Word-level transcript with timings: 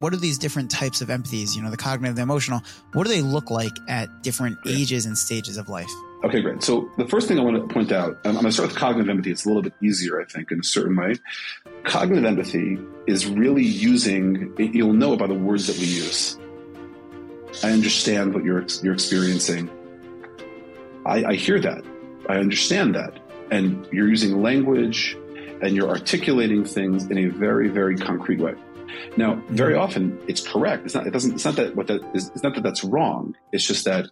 what 0.00 0.12
are 0.12 0.18
these 0.18 0.38
different 0.38 0.70
types 0.70 1.00
of 1.00 1.08
empathies, 1.08 1.56
you 1.56 1.62
know, 1.62 1.70
the 1.70 1.76
cognitive, 1.76 2.14
the 2.14 2.22
emotional, 2.22 2.62
what 2.92 3.04
do 3.04 3.10
they 3.10 3.20
look 3.20 3.50
like 3.50 3.76
at 3.88 4.22
different 4.22 4.56
ages 4.66 5.06
and 5.06 5.18
stages 5.18 5.56
of 5.56 5.68
life? 5.68 5.90
Okay, 6.24 6.40
great. 6.40 6.62
So 6.62 6.88
the 6.98 7.06
first 7.06 7.26
thing 7.26 7.38
I 7.38 7.42
want 7.42 7.56
to 7.56 7.74
point 7.74 7.90
out, 7.90 8.18
I'm 8.24 8.32
going 8.32 8.44
to 8.44 8.52
start 8.52 8.68
with 8.68 8.78
cognitive 8.78 9.10
empathy. 9.10 9.32
It's 9.32 9.44
a 9.44 9.48
little 9.48 9.62
bit 9.62 9.74
easier, 9.82 10.20
I 10.20 10.24
think, 10.24 10.52
in 10.52 10.60
a 10.60 10.64
certain 10.64 10.96
way. 10.96 11.16
Cognitive 11.84 12.24
empathy 12.24 12.78
is 13.06 13.26
really 13.26 13.64
using, 13.64 14.54
you'll 14.58 14.92
know 14.92 15.16
by 15.16 15.26
the 15.26 15.34
words 15.34 15.66
that 15.66 15.78
we 15.78 15.86
use. 15.86 16.38
I 17.64 17.72
understand 17.72 18.34
what 18.34 18.44
you're, 18.44 18.64
you're 18.82 18.94
experiencing. 18.94 19.68
I, 21.06 21.24
I 21.24 21.34
hear 21.34 21.58
that. 21.60 21.82
I 22.28 22.36
understand 22.36 22.94
that. 22.94 23.18
And 23.50 23.88
you're 23.90 24.08
using 24.08 24.42
language 24.42 25.16
and 25.60 25.74
you're 25.74 25.88
articulating 25.88 26.64
things 26.64 27.06
in 27.06 27.18
a 27.18 27.26
very, 27.26 27.68
very 27.68 27.96
concrete 27.96 28.38
way. 28.38 28.54
Now, 29.16 29.42
very 29.48 29.74
often 29.74 30.18
it's 30.28 30.46
correct. 30.46 30.84
It's 30.84 30.94
not. 30.94 31.06
It 31.06 31.10
doesn't. 31.10 31.34
It's 31.34 31.44
not 31.44 31.56
that 31.56 31.76
what 31.76 31.86
that 31.88 32.02
is. 32.14 32.28
It's 32.30 32.42
not 32.42 32.54
that 32.54 32.62
that's 32.62 32.84
wrong. 32.84 33.34
It's 33.52 33.66
just 33.66 33.84
that 33.84 34.06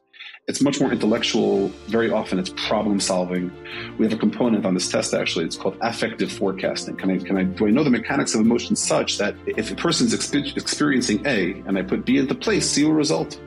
it's 0.49 0.61
much 0.61 0.81
more 0.81 0.93
intellectual. 0.93 1.69
Very 1.89 2.11
often 2.11 2.39
it's 2.39 2.51
problem 2.51 3.01
solving. 3.01 3.51
We 3.99 4.05
have 4.05 4.13
a 4.13 4.19
component 4.19 4.65
on 4.65 4.75
this 4.75 4.89
test 4.89 5.15
actually. 5.15 5.45
It's 5.45 5.57
called 5.57 5.77
affective 5.81 6.31
forecasting. 6.31 6.97
Can 6.97 7.11
I? 7.11 7.19
Can 7.19 7.37
I? 7.37 7.45
Do 7.45 7.67
I 7.67 7.71
know 7.71 7.85
the 7.85 7.91
mechanics 7.91 8.35
of 8.35 8.41
emotion 8.41 8.77
such 8.77 9.19
that 9.19 9.35
if 9.47 9.71
a 9.71 9.75
person's 9.75 10.13
experiencing 10.15 11.27
A 11.27 11.53
and 11.67 11.79
I 11.79 11.83
put 11.83 12.05
B 12.05 12.19
into 12.19 12.35
place, 12.35 12.69
C 12.69 12.85
will 12.85 12.93
result? 12.93 13.41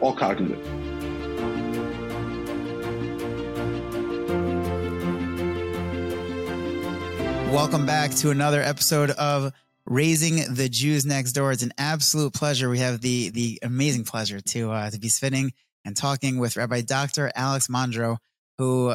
All 0.00 0.14
cognitive. 0.14 0.64
Welcome 7.52 7.86
back 7.86 8.12
to 8.16 8.30
another 8.30 8.62
episode 8.62 9.10
of 9.10 9.52
Raising 9.90 10.54
the 10.54 10.68
Jews 10.68 11.06
Next 11.06 11.32
Dor. 11.32 11.50
It's 11.50 11.62
an 11.62 11.72
absolute 11.78 12.34
pleasure. 12.34 12.68
We 12.68 12.80
have 12.80 13.00
the 13.00 13.30
the 13.30 13.58
amazing 13.62 14.04
pleasure 14.04 14.38
to 14.38 14.70
uh, 14.70 14.90
to 14.90 14.98
be 14.98 15.08
sitting 15.08 15.52
and 15.82 15.96
talking 15.96 16.38
with 16.38 16.58
Rabbi 16.58 16.82
Dr. 16.82 17.32
Alex 17.34 17.68
Mondrow, 17.68 18.18
who 18.58 18.94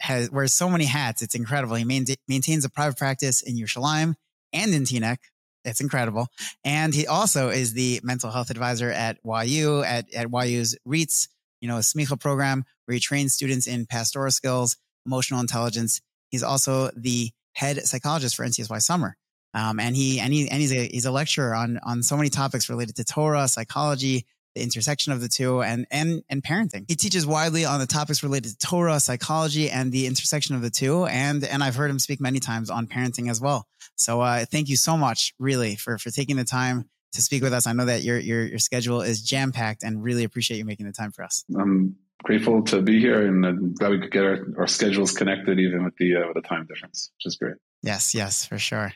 has 0.00 0.30
wears 0.30 0.52
so 0.52 0.68
many 0.68 0.84
hats. 0.84 1.22
It's 1.22 1.34
incredible. 1.34 1.76
He 1.76 1.84
main, 1.84 2.04
maintains 2.28 2.66
a 2.66 2.68
private 2.68 2.98
practice 2.98 3.40
in 3.40 3.56
Yerushalayim 3.56 4.16
and 4.52 4.74
in 4.74 4.82
Teaneck. 4.82 5.16
It's 5.64 5.80
incredible. 5.80 6.28
And 6.62 6.94
he 6.94 7.06
also 7.06 7.48
is 7.48 7.72
the 7.72 8.00
mental 8.02 8.30
health 8.30 8.50
advisor 8.50 8.90
at 8.90 9.16
YU, 9.24 9.82
at, 9.82 10.12
at 10.12 10.28
YU's 10.30 10.76
RIETS, 10.86 11.28
you 11.62 11.68
know, 11.68 11.76
a 11.76 11.80
SMICHA 11.80 12.20
program 12.20 12.66
where 12.84 12.92
he 12.92 13.00
trains 13.00 13.32
students 13.32 13.66
in 13.66 13.86
pastoral 13.86 14.30
skills, 14.30 14.76
emotional 15.06 15.40
intelligence. 15.40 16.02
He's 16.28 16.42
also 16.42 16.90
the 16.94 17.30
head 17.54 17.82
psychologist 17.86 18.36
for 18.36 18.44
NCSY 18.44 18.82
Summer. 18.82 19.16
Um, 19.54 19.78
and 19.78 19.94
he 19.94 20.18
and 20.20 20.32
he 20.32 20.48
and 20.48 20.60
he's 20.60 20.72
a 20.72 20.88
he's 20.88 21.06
a 21.06 21.12
lecturer 21.12 21.54
on 21.54 21.78
on 21.84 22.02
so 22.02 22.16
many 22.16 22.28
topics 22.28 22.68
related 22.68 22.96
to 22.96 23.04
Torah, 23.04 23.46
psychology, 23.46 24.26
the 24.54 24.62
intersection 24.62 25.12
of 25.12 25.20
the 25.20 25.28
two, 25.28 25.62
and 25.62 25.86
and 25.90 26.22
and 26.28 26.42
parenting. 26.42 26.84
He 26.88 26.96
teaches 26.96 27.26
widely 27.26 27.64
on 27.64 27.80
the 27.80 27.86
topics 27.86 28.22
related 28.22 28.58
to 28.58 28.66
Torah, 28.66 28.98
psychology, 28.98 29.70
and 29.70 29.92
the 29.92 30.06
intersection 30.06 30.54
of 30.56 30.62
the 30.62 30.70
two. 30.70 31.04
And 31.04 31.44
and 31.44 31.62
I've 31.62 31.76
heard 31.76 31.90
him 31.90 31.98
speak 31.98 32.20
many 32.20 32.40
times 32.40 32.68
on 32.68 32.86
parenting 32.86 33.30
as 33.30 33.40
well. 33.40 33.66
So 33.96 34.20
uh, 34.20 34.44
thank 34.44 34.68
you 34.68 34.76
so 34.76 34.96
much, 34.96 35.34
really, 35.38 35.76
for 35.76 35.98
for 35.98 36.10
taking 36.10 36.36
the 36.36 36.44
time 36.44 36.88
to 37.12 37.22
speak 37.22 37.42
with 37.42 37.52
us. 37.52 37.66
I 37.66 37.72
know 37.72 37.84
that 37.84 38.02
your 38.02 38.18
your 38.18 38.44
your 38.44 38.58
schedule 38.58 39.02
is 39.02 39.22
jam 39.22 39.52
packed, 39.52 39.84
and 39.84 40.02
really 40.02 40.24
appreciate 40.24 40.58
you 40.58 40.64
making 40.64 40.86
the 40.86 40.92
time 40.92 41.12
for 41.12 41.24
us. 41.24 41.44
I'm 41.56 41.96
grateful 42.24 42.62
to 42.64 42.82
be 42.82 42.98
here, 42.98 43.26
and 43.26 43.46
I'm 43.46 43.74
glad 43.74 43.90
we 43.90 44.00
could 44.00 44.10
get 44.10 44.24
our, 44.24 44.38
our 44.58 44.66
schedules 44.66 45.12
connected, 45.12 45.60
even 45.60 45.84
with 45.84 45.96
the 45.96 46.16
uh, 46.16 46.26
with 46.26 46.34
the 46.34 46.48
time 46.48 46.66
difference, 46.66 47.12
which 47.16 47.26
is 47.26 47.36
great. 47.36 47.54
Yes, 47.82 48.14
yes, 48.14 48.44
for 48.46 48.58
sure. 48.58 48.92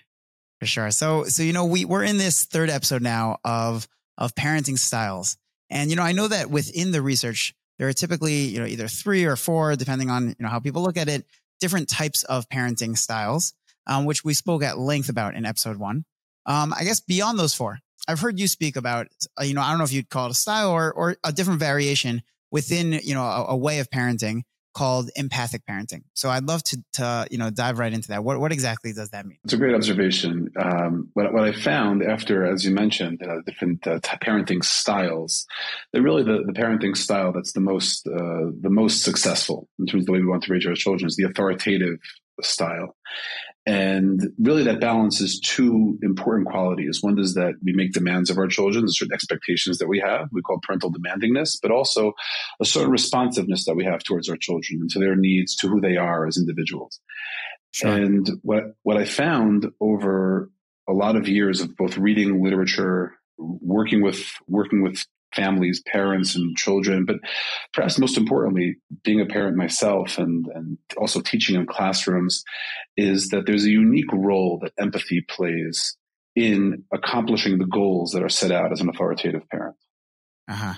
For 0.60 0.66
sure. 0.66 0.90
So, 0.90 1.24
so, 1.24 1.42
you 1.42 1.52
know, 1.52 1.64
we, 1.64 1.84
we're 1.84 2.02
in 2.02 2.18
this 2.18 2.44
third 2.44 2.68
episode 2.68 3.02
now 3.02 3.38
of, 3.44 3.86
of 4.16 4.34
parenting 4.34 4.78
styles. 4.78 5.36
And, 5.70 5.90
you 5.90 5.96
know, 5.96 6.02
I 6.02 6.12
know 6.12 6.26
that 6.28 6.50
within 6.50 6.90
the 6.90 7.02
research, 7.02 7.54
there 7.78 7.88
are 7.88 7.92
typically, 7.92 8.46
you 8.46 8.58
know, 8.58 8.66
either 8.66 8.88
three 8.88 9.24
or 9.24 9.36
four, 9.36 9.76
depending 9.76 10.10
on, 10.10 10.28
you 10.28 10.34
know, 10.40 10.48
how 10.48 10.58
people 10.58 10.82
look 10.82 10.96
at 10.96 11.08
it, 11.08 11.24
different 11.60 11.88
types 11.88 12.24
of 12.24 12.48
parenting 12.48 12.96
styles, 12.96 13.52
um, 13.86 14.04
which 14.04 14.24
we 14.24 14.34
spoke 14.34 14.64
at 14.64 14.78
length 14.78 15.08
about 15.08 15.34
in 15.34 15.46
episode 15.46 15.76
one. 15.76 16.04
Um, 16.46 16.74
I 16.76 16.84
guess 16.84 17.00
beyond 17.00 17.38
those 17.38 17.54
four, 17.54 17.78
I've 18.08 18.20
heard 18.20 18.40
you 18.40 18.48
speak 18.48 18.76
about, 18.76 19.06
uh, 19.40 19.44
you 19.44 19.54
know, 19.54 19.60
I 19.60 19.70
don't 19.70 19.78
know 19.78 19.84
if 19.84 19.92
you'd 19.92 20.10
call 20.10 20.26
it 20.26 20.32
a 20.32 20.34
style 20.34 20.70
or, 20.70 20.92
or 20.92 21.16
a 21.22 21.30
different 21.30 21.60
variation 21.60 22.22
within, 22.50 22.92
you 23.04 23.14
know, 23.14 23.22
a, 23.22 23.46
a 23.50 23.56
way 23.56 23.78
of 23.78 23.90
parenting 23.90 24.42
called 24.74 25.10
empathic 25.16 25.62
parenting. 25.68 26.02
So 26.14 26.30
I'd 26.30 26.44
love 26.44 26.62
to, 26.64 26.82
to 26.94 27.26
you 27.30 27.38
know 27.38 27.50
dive 27.50 27.78
right 27.78 27.92
into 27.92 28.08
that. 28.08 28.24
What 28.24 28.40
what 28.40 28.52
exactly 28.52 28.92
does 28.92 29.10
that 29.10 29.26
mean? 29.26 29.38
It's 29.44 29.52
a 29.52 29.56
great 29.56 29.74
observation. 29.74 30.50
Um, 30.56 31.10
what 31.14 31.32
what 31.32 31.44
I 31.44 31.52
found 31.52 32.02
after, 32.02 32.44
as 32.44 32.64
you 32.64 32.70
mentioned, 32.70 33.22
uh, 33.22 33.40
different 33.46 33.86
uh, 33.86 33.98
parenting 34.00 34.64
styles, 34.64 35.46
that 35.92 36.02
really 36.02 36.22
the, 36.22 36.44
the 36.46 36.52
parenting 36.52 36.96
style 36.96 37.32
that's 37.32 37.52
the 37.52 37.60
most 37.60 38.06
uh, 38.06 38.50
the 38.60 38.70
most 38.70 39.02
successful 39.02 39.68
in 39.78 39.86
terms 39.86 40.02
of 40.02 40.06
the 40.06 40.12
way 40.12 40.20
we 40.20 40.26
want 40.26 40.42
to 40.44 40.52
raise 40.52 40.66
our 40.66 40.74
children 40.74 41.06
is 41.08 41.16
the 41.16 41.24
authoritative 41.24 41.98
style. 42.42 42.96
And 43.68 44.32
really, 44.38 44.62
that 44.62 44.80
balances 44.80 45.38
two 45.40 45.98
important 46.02 46.48
qualities. 46.48 47.02
One 47.02 47.18
is 47.18 47.34
that 47.34 47.52
we 47.62 47.74
make 47.74 47.92
demands 47.92 48.30
of 48.30 48.38
our 48.38 48.46
children, 48.46 48.86
the 48.86 48.92
certain 48.92 49.12
expectations 49.12 49.76
that 49.76 49.88
we 49.88 50.00
have. 50.00 50.28
We 50.32 50.40
call 50.40 50.58
parental 50.62 50.90
demandingness, 50.90 51.58
but 51.60 51.70
also 51.70 52.14
a 52.62 52.64
certain 52.64 52.90
responsiveness 52.90 53.66
that 53.66 53.76
we 53.76 53.84
have 53.84 54.02
towards 54.02 54.30
our 54.30 54.38
children 54.38 54.80
and 54.80 54.88
to 54.90 54.98
their 54.98 55.16
needs, 55.16 55.54
to 55.56 55.68
who 55.68 55.82
they 55.82 55.98
are 55.98 56.26
as 56.26 56.38
individuals. 56.38 56.98
Sure. 57.72 57.90
And 57.90 58.30
what 58.40 58.74
what 58.84 58.96
I 58.96 59.04
found 59.04 59.66
over 59.82 60.50
a 60.88 60.94
lot 60.94 61.16
of 61.16 61.28
years 61.28 61.60
of 61.60 61.76
both 61.76 61.98
reading 61.98 62.42
literature, 62.42 63.18
working 63.36 64.02
with 64.02 64.32
working 64.46 64.82
with 64.82 65.04
families, 65.34 65.82
parents, 65.86 66.34
and 66.34 66.56
children. 66.56 67.04
But 67.04 67.16
perhaps 67.72 67.98
most 67.98 68.16
importantly, 68.16 68.76
being 69.04 69.20
a 69.20 69.26
parent 69.26 69.56
myself 69.56 70.18
and, 70.18 70.46
and 70.54 70.78
also 70.96 71.20
teaching 71.20 71.56
in 71.56 71.66
classrooms, 71.66 72.42
is 72.96 73.28
that 73.28 73.46
there's 73.46 73.64
a 73.64 73.70
unique 73.70 74.12
role 74.12 74.58
that 74.62 74.72
empathy 74.78 75.24
plays 75.28 75.96
in 76.34 76.84
accomplishing 76.92 77.58
the 77.58 77.66
goals 77.66 78.12
that 78.12 78.22
are 78.22 78.28
set 78.28 78.52
out 78.52 78.72
as 78.72 78.80
an 78.80 78.88
authoritative 78.88 79.48
parent. 79.50 79.76
Uh 80.48 80.54
huh. 80.54 80.74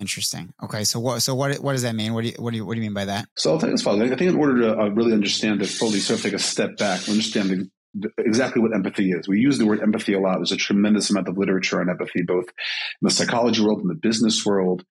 Interesting. 0.00 0.52
Okay, 0.62 0.82
so 0.82 0.98
what? 0.98 1.20
So 1.20 1.34
what? 1.36 1.56
What 1.60 1.72
does 1.72 1.82
that 1.82 1.94
mean? 1.94 2.14
What 2.14 2.22
do 2.22 2.28
you? 2.28 2.34
What 2.38 2.50
do 2.50 2.56
you? 2.56 2.66
What 2.66 2.74
do 2.74 2.80
you 2.80 2.86
mean 2.86 2.94
by 2.94 3.04
that? 3.04 3.28
So 3.36 3.52
I'll 3.52 3.60
tell 3.60 3.70
you 3.70 3.76
this, 3.76 3.86
I 3.86 3.96
think 4.08 4.20
in 4.22 4.36
order 4.36 4.60
to 4.62 4.78
uh, 4.78 4.88
really 4.88 5.12
understand 5.12 5.62
it 5.62 5.68
fully, 5.68 6.00
sort 6.00 6.18
of 6.18 6.24
take 6.24 6.32
a 6.32 6.38
step 6.38 6.76
back, 6.78 7.08
understand 7.08 7.50
the, 7.50 7.70
exactly 8.18 8.60
what 8.60 8.74
empathy 8.74 9.10
is. 9.10 9.28
We 9.28 9.38
use 9.38 9.58
the 9.58 9.66
word 9.66 9.80
empathy 9.80 10.14
a 10.14 10.20
lot. 10.20 10.36
There's 10.36 10.52
a 10.52 10.56
tremendous 10.56 11.10
amount 11.10 11.28
of 11.28 11.38
literature 11.38 11.80
on 11.80 11.88
empathy, 11.88 12.22
both 12.26 12.46
in 12.46 13.02
the 13.02 13.10
psychology 13.10 13.62
world 13.62 13.80
and 13.80 13.90
the 13.90 13.94
business 13.94 14.44
world. 14.44 14.84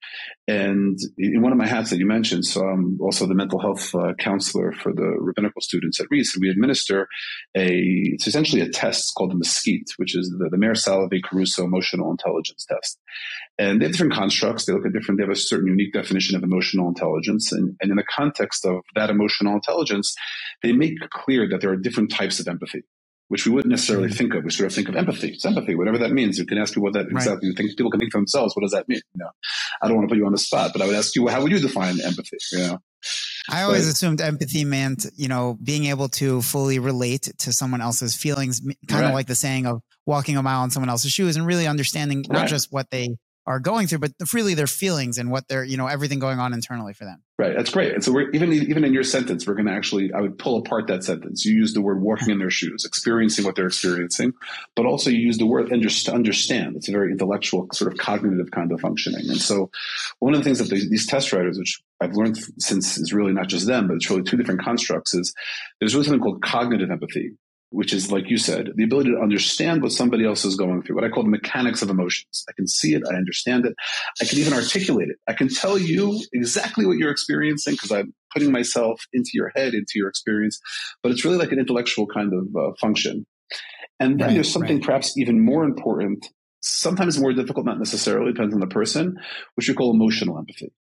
And 0.48 0.98
in 1.18 1.42
one 1.42 1.52
of 1.52 1.58
my 1.58 1.66
hats 1.66 1.90
that 1.90 1.98
you 1.98 2.06
mentioned, 2.06 2.44
so 2.46 2.62
I'm 2.62 2.98
also 3.00 3.26
the 3.26 3.34
mental 3.34 3.60
health 3.60 3.94
uh, 3.94 4.14
counselor 4.18 4.72
for 4.72 4.92
the 4.92 5.16
rabbinical 5.18 5.60
students 5.60 6.00
at 6.00 6.06
RIETS, 6.10 6.34
and 6.34 6.42
we 6.42 6.50
administer 6.50 7.08
a, 7.56 7.70
it's 7.72 8.26
essentially 8.26 8.62
a 8.62 8.68
test 8.68 9.12
called 9.16 9.32
the 9.32 9.36
MSCEIT, 9.36 9.92
which 9.96 10.16
is 10.16 10.30
the, 10.30 10.48
the 10.50 10.58
Mayer 10.58 10.74
Salovey 10.74 11.22
Caruso 11.22 11.64
Emotional 11.64 12.10
Intelligence 12.10 12.66
Test. 12.68 12.98
And 13.58 13.80
they 13.80 13.86
have 13.86 13.92
different 13.92 14.14
constructs. 14.14 14.64
They 14.64 14.72
look 14.72 14.86
at 14.86 14.92
different, 14.92 15.18
they 15.18 15.24
have 15.24 15.30
a 15.30 15.36
certain 15.36 15.68
unique 15.68 15.92
definition 15.92 16.36
of 16.36 16.42
emotional 16.42 16.88
intelligence. 16.88 17.52
And, 17.52 17.76
and 17.80 17.90
in 17.90 17.96
the 17.96 18.04
context 18.04 18.64
of 18.66 18.80
that 18.96 19.10
emotional 19.10 19.54
intelligence, 19.54 20.14
they 20.62 20.72
make 20.72 20.98
clear 21.10 21.48
that 21.48 21.60
there 21.60 21.70
are 21.70 21.76
different 21.76 22.10
types 22.10 22.40
of 22.40 22.48
empathy 22.48 22.82
which 23.28 23.46
we 23.46 23.52
wouldn't 23.52 23.70
necessarily 23.70 24.10
think 24.10 24.34
of. 24.34 24.44
We 24.44 24.50
sort 24.50 24.66
of 24.66 24.74
think 24.74 24.88
of 24.88 24.96
empathy. 24.96 25.30
It's 25.30 25.44
empathy, 25.44 25.74
whatever 25.74 25.98
that 25.98 26.12
means. 26.12 26.38
You 26.38 26.46
can 26.46 26.58
ask 26.58 26.76
me 26.76 26.82
what 26.82 26.92
that 26.92 27.06
exactly. 27.06 27.48
You 27.48 27.54
think 27.54 27.76
people 27.76 27.90
can 27.90 28.00
think 28.00 28.12
for 28.12 28.18
themselves. 28.18 28.54
What 28.54 28.62
does 28.62 28.72
that 28.72 28.88
mean? 28.88 29.00
You 29.14 29.24
know, 29.24 29.30
I 29.82 29.88
don't 29.88 29.96
want 29.96 30.08
to 30.08 30.12
put 30.12 30.18
you 30.18 30.26
on 30.26 30.32
the 30.32 30.38
spot, 30.38 30.72
but 30.72 30.82
I 30.82 30.86
would 30.86 30.96
ask 30.96 31.14
you, 31.16 31.26
how 31.28 31.42
would 31.42 31.52
you 31.52 31.58
define 31.58 32.00
empathy? 32.00 32.36
You 32.52 32.58
know, 32.58 32.78
I 33.50 33.62
always 33.62 33.86
but, 33.86 33.92
assumed 33.92 34.20
empathy 34.20 34.64
meant, 34.64 35.06
you 35.16 35.28
know, 35.28 35.58
being 35.62 35.86
able 35.86 36.08
to 36.10 36.42
fully 36.42 36.78
relate 36.78 37.30
to 37.38 37.52
someone 37.52 37.80
else's 37.80 38.16
feelings, 38.16 38.60
kind 38.88 39.02
right. 39.02 39.08
of 39.08 39.14
like 39.14 39.26
the 39.26 39.34
saying 39.34 39.66
of 39.66 39.82
walking 40.06 40.36
a 40.36 40.42
mile 40.42 40.64
in 40.64 40.70
someone 40.70 40.90
else's 40.90 41.12
shoes 41.12 41.36
and 41.36 41.46
really 41.46 41.66
understanding 41.66 42.24
not 42.28 42.40
right. 42.40 42.48
just 42.48 42.72
what 42.72 42.90
they 42.90 43.16
are 43.46 43.60
going 43.60 43.86
through, 43.86 43.98
but 43.98 44.12
freely 44.26 44.54
their 44.54 44.66
feelings 44.66 45.18
and 45.18 45.30
what 45.30 45.48
they're, 45.48 45.64
you 45.64 45.76
know, 45.76 45.86
everything 45.86 46.18
going 46.18 46.38
on 46.38 46.54
internally 46.54 46.94
for 46.94 47.04
them. 47.04 47.22
Right. 47.36 47.54
That's 47.54 47.70
great. 47.70 47.92
And 47.92 48.02
so 48.02 48.12
we're 48.12 48.30
even, 48.30 48.52
even 48.52 48.84
in 48.84 48.94
your 48.94 49.02
sentence, 49.02 49.46
we're 49.46 49.54
going 49.54 49.66
to 49.66 49.72
actually, 49.72 50.12
I 50.12 50.20
would 50.20 50.38
pull 50.38 50.56
apart 50.56 50.86
that 50.86 51.02
sentence. 51.02 51.44
You 51.44 51.54
use 51.54 51.74
the 51.74 51.82
word 51.82 52.00
walking 52.00 52.30
in 52.30 52.38
their 52.38 52.50
shoes, 52.50 52.84
experiencing 52.84 53.44
what 53.44 53.56
they're 53.56 53.66
experiencing, 53.66 54.32
but 54.76 54.86
also 54.86 55.10
you 55.10 55.18
use 55.18 55.38
the 55.38 55.46
word 55.46 55.72
understand. 55.72 56.76
It's 56.76 56.88
a 56.88 56.92
very 56.92 57.10
intellectual 57.10 57.68
sort 57.72 57.92
of 57.92 57.98
cognitive 57.98 58.50
kind 58.50 58.70
of 58.72 58.80
functioning. 58.80 59.28
And 59.28 59.40
so 59.40 59.70
one 60.20 60.32
of 60.32 60.40
the 60.40 60.44
things 60.44 60.58
that 60.58 60.70
these 60.70 61.06
test 61.06 61.32
writers, 61.32 61.58
which 61.58 61.82
I've 62.00 62.14
learned 62.14 62.38
since 62.58 62.96
is 62.98 63.12
really 63.12 63.32
not 63.32 63.48
just 63.48 63.66
them, 63.66 63.88
but 63.88 63.94
it's 63.94 64.08
really 64.08 64.22
two 64.22 64.36
different 64.36 64.62
constructs 64.62 65.12
is 65.12 65.34
there's 65.80 65.94
really 65.94 66.06
something 66.06 66.22
called 66.22 66.40
cognitive 66.40 66.90
empathy, 66.90 67.32
which 67.74 67.92
is 67.92 68.12
like 68.12 68.30
you 68.30 68.38
said, 68.38 68.70
the 68.74 68.84
ability 68.84 69.10
to 69.10 69.18
understand 69.18 69.82
what 69.82 69.92
somebody 69.92 70.24
else 70.24 70.44
is 70.44 70.56
going 70.56 70.82
through, 70.82 70.96
what 70.96 71.04
I 71.04 71.08
call 71.08 71.24
the 71.24 71.30
mechanics 71.30 71.82
of 71.82 71.90
emotions. 71.90 72.44
I 72.48 72.52
can 72.52 72.66
see 72.66 72.94
it, 72.94 73.02
I 73.10 73.14
understand 73.14 73.66
it, 73.66 73.74
I 74.20 74.24
can 74.24 74.38
even 74.38 74.52
articulate 74.52 75.08
it. 75.08 75.16
I 75.28 75.32
can 75.32 75.48
tell 75.48 75.78
you 75.78 76.22
exactly 76.32 76.86
what 76.86 76.96
you're 76.96 77.10
experiencing 77.10 77.74
because 77.74 77.90
I'm 77.90 78.14
putting 78.32 78.52
myself 78.52 79.02
into 79.12 79.30
your 79.34 79.50
head, 79.54 79.74
into 79.74 79.92
your 79.96 80.08
experience. 80.08 80.58
But 81.02 81.12
it's 81.12 81.24
really 81.24 81.38
like 81.38 81.52
an 81.52 81.58
intellectual 81.58 82.06
kind 82.06 82.32
of 82.32 82.46
uh, 82.56 82.72
function. 82.80 83.26
And 84.00 84.18
then 84.18 84.28
right, 84.28 84.34
there's 84.34 84.52
something 84.52 84.76
right. 84.76 84.84
perhaps 84.84 85.16
even 85.18 85.44
more 85.44 85.64
important 85.64 86.26
sometimes 86.64 87.20
more 87.20 87.32
difficult, 87.32 87.66
not 87.66 87.78
necessarily, 87.78 88.32
depends 88.32 88.54
on 88.54 88.60
the 88.60 88.66
person, 88.66 89.18
which 89.54 89.68
we 89.68 89.74
call 89.74 89.92
emotional 89.92 90.38
empathy. 90.38 90.72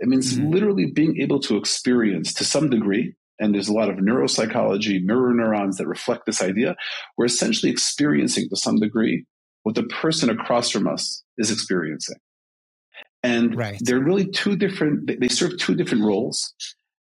It 0.00 0.08
means 0.08 0.34
mm-hmm. 0.34 0.50
literally 0.50 0.86
being 0.86 1.20
able 1.20 1.40
to 1.40 1.56
experience 1.56 2.32
to 2.34 2.44
some 2.44 2.70
degree, 2.70 3.14
and 3.38 3.54
there's 3.54 3.68
a 3.68 3.72
lot 3.72 3.90
of 3.90 3.96
neuropsychology, 3.96 5.02
mirror 5.02 5.34
neurons 5.34 5.76
that 5.78 5.86
reflect 5.86 6.26
this 6.26 6.42
idea. 6.42 6.76
We're 7.16 7.26
essentially 7.26 7.70
experiencing 7.70 8.48
to 8.48 8.56
some 8.56 8.76
degree 8.76 9.24
what 9.62 9.74
the 9.74 9.82
person 9.84 10.30
across 10.30 10.70
from 10.70 10.86
us 10.86 11.22
is 11.38 11.50
experiencing. 11.50 12.18
And 13.22 13.56
right. 13.56 13.78
they're 13.80 14.02
really 14.02 14.26
two 14.26 14.56
different, 14.56 15.10
they 15.20 15.28
serve 15.28 15.58
two 15.58 15.74
different 15.74 16.04
roles 16.04 16.52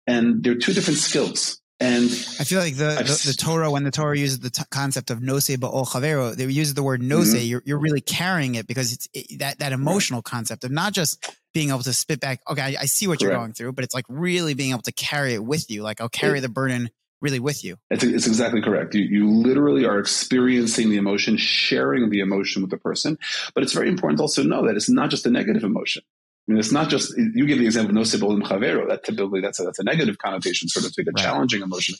and 0.06 0.42
they're 0.42 0.56
two 0.56 0.72
different 0.72 0.98
skills. 0.98 1.60
And 1.80 2.04
I 2.06 2.44
feel 2.44 2.58
like 2.58 2.74
the, 2.74 2.96
the, 2.96 3.22
the, 3.28 3.36
Torah, 3.38 3.70
when 3.70 3.84
the 3.84 3.92
Torah 3.92 4.18
uses 4.18 4.40
the 4.40 4.50
t- 4.50 4.64
concept 4.70 5.10
of 5.10 5.22
nose 5.22 5.46
ba'ol 5.46 5.86
chavero, 5.86 6.34
they 6.34 6.44
use 6.46 6.74
the 6.74 6.82
word 6.82 7.00
nose. 7.00 7.32
Mm-hmm. 7.32 7.46
You're, 7.46 7.62
you're 7.64 7.78
really 7.78 8.00
carrying 8.00 8.56
it 8.56 8.66
because 8.66 8.92
it's 8.92 9.08
it, 9.14 9.38
that, 9.38 9.60
that 9.60 9.72
emotional 9.72 10.20
concept 10.20 10.64
of 10.64 10.72
not 10.72 10.92
just 10.92 11.24
being 11.54 11.68
able 11.68 11.84
to 11.84 11.92
spit 11.92 12.18
back. 12.18 12.40
Okay. 12.50 12.62
I, 12.62 12.76
I 12.80 12.86
see 12.86 13.06
what 13.06 13.20
Correct. 13.20 13.30
you're 13.30 13.40
going 13.40 13.52
through, 13.52 13.72
but 13.72 13.84
it's 13.84 13.94
like 13.94 14.06
really 14.08 14.54
being 14.54 14.70
able 14.70 14.82
to 14.82 14.92
carry 14.92 15.34
it 15.34 15.44
with 15.44 15.70
you. 15.70 15.82
Like 15.82 16.00
I'll 16.00 16.08
carry 16.08 16.38
it, 16.38 16.40
the 16.40 16.48
burden 16.48 16.90
really 17.20 17.40
with 17.40 17.64
you. 17.64 17.76
It's, 17.90 18.02
it's 18.02 18.26
exactly 18.26 18.60
correct. 18.60 18.94
You, 18.94 19.04
you 19.04 19.28
literally 19.28 19.84
are 19.84 19.98
experiencing 19.98 20.90
the 20.90 20.96
emotion, 20.96 21.36
sharing 21.36 22.10
the 22.10 22.20
emotion 22.20 22.62
with 22.62 22.70
the 22.70 22.78
person. 22.78 23.18
But 23.54 23.62
it's 23.62 23.72
very 23.72 23.88
important 23.88 24.18
to 24.18 24.22
also 24.22 24.42
know 24.42 24.66
that 24.66 24.76
it's 24.76 24.90
not 24.90 25.10
just 25.10 25.26
a 25.26 25.30
negative 25.30 25.62
emotion. 25.62 26.02
I 26.48 26.52
mean, 26.52 26.60
it's 26.60 26.72
not 26.72 26.88
just 26.88 27.14
you 27.16 27.46
give 27.46 27.58
the 27.58 27.66
example 27.66 27.94
no 27.94 28.00
in 28.00 28.06
chavero. 28.42 28.88
That 28.88 29.04
typically 29.04 29.42
that's 29.42 29.60
a, 29.60 29.64
that's 29.64 29.78
a 29.78 29.84
negative 29.84 30.16
connotation, 30.16 30.68
sort 30.68 30.86
of 30.86 30.94
like 30.96 31.06
a 31.06 31.10
right. 31.10 31.22
challenging 31.22 31.60
emotion, 31.60 31.94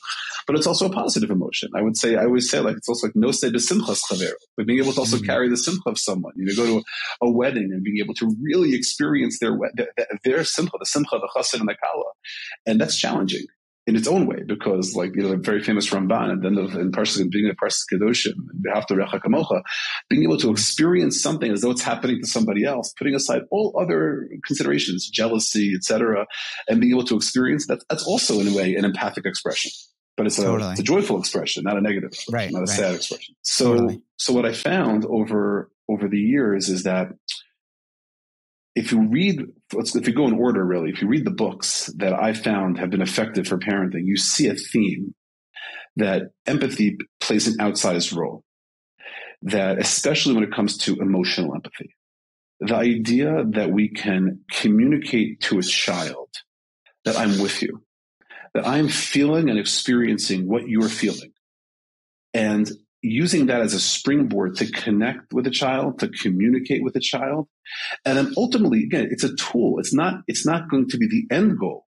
but 0.47 0.55
it's 0.55 0.65
also 0.65 0.87
a 0.87 0.89
positive 0.89 1.29
emotion. 1.29 1.69
I 1.75 1.83
would 1.83 1.95
say 1.95 2.15
I 2.15 2.23
always 2.23 2.49
say 2.49 2.59
like 2.59 2.77
it's 2.77 2.89
also 2.89 3.07
like 3.07 3.15
no 3.15 3.31
se 3.31 3.51
besimchas 3.51 4.01
chavero, 4.09 4.33
but 4.57 4.65
being 4.65 4.79
able 4.79 4.93
to 4.93 5.01
also 5.01 5.17
mm-hmm. 5.17 5.25
carry 5.27 5.49
the 5.49 5.57
simcha 5.57 5.87
of 5.87 5.99
someone. 5.99 6.33
You 6.35 6.45
know, 6.45 6.55
go 6.55 6.65
to 6.65 6.77
a, 7.21 7.27
a, 7.27 7.29
wedding 7.29 7.69
and 7.71 7.83
being 7.83 7.99
able 7.99 8.15
to 8.15 8.35
really 8.41 8.73
experience 8.73 9.37
their 9.39 9.55
their, 9.75 9.89
their 10.23 10.43
simcha, 10.43 10.77
the 10.79 10.85
simcha, 10.85 11.19
the 11.19 11.29
chassid, 11.35 11.59
and 11.59 11.69
the 11.69 11.75
kala, 11.75 12.11
and 12.65 12.81
that's 12.81 12.97
challenging 12.97 13.45
in 13.89 13.95
its 13.95 14.07
own 14.07 14.27
way, 14.27 14.43
because 14.45 14.95
like 14.95 15.15
you 15.15 15.23
know, 15.23 15.29
the 15.29 15.37
very 15.37 15.63
famous 15.63 15.89
Ramban, 15.89 16.29
and 16.29 16.43
then 16.43 16.53
the, 16.53 16.79
in 16.79 16.91
Parshas 16.91 17.27
being 17.31 17.49
a 17.49 17.55
Parshas 17.55 17.81
Kedoshim, 17.91 18.35
to 18.87 18.93
Recha 18.93 19.19
Kamocha, 19.19 19.63
being 20.09 20.21
able 20.21 20.37
to 20.37 20.51
experience 20.51 21.19
something 21.19 21.51
as 21.51 21.61
though 21.61 21.71
it's 21.71 21.81
happening 21.81 22.21
to 22.21 22.27
somebody 22.27 22.65
else, 22.65 22.93
putting 22.99 23.15
aside 23.15 23.41
all 23.49 23.75
other 23.81 24.29
considerations, 24.45 25.09
jealousy, 25.09 25.73
etc., 25.75 26.27
and 26.67 26.79
being 26.79 26.93
able 26.93 27.03
to 27.03 27.15
experience 27.15 27.65
that. 27.65 27.83
That's 27.89 28.05
also 28.05 28.39
in 28.39 28.47
a 28.47 28.53
way 28.53 28.75
an 28.75 28.85
empathic 28.85 29.25
expression, 29.25 29.71
but 30.15 30.27
it's 30.27 30.37
a, 30.37 30.43
totally. 30.43 30.71
it's 30.71 30.81
a 30.81 30.83
joyful 30.83 31.19
expression, 31.19 31.63
not 31.63 31.75
a 31.75 31.81
negative, 31.81 32.13
right, 32.31 32.51
not 32.51 32.59
a 32.59 32.61
right. 32.61 32.69
sad 32.69 32.93
expression. 32.93 33.33
So, 33.41 33.73
totally. 33.73 34.03
so 34.17 34.33
what 34.33 34.45
I 34.45 34.53
found 34.53 35.05
over 35.05 35.71
over 35.89 36.07
the 36.07 36.19
years 36.19 36.69
is 36.69 36.83
that 36.83 37.07
if 38.79 38.93
you 38.93 39.01
read, 39.09 39.41
if 39.73 40.07
you 40.07 40.13
go 40.13 40.25
in 40.27 40.35
order, 40.35 40.65
really, 40.65 40.89
if 40.89 41.01
you 41.01 41.09
read 41.09 41.25
the 41.25 41.31
books 41.31 41.91
that 41.97 42.13
I 42.13 42.31
found 42.31 42.77
have 42.77 42.89
been 42.89 43.01
effective 43.01 43.45
for 43.45 43.57
parenting, 43.57 44.05
you 44.05 44.15
see 44.15 44.47
a 44.47 44.55
theme 44.55 45.13
that 45.97 46.31
empathy 46.45 46.97
plays 47.19 47.47
an 47.47 47.57
outsized 47.57 48.15
role. 48.15 48.45
That, 49.41 49.79
especially 49.79 50.33
when 50.33 50.45
it 50.45 50.53
comes 50.53 50.77
to 50.79 50.95
emotional 50.95 51.53
empathy, 51.53 51.95
the 52.61 52.75
idea 52.75 53.43
that 53.51 53.71
we 53.71 53.89
can 53.89 54.41
communicate 54.49 55.41
to 55.41 55.59
a 55.59 55.63
child 55.63 56.29
that 57.03 57.17
I'm 57.17 57.39
with 57.39 57.61
you, 57.61 57.83
that 58.53 58.65
I'm 58.65 58.87
feeling 58.87 59.49
and 59.49 59.59
experiencing 59.59 60.47
what 60.47 60.69
you're 60.69 60.89
feeling. 60.89 61.31
And 62.33 62.69
using 63.01 63.45
that 63.47 63.61
as 63.61 63.73
a 63.73 63.79
springboard 63.79 64.55
to 64.57 64.71
connect 64.71 65.33
with 65.33 65.47
a 65.47 65.51
child, 65.51 65.99
to 65.99 66.09
communicate 66.09 66.83
with 66.83 66.95
a 66.95 66.99
child. 66.99 67.47
And 68.05 68.17
then 68.17 68.33
ultimately, 68.35 68.83
again, 68.83 69.07
it's 69.11 69.23
a 69.23 69.35
tool. 69.35 69.79
It's 69.79 69.93
not, 69.93 70.21
it's 70.27 70.45
not 70.45 70.69
going 70.69 70.89
to 70.89 70.97
be 70.97 71.07
the 71.07 71.33
end 71.33 71.57
goal, 71.59 71.85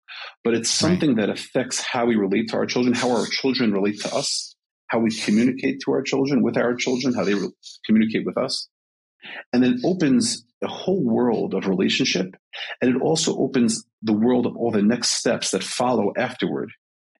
but 0.43 0.53
it's 0.53 0.69
something 0.69 1.15
right. 1.15 1.27
that 1.27 1.29
affects 1.29 1.79
how 1.81 2.05
we 2.05 2.15
relate 2.15 2.49
to 2.49 2.57
our 2.57 2.65
children, 2.65 2.93
how 2.93 3.11
our 3.11 3.25
children 3.25 3.71
relate 3.71 4.01
to 4.01 4.13
us, 4.13 4.55
how 4.87 4.99
we 4.99 5.11
communicate 5.11 5.81
to 5.85 5.91
our 5.91 6.01
children 6.01 6.43
with 6.43 6.57
our 6.57 6.75
children, 6.75 7.13
how 7.13 7.23
they 7.23 7.35
re- 7.35 7.51
communicate 7.85 8.25
with 8.25 8.37
us. 8.37 8.67
And 9.53 9.63
then 9.63 9.81
opens 9.83 10.45
a 10.63 10.67
whole 10.67 11.03
world 11.03 11.53
of 11.53 11.67
relationship. 11.67 12.35
And 12.81 12.95
it 12.95 13.01
also 13.01 13.37
opens 13.37 13.85
the 14.01 14.13
world 14.13 14.45
of 14.45 14.55
all 14.55 14.71
the 14.71 14.81
next 14.81 15.11
steps 15.11 15.51
that 15.51 15.63
follow 15.63 16.13
afterward, 16.17 16.71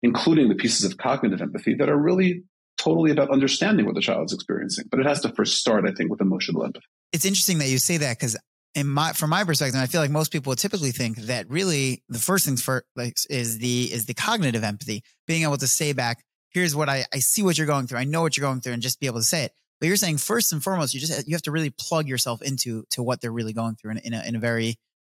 including 0.02 0.50
the 0.50 0.56
pieces 0.56 0.90
of 0.90 0.98
cognitive 0.98 1.42
empathy 1.42 1.76
that 1.76 1.90
are 1.90 1.98
really 1.98 2.44
totally 2.78 3.12
about 3.12 3.30
understanding 3.30 3.86
what 3.86 3.96
the 3.96 4.02
child 4.02 4.26
is 4.26 4.34
experiencing. 4.34 4.86
But 4.90 5.00
it 5.00 5.06
has 5.06 5.22
to 5.22 5.30
first 5.30 5.56
start, 5.56 5.86
I 5.88 5.92
think, 5.94 6.10
with 6.10 6.22
emotional 6.22 6.64
empathy. 6.64 6.86
It's 7.12 7.26
interesting 7.26 7.58
that 7.60 7.70
you 7.70 7.80
say 7.80 7.98
that 7.98 8.18
because 8.18 8.38
in 8.76 8.88
my 8.88 9.14
from 9.14 9.30
my 9.32 9.44
perspective, 9.44 9.80
I 9.80 9.88
feel 9.88 10.02
like 10.02 10.12
most 10.12 10.32
people 10.32 10.56
typically 10.56 10.92
think 10.92 11.18
that 11.18 11.50
really 11.50 12.04
the 12.10 12.20
first 12.20 12.46
things 12.46 12.62
for 12.62 12.86
like 12.96 13.16
is 13.30 13.60
the 13.60 13.84
is 13.92 14.06
the 14.06 14.14
cognitive 14.14 14.64
empathy, 14.64 15.04
being 15.26 15.44
able 15.44 15.58
to 15.58 15.68
say 15.68 15.94
back, 15.94 16.24
here's 16.50 16.76
what 16.76 16.90
I, 16.90 17.06
I 17.14 17.20
see 17.20 17.42
what 17.44 17.58
you're 17.58 17.68
going 17.68 17.88
through. 17.88 18.00
I 18.00 18.04
know 18.04 18.22
what 18.22 18.38
you're 18.38 18.48
going 18.48 18.62
through 18.62 18.74
and 18.74 18.82
just 18.82 19.00
be 19.00 19.08
able 19.08 19.20
to 19.20 19.26
say 19.26 19.46
it. 19.46 19.52
But 19.80 19.88
you're 19.88 19.96
saying 19.96 20.18
first 20.18 20.52
and 20.54 20.64
foremost, 20.64 20.94
you 20.94 21.00
just 21.00 21.28
you 21.28 21.36
have 21.36 21.44
to 21.44 21.52
really 21.52 21.70
plug 21.70 22.08
yourself 22.08 22.42
into 22.42 22.84
to 22.92 23.04
what 23.04 23.22
they're 23.22 23.32
really 23.32 23.54
going 23.54 23.76
through 23.76 23.92
in, 23.92 23.98
in 24.00 24.14
a, 24.14 24.24
in 24.24 24.36
a 24.36 24.40
very 24.40 24.76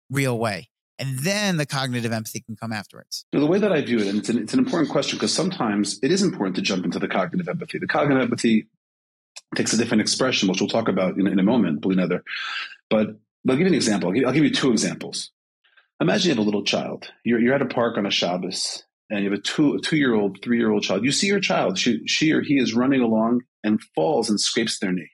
real 0.10 0.38
way 0.38 0.70
and 1.00 1.20
then 1.20 1.58
the 1.58 1.66
cognitive 1.66 2.12
empathy 2.12 2.42
can 2.42 2.56
come 2.56 2.72
afterwards. 2.72 3.26
the 3.32 3.46
way 3.46 3.60
that 3.60 3.72
I 3.72 3.82
view 3.82 4.00
it, 4.00 4.08
and 4.08 4.20
it's 4.20 4.30
an, 4.30 4.38
it's 4.38 4.54
an 4.54 4.60
important 4.60 4.92
question 4.92 5.18
because 5.18 5.34
sometimes 5.34 6.00
it 6.04 6.12
is 6.12 6.22
important 6.22 6.56
to 6.58 6.62
jump 6.62 6.86
into 6.86 7.00
the 7.00 7.08
cognitive 7.08 7.48
empathy. 7.48 7.80
The 7.80 7.88
cognitive 7.88 8.22
empathy 8.22 8.68
takes 9.56 9.74
a 9.74 9.78
different 9.78 10.02
expression, 10.02 10.48
which 10.50 10.62
we'll 10.62 10.70
talk 10.70 10.88
about 10.88 11.18
in, 11.18 11.28
in 11.28 11.40
a 11.40 11.44
moment, 11.44 11.82
Bli 11.82 11.96
Neder. 11.96 12.22
But 12.90 13.08
I'll 13.50 13.56
give 13.56 13.62
you 13.62 13.68
an 13.68 13.74
example. 13.74 14.10
I'll 14.10 14.14
give, 14.14 14.26
I'll 14.26 14.34
give, 14.34 14.44
you 14.44 14.54
two 14.54 14.72
examples. 14.72 15.32
Imagine 16.00 16.30
you 16.30 16.36
have 16.36 16.44
a 16.44 16.46
little 16.46 16.64
child. 16.64 17.12
You're, 17.24 17.40
you're 17.40 17.56
at 17.56 17.62
a 17.62 17.66
park 17.66 17.98
on 17.98 18.06
a 18.06 18.12
Shabbos, 18.12 18.84
and 19.10 19.24
you 19.24 19.32
have 19.32 19.40
a 19.40 19.42
two 19.42 19.76
a 19.76 19.80
two 19.80 19.98
year 19.98 20.14
old, 20.14 20.40
three 20.44 20.58
year 20.58 20.72
old 20.72 20.84
child. 20.84 21.04
You 21.04 21.12
see 21.12 21.28
your 21.28 21.40
child. 21.40 21.78
She, 21.78 22.06
she 22.08 22.32
or 22.32 22.42
he 22.42 22.58
is 22.58 22.74
running 22.74 23.02
along 23.02 23.42
and 23.64 23.82
falls 23.96 24.30
and 24.30 24.40
scrapes 24.40 24.80
their 24.80 24.92
knee. 24.92 25.10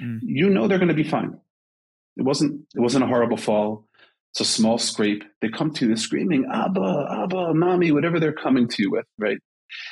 Mm. 0.00 0.20
You 0.22 0.50
know 0.50 0.68
they're 0.68 0.78
going 0.78 0.88
to 0.88 0.94
be 0.94 1.08
fine. 1.08 1.38
It 2.16 2.22
wasn't 2.22 2.62
it 2.74 2.80
wasn't 2.80 3.04
a 3.04 3.06
horrible 3.06 3.36
fall. 3.36 3.86
It's 4.32 4.40
a 4.40 4.44
small 4.44 4.78
scrape. 4.78 5.24
They 5.42 5.50
come 5.50 5.72
to 5.74 5.88
you 5.88 5.96
screaming, 5.96 6.48
Abba, 6.50 7.22
Abba, 7.22 7.52
mommy, 7.52 7.92
whatever 7.92 8.18
they're 8.18 8.32
coming 8.32 8.66
to 8.66 8.82
you 8.82 8.90
with, 8.90 9.04
right? 9.18 9.36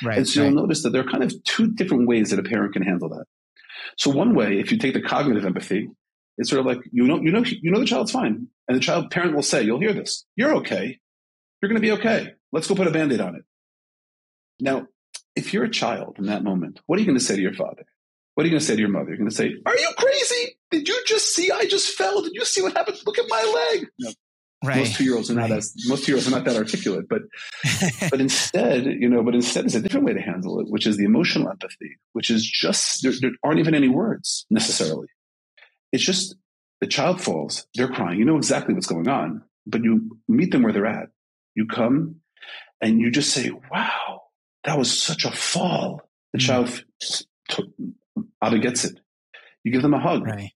Right. 0.02 0.18
And 0.18 0.28
so 0.28 0.40
right. 0.40 0.46
you'll 0.46 0.62
notice 0.62 0.82
that 0.82 0.90
there 0.90 1.02
are 1.02 1.10
kind 1.10 1.22
of 1.22 1.32
two 1.44 1.72
different 1.72 2.08
ways 2.08 2.30
that 2.30 2.38
a 2.38 2.42
parent 2.42 2.72
can 2.72 2.82
handle 2.82 3.10
that. 3.10 3.26
So 3.98 4.10
one 4.10 4.34
way, 4.34 4.58
if 4.58 4.72
you 4.72 4.78
take 4.78 4.94
the 4.94 5.02
cognitive 5.02 5.44
empathy, 5.44 5.88
it's 6.38 6.48
sort 6.48 6.60
of 6.60 6.66
like 6.66 6.78
you 6.90 7.06
know, 7.06 7.20
you 7.20 7.30
know, 7.30 7.44
you 7.44 7.70
know 7.70 7.80
the 7.80 7.86
child's 7.86 8.12
fine, 8.12 8.46
and 8.66 8.76
the 8.76 8.80
child 8.80 9.10
parent 9.10 9.34
will 9.34 9.42
say, 9.42 9.62
"You'll 9.62 9.80
hear 9.80 9.92
this. 9.92 10.24
You're 10.36 10.54
okay. 10.56 10.98
You're 11.60 11.68
going 11.68 11.80
to 11.80 11.86
be 11.86 11.92
okay. 11.92 12.32
Let's 12.50 12.66
go 12.66 12.74
put 12.74 12.86
a 12.86 12.90
band-aid 12.90 13.20
on 13.20 13.34
it." 13.34 13.42
Now, 14.58 14.86
if 15.36 15.52
you're 15.52 15.64
a 15.64 15.70
child 15.70 16.16
in 16.18 16.26
that 16.26 16.44
moment, 16.44 16.80
what 16.86 16.96
are 16.96 17.00
you 17.00 17.06
going 17.06 17.18
to 17.18 17.24
say 17.24 17.36
to 17.36 17.42
your 17.42 17.52
father? 17.52 17.84
What 18.34 18.44
are 18.44 18.46
you 18.46 18.52
going 18.52 18.60
to 18.60 18.64
say 18.64 18.74
to 18.74 18.80
your 18.80 18.88
mother? 18.88 19.08
You're 19.08 19.18
going 19.18 19.28
to 19.28 19.36
say, 19.36 19.54
"Are 19.66 19.76
you 19.76 19.90
crazy? 19.98 20.56
Did 20.70 20.88
you 20.88 20.98
just 21.06 21.34
see? 21.34 21.50
I 21.50 21.66
just 21.66 21.94
fell. 21.94 22.22
Did 22.22 22.32
you 22.34 22.44
see 22.46 22.62
what 22.62 22.74
happened? 22.74 22.98
Look 23.04 23.18
at 23.18 23.26
my 23.28 23.70
leg." 23.72 23.88
No, 23.98 24.10
Right. 24.62 24.78
Most 24.78 24.96
two 24.96 25.04
year 25.04 25.16
olds 25.16 25.30
are 25.30 25.34
not 25.34 25.48
right. 25.48 25.52
as 25.52 25.74
most 25.86 26.04
two 26.04 26.12
year 26.12 26.16
olds 26.18 26.28
are 26.28 26.32
not 26.32 26.44
that 26.44 26.56
articulate, 26.56 27.08
but 27.08 27.22
but 28.10 28.20
instead, 28.20 28.84
you 28.84 29.08
know, 29.08 29.22
but 29.22 29.34
instead 29.34 29.64
there's 29.64 29.74
a 29.74 29.80
different 29.80 30.04
way 30.04 30.12
to 30.12 30.20
handle 30.20 30.60
it, 30.60 30.66
which 30.68 30.86
is 30.86 30.98
the 30.98 31.04
emotional 31.04 31.48
empathy, 31.48 31.96
which 32.12 32.28
is 32.30 32.44
just 32.44 33.02
there, 33.02 33.12
there 33.20 33.30
aren't 33.42 33.58
even 33.58 33.74
any 33.74 33.88
words 33.88 34.44
necessarily. 34.50 35.08
It's 35.92 36.04
just 36.04 36.36
the 36.82 36.86
child 36.86 37.22
falls, 37.22 37.66
they're 37.74 37.88
crying, 37.88 38.18
you 38.18 38.26
know 38.26 38.36
exactly 38.36 38.74
what's 38.74 38.86
going 38.86 39.08
on, 39.08 39.44
but 39.66 39.82
you 39.82 40.18
meet 40.28 40.50
them 40.50 40.62
where 40.62 40.74
they're 40.74 40.86
at. 40.86 41.08
You 41.54 41.66
come 41.66 42.16
and 42.82 43.00
you 43.00 43.10
just 43.10 43.30
say, 43.30 43.50
"Wow, 43.72 44.22
that 44.64 44.78
was 44.78 45.02
such 45.02 45.24
a 45.24 45.32
fall." 45.32 46.02
The 46.34 46.38
mm. 46.38 46.46
child 46.46 46.84
t- 47.48 48.60
gets 48.60 48.84
it. 48.84 49.00
You 49.64 49.72
give 49.72 49.82
them 49.82 49.94
a 49.94 50.00
hug. 50.00 50.26
Right 50.26 50.52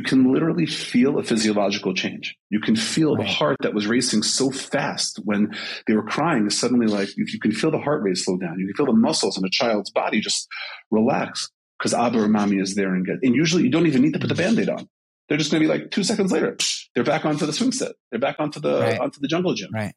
you 0.00 0.02
can 0.02 0.32
literally 0.32 0.64
feel 0.64 1.18
a 1.18 1.22
physiological 1.22 1.92
change. 1.92 2.34
You 2.48 2.58
can 2.58 2.74
feel 2.74 3.16
right. 3.16 3.26
the 3.26 3.30
heart 3.30 3.58
that 3.60 3.74
was 3.74 3.86
racing 3.86 4.22
so 4.22 4.50
fast 4.50 5.20
when 5.24 5.54
they 5.86 5.92
were 5.92 6.02
crying 6.02 6.46
is 6.46 6.58
suddenly 6.58 6.86
like, 6.86 7.10
if 7.18 7.34
you 7.34 7.38
can 7.38 7.52
feel 7.52 7.70
the 7.70 7.78
heart 7.78 8.02
rate 8.02 8.16
slow 8.16 8.38
down, 8.38 8.58
you 8.58 8.66
can 8.66 8.74
feel 8.74 8.86
the 8.86 8.98
muscles 8.98 9.36
in 9.36 9.44
a 9.44 9.50
child's 9.50 9.90
body 9.90 10.20
just 10.20 10.48
relax 10.90 11.50
because 11.78 11.92
Abba 11.92 12.18
or 12.18 12.28
Mommy 12.28 12.56
is 12.56 12.74
there 12.76 12.94
and 12.94 13.04
get, 13.04 13.16
and 13.22 13.34
usually 13.34 13.64
you 13.64 13.70
don't 13.70 13.86
even 13.86 14.00
need 14.00 14.14
to 14.14 14.18
put 14.18 14.30
the 14.30 14.34
band-aid 14.34 14.70
on. 14.70 14.88
They're 15.28 15.36
just 15.36 15.50
going 15.50 15.62
to 15.62 15.68
be 15.68 15.78
like 15.78 15.90
two 15.90 16.02
seconds 16.02 16.32
later, 16.32 16.56
they're 16.94 17.04
back 17.04 17.26
onto 17.26 17.44
the 17.44 17.52
swing 17.52 17.72
set. 17.72 17.92
They're 18.10 18.20
back 18.20 18.36
onto 18.38 18.58
the, 18.58 18.80
right. 18.80 18.98
onto 18.98 19.20
the 19.20 19.28
jungle 19.28 19.52
gym. 19.52 19.68
Right. 19.70 19.92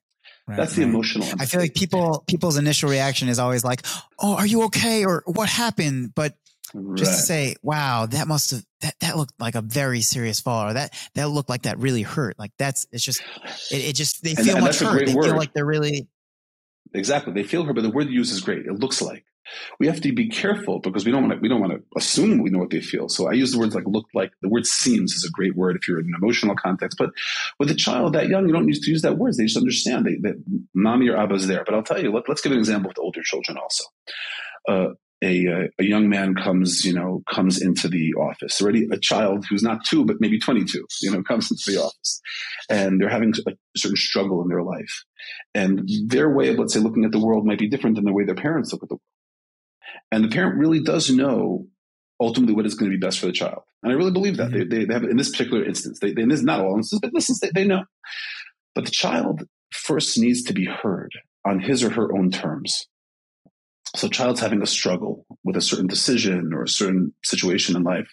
Right, 0.46 0.58
That's 0.58 0.76
the 0.76 0.84
right. 0.84 0.90
emotional. 0.90 1.28
I 1.40 1.46
feel 1.46 1.62
like 1.62 1.74
people 1.74 2.26
people's 2.28 2.58
initial 2.58 2.90
reaction 2.90 3.30
is 3.30 3.40
always 3.40 3.64
like, 3.64 3.86
"Oh, 4.20 4.36
are 4.36 4.46
you 4.46 4.64
okay?" 4.64 5.06
or 5.06 5.24
"What 5.26 5.48
happened?" 5.48 6.14
But 6.16 6.36
Right. 6.74 6.98
Just 6.98 7.12
to 7.12 7.18
say, 7.18 7.56
wow, 7.62 8.08
that 8.08 8.28
must 8.28 8.52
have 8.52 8.66
that, 8.82 8.96
that 9.00 9.18
looked 9.18 9.40
like 9.40 9.56
a 9.56 9.62
very 9.62 10.02
serious 10.02 10.40
fall, 10.40 10.70
or 10.70 10.74
that 10.74 10.94
that 11.14 11.30
looked 11.30 11.50
like 11.50 11.64
that 11.64 11.78
really 11.78 12.02
hurt. 12.02 12.38
Like 12.40 12.52
that's 12.58 12.88
it's 12.92 13.04
just 13.04 13.22
it, 13.72 13.90
it 13.90 13.96
just 13.96 14.24
they 14.24 14.36
feel 14.36 14.56
and 14.56 14.66
much 14.66 14.80
hurt. 14.80 15.06
They 15.06 15.14
word. 15.14 15.26
feel 15.26 15.38
like 15.38 15.54
they're 15.54 15.66
really 15.66 16.08
exactly 16.94 17.34
they 17.34 17.44
feel 17.44 17.64
hurt, 17.64 17.76
but 17.76 17.84
the 17.84 17.92
word 17.92 18.08
you 18.08 18.16
use 18.16 18.32
is 18.32 18.42
great. 18.42 18.66
It 18.66 18.80
looks 18.80 19.02
like 19.02 19.24
we 19.80 19.88
have 19.88 20.02
to 20.02 20.12
be 20.12 20.30
careful 20.30 20.80
because 20.80 21.06
we 21.06 21.12
don't 21.12 21.28
want 21.28 21.34
to 21.34 21.40
we 21.40 21.50
don't 21.50 21.62
want 21.62 21.74
to 21.74 21.84
assume 21.98 22.42
we 22.42 22.50
know 22.50 22.60
what 22.60 22.70
they 22.70 22.82
feel. 22.82 23.10
So 23.10 23.30
I 23.30 23.34
use 23.34 23.52
the 23.52 23.60
words 23.60 23.76
like 23.76 23.86
look 23.86 24.06
like. 24.14 24.32
The 24.42 24.50
word 24.50 24.66
seems 24.66 25.14
is 25.14 25.26
a 25.26 25.32
great 25.32 25.56
word 25.56 25.76
if 25.76 25.88
you're 25.88 26.00
in 26.00 26.08
an 26.08 26.16
emotional 26.16 26.56
context. 26.56 26.98
But 26.98 27.12
with 27.60 27.70
a 27.70 27.76
child 27.76 28.14
that 28.14 28.30
young, 28.30 28.48
you 28.48 28.54
don't 28.54 28.66
need 28.66 28.82
to 28.82 28.90
use 28.90 29.02
that 29.02 29.18
word. 29.18 29.36
They 29.36 29.46
just 29.46 29.58
understand 29.58 30.06
they, 30.06 30.16
that 30.28 30.44
mommy 30.74 31.10
or 31.10 31.18
abba 31.18 31.36
is 31.36 31.48
there. 31.48 31.64
But 31.66 31.76
I'll 31.76 31.84
tell 31.84 32.02
you, 32.02 32.12
let, 32.12 32.30
us 32.30 32.42
give 32.42 32.52
an 32.52 32.58
example 32.58 32.90
with 32.90 33.00
older 33.00 33.22
children 33.24 33.58
also. 33.58 33.84
Uh, 34.68 34.94
a, 35.24 35.70
a 35.80 35.84
young 35.84 36.10
man 36.10 36.36
comes, 36.36 36.84
you 36.84 36.94
know, 36.94 37.24
comes 37.30 37.62
into 37.62 37.88
the 37.88 38.14
office 38.16 38.62
already. 38.62 38.88
A 38.92 38.98
child 38.98 39.46
who's 39.50 39.64
not 39.64 39.86
two, 39.86 40.06
but 40.06 40.18
maybe 40.20 40.40
22, 40.40 40.86
you 41.02 41.12
know, 41.12 41.24
comes 41.28 41.50
into 41.50 41.72
the 41.72 41.84
office 41.84 42.22
and 42.70 43.00
they're 43.00 43.10
having 43.10 43.34
a 43.48 43.52
certain 43.78 43.96
struggle 43.96 44.42
in 44.42 44.50
their 44.50 44.64
life. 44.64 45.04
And 45.56 45.88
their 46.08 46.30
way 46.30 46.50
of, 46.50 46.60
let's 46.60 46.74
say, 46.74 46.80
looking 46.80 47.06
at 47.06 47.12
the 47.12 47.24
world 47.24 47.46
might 47.46 47.60
be 47.60 47.70
different 47.70 47.96
than 47.96 48.06
the 48.06 48.14
way 48.14 48.26
their 48.26 48.36
parents 48.36 48.74
look 48.74 48.84
at 48.84 48.90
the 48.90 48.96
world. 48.96 49.02
And 50.12 50.24
the 50.24 50.30
parent 50.30 50.58
really 50.58 50.82
does 50.82 51.10
know 51.10 51.68
ultimately 52.20 52.56
what 52.56 52.66
is 52.66 52.76
going 52.76 52.92
to 52.92 52.98
be 52.98 53.04
best 53.04 53.20
for 53.20 53.26
the 53.26 53.32
child. 53.32 53.62
And 53.82 53.92
I 53.92 53.96
really 53.96 54.12
believe 54.12 54.38
that. 54.38 54.52
Mm-hmm. 54.52 54.70
They, 54.70 54.86
they, 54.86 54.94
have, 54.94 55.04
in 55.04 55.18
this 55.18 55.32
particular 55.32 55.66
instance, 55.66 56.00
they, 56.00 56.10
in 56.10 56.30
this, 56.30 56.44
not 56.44 56.60
all 56.60 56.76
instances, 56.76 57.00
but 57.00 57.08
in 57.08 57.14
this 57.16 57.30
instance, 57.30 57.52
they, 57.54 57.62
they 57.62 57.68
know. 57.68 57.84
But 58.76 58.86
the 58.86 58.92
child 58.92 59.44
first 59.72 60.18
needs 60.18 60.44
to 60.44 60.54
be 60.54 60.66
heard 60.66 61.12
on 61.46 61.60
his 61.60 61.84
or 61.84 61.90
her 61.92 62.16
own 62.16 62.32
terms. 62.32 62.88
So, 63.96 64.08
a 64.08 64.10
child's 64.10 64.40
having 64.40 64.62
a 64.62 64.68
struggle 64.68 65.26
with 65.44 65.56
a 65.56 65.62
certain 65.62 65.88
decision 65.88 66.52
or 66.54 66.64
a 66.64 66.68
certain 66.68 67.14
situation 67.24 67.76
in 67.76 67.84
life, 67.84 68.12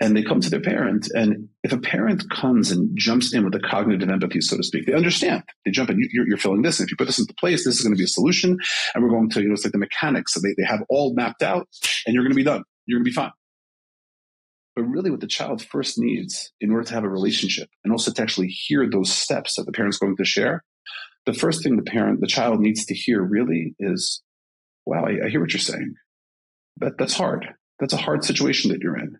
and 0.00 0.16
they 0.16 0.22
come 0.22 0.40
to 0.40 0.50
their 0.50 0.60
parent. 0.60 1.08
And 1.12 1.48
if 1.62 1.72
a 1.72 1.78
parent 1.78 2.28
comes 2.30 2.70
and 2.70 2.96
jumps 2.96 3.34
in 3.34 3.44
with 3.44 3.54
a 3.54 3.60
cognitive 3.60 4.08
empathy, 4.08 4.40
so 4.40 4.56
to 4.56 4.62
speak, 4.62 4.86
they 4.86 4.92
understand. 4.92 5.42
They 5.64 5.70
jump 5.70 5.90
in. 5.90 5.98
You're, 6.12 6.28
you're 6.28 6.38
feeling 6.38 6.62
this, 6.62 6.78
and 6.78 6.86
if 6.86 6.92
you 6.92 6.96
put 6.96 7.06
this 7.06 7.18
into 7.18 7.34
place, 7.34 7.64
this 7.64 7.76
is 7.76 7.82
going 7.82 7.94
to 7.94 7.98
be 7.98 8.04
a 8.04 8.08
solution. 8.08 8.56
And 8.94 9.02
we're 9.02 9.10
going 9.10 9.30
to, 9.30 9.42
you 9.42 9.48
know, 9.48 9.54
it's 9.54 9.64
like 9.64 9.72
the 9.72 9.78
mechanics. 9.78 10.34
So 10.34 10.40
they, 10.40 10.54
they 10.56 10.66
have 10.66 10.82
all 10.88 11.14
mapped 11.14 11.42
out, 11.42 11.68
and 12.06 12.14
you're 12.14 12.24
going 12.24 12.32
to 12.32 12.36
be 12.36 12.44
done. 12.44 12.62
You're 12.86 12.98
going 12.98 13.04
to 13.04 13.10
be 13.10 13.14
fine. 13.14 13.32
But 14.76 14.82
really, 14.82 15.10
what 15.10 15.20
the 15.20 15.26
child 15.26 15.62
first 15.62 15.98
needs 15.98 16.52
in 16.60 16.70
order 16.70 16.84
to 16.84 16.94
have 16.94 17.04
a 17.04 17.08
relationship, 17.08 17.68
and 17.84 17.92
also 17.92 18.12
to 18.12 18.22
actually 18.22 18.48
hear 18.48 18.88
those 18.88 19.12
steps 19.12 19.56
that 19.56 19.66
the 19.66 19.72
parent's 19.72 19.98
going 19.98 20.16
to 20.16 20.24
share, 20.24 20.64
the 21.26 21.34
first 21.34 21.62
thing 21.62 21.76
the 21.76 21.82
parent, 21.82 22.20
the 22.20 22.26
child 22.26 22.60
needs 22.60 22.84
to 22.86 22.94
hear 22.94 23.22
really 23.22 23.74
is 23.78 24.22
wow, 24.86 25.04
I, 25.04 25.26
I 25.26 25.28
hear 25.30 25.40
what 25.40 25.52
you're 25.52 25.60
saying. 25.60 25.94
That, 26.78 26.98
that's 26.98 27.14
hard. 27.14 27.46
That's 27.78 27.92
a 27.92 27.98
hard 27.98 28.24
situation 28.24 28.70
that 28.70 28.80
you're 28.80 28.98
in. 28.98 29.18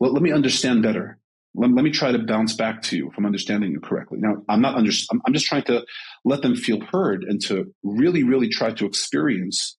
Well, 0.00 0.12
let 0.12 0.22
me 0.22 0.32
understand 0.32 0.82
better. 0.82 1.18
Let, 1.54 1.72
let, 1.72 1.84
me 1.84 1.90
try 1.90 2.12
to 2.12 2.18
bounce 2.18 2.54
back 2.54 2.82
to 2.82 2.96
you 2.96 3.10
if 3.10 3.18
I'm 3.18 3.26
understanding 3.26 3.70
you 3.70 3.80
correctly. 3.80 4.18
Now, 4.20 4.36
I'm 4.48 4.60
not 4.60 4.74
under, 4.74 4.90
I'm, 5.10 5.20
I'm 5.26 5.32
just 5.32 5.46
trying 5.46 5.62
to 5.64 5.84
let 6.24 6.42
them 6.42 6.56
feel 6.56 6.80
heard 6.80 7.24
and 7.24 7.40
to 7.42 7.72
really, 7.82 8.22
really 8.22 8.48
try 8.48 8.72
to 8.72 8.86
experience 8.86 9.76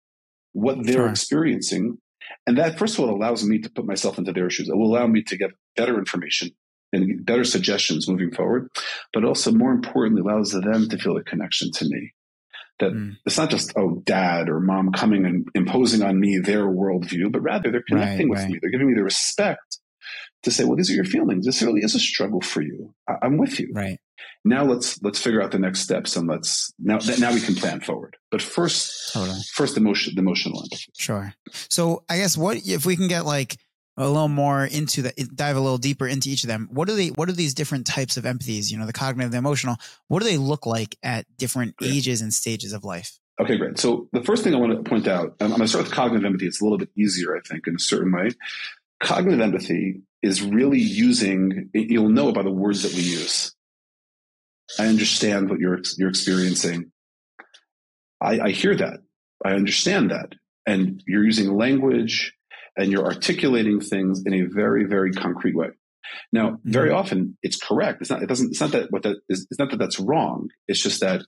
what 0.54 0.78
they're 0.84 0.94
sure. 0.94 1.10
experiencing. 1.10 1.98
And 2.48 2.58
that, 2.58 2.80
first 2.80 2.98
of 2.98 3.04
all, 3.04 3.14
allows 3.14 3.44
me 3.44 3.60
to 3.60 3.70
put 3.70 3.86
myself 3.86 4.18
into 4.18 4.32
their 4.32 4.50
shoes. 4.50 4.70
It 4.70 4.78
will 4.78 4.96
allow 4.96 5.08
me 5.08 5.22
to 5.24 5.38
get 5.38 5.52
better 5.76 5.98
information 6.00 6.52
and 6.94 7.26
better 7.26 7.44
suggestions 7.44 8.08
moving 8.08 8.32
forward, 8.32 8.70
but 9.14 9.26
also 9.26 9.52
more 9.52 9.72
importantly, 9.72 10.22
allows 10.22 10.52
them 10.52 10.88
to 10.90 10.98
feel 10.98 11.18
a 11.18 11.24
connection 11.24 11.72
to 11.74 11.86
me 11.86 12.14
that 12.80 12.92
mm. 12.92 13.16
it's 13.26 13.38
not 13.38 13.50
just 13.50 13.74
oh 13.78 14.02
dad 14.06 14.50
or 14.50 14.60
mom 14.60 14.92
coming 14.92 15.26
and 15.26 15.48
imposing 15.56 16.02
on 16.02 16.20
me 16.20 16.40
their 16.40 16.66
worldview 16.66 17.32
but 17.32 17.42
rather 17.42 17.72
they're 17.72 17.84
connecting 17.88 18.30
right, 18.30 18.30
with 18.30 18.40
right. 18.40 18.52
me. 18.52 18.60
They're 18.62 18.72
giving 18.72 18.88
me 18.88 18.94
the 18.94 19.04
respect 19.04 19.80
to 20.44 20.52
say 20.52 20.64
well 20.64 20.76
these 20.76 20.90
are 20.92 20.96
your 20.96 21.06
feelings. 21.06 21.46
This 21.46 21.62
really 21.62 21.82
is 21.82 21.96
a 21.96 22.00
struggle 22.00 22.42
for 22.42 22.62
you. 22.62 22.94
I- 23.08 23.26
am 23.26 23.38
with 23.38 23.60
you. 23.60 23.72
Right. 23.74 24.00
Now 24.44 24.64
let's 24.64 25.02
let's 25.02 25.20
figure 25.20 25.42
out 25.42 25.52
the 25.52 25.60
next 25.60 25.80
steps 25.80 26.16
and 26.16 26.28
let's 26.28 26.72
now 26.78 27.00
now 27.20 27.34
we 27.34 27.42
can 27.42 27.56
plan 27.56 27.82
forward. 27.82 28.18
But 28.30 28.42
first 28.42 29.14
totally. 29.14 29.40
first 29.54 29.78
emotion 29.78 30.14
the 30.16 30.22
emotional 30.22 30.62
empathy 30.62 30.92
sure. 30.98 31.34
So 31.70 32.04
i 32.10 32.18
guess 32.18 32.38
what 32.38 32.58
if 32.58 32.86
we 32.86 32.96
can 32.96 33.08
get 33.08 33.26
like 33.26 33.58
a 33.98 34.08
little 34.08 34.28
more 34.28 34.66
into 34.66 35.04
that 35.04 35.16
dive 35.36 35.56
a 35.56 35.60
little 35.60 35.78
deeper 35.78 36.08
into 36.08 36.30
each 36.30 36.44
of 36.44 36.50
them. 36.50 36.68
What 36.72 36.88
do 36.88 36.96
they 36.96 37.10
what 37.10 37.30
are 37.30 37.34
these 37.34 37.54
different 37.54 37.88
types 37.88 38.18
of 38.18 38.26
empathies 38.26 38.72
you 38.72 38.78
know 38.78 38.86
the 38.86 38.94
cognitive 38.94 39.32
the 39.32 39.38
emotional 39.38 39.78
what 40.08 40.20
do 40.20 40.26
they 40.26 40.38
look 40.38 40.66
like 40.66 40.98
at 41.04 41.26
different 41.38 41.76
great. 41.78 41.94
ages 41.94 42.22
and 42.22 42.34
stages 42.34 42.74
of 42.74 42.84
life? 42.84 43.20
Okay 43.40 43.58
great. 43.58 43.78
So 43.80 44.08
the 44.12 44.24
first 44.24 44.44
thing 44.44 44.54
i 44.54 44.58
want 44.58 44.74
to 44.74 44.90
point 44.90 45.08
out 45.08 45.36
i'm 45.40 45.50
going 45.50 45.62
to 45.62 45.68
start 45.68 45.86
with 45.86 45.94
cognitive 45.94 46.26
empathy. 46.26 46.48
It's 46.48 46.62
a 46.62 46.64
little 46.64 46.78
bit 46.78 46.90
easier 46.98 47.36
i 47.36 47.40
think 47.42 47.68
in 47.68 47.76
a 47.76 47.80
certain 47.80 48.12
way. 48.12 48.32
Cognitive 49.02 49.42
empathy 49.42 50.02
is 50.22 50.42
really 50.42 50.80
using 50.80 51.70
you'll 51.74 52.10
know 52.10 52.32
by 52.32 52.44
the 52.44 52.52
words 52.52 52.84
that 52.84 52.94
we 52.94 53.02
use. 53.02 53.54
I 54.80 54.88
understand 54.88 55.50
what 55.50 55.60
you're 55.60 55.80
you're 55.98 56.10
experiencing. 56.10 56.92
I 58.22 58.40
i 58.40 58.50
hear 58.50 58.76
that. 58.76 59.00
I 59.44 59.52
understand 59.52 60.12
that. 60.12 60.34
And 60.66 61.04
you're 61.06 61.24
using 61.24 61.56
language 61.56 62.35
and 62.78 62.92
you're 62.92 63.06
articulating 63.06 63.80
things 63.80 64.24
in 64.26 64.34
a 64.34 64.42
very, 64.44 64.86
very 64.86 65.12
concrete 65.12 65.56
way. 65.56 65.70
Now, 66.32 66.60
very 66.64 66.90
mm-hmm. 66.90 66.98
often 66.98 67.38
it's 67.42 67.58
correct. 67.58 68.00
It's 68.02 68.10
not, 68.10 68.22
it 68.22 68.28
doesn't, 68.28 68.52
it's 68.52 68.62
not 68.62 68.72
that 68.72 68.92
what 68.92 69.04
that 69.04 69.18
is, 69.30 69.48
it's 69.50 69.60
not 69.60 69.72
that 69.72 69.78
that's 69.78 70.00
wrong. 70.00 70.50
It's 70.68 70.82
just 70.82 71.02
that 71.02 71.24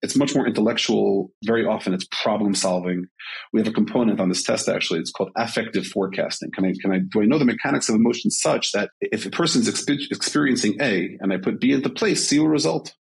it's 0.00 0.16
much 0.16 0.34
more 0.34 0.46
intellectual. 0.46 1.30
Very 1.44 1.64
often 1.64 1.92
it's 1.92 2.06
problem 2.10 2.54
solving. 2.54 3.06
We 3.52 3.60
have 3.60 3.68
a 3.68 3.72
component 3.72 4.20
on 4.20 4.28
this 4.28 4.42
test 4.42 4.68
actually. 4.68 5.00
It's 5.00 5.12
called 5.12 5.30
affective 5.36 5.86
forecasting. 5.86 6.50
Can 6.52 6.64
I, 6.64 6.74
can 6.80 6.92
I, 6.92 7.00
do 7.00 7.22
I 7.22 7.26
know 7.26 7.38
the 7.38 7.44
mechanics 7.44 7.88
of 7.88 7.94
emotion 7.94 8.30
such 8.30 8.72
that 8.72 8.90
if 9.00 9.26
a 9.26 9.30
person's 9.30 9.68
experiencing 9.68 10.76
A 10.80 11.16
and 11.20 11.32
I 11.32 11.36
put 11.36 11.60
B 11.60 11.72
into 11.72 11.90
place, 11.90 12.26
C 12.26 12.38
will 12.38 12.48
result? 12.48 12.94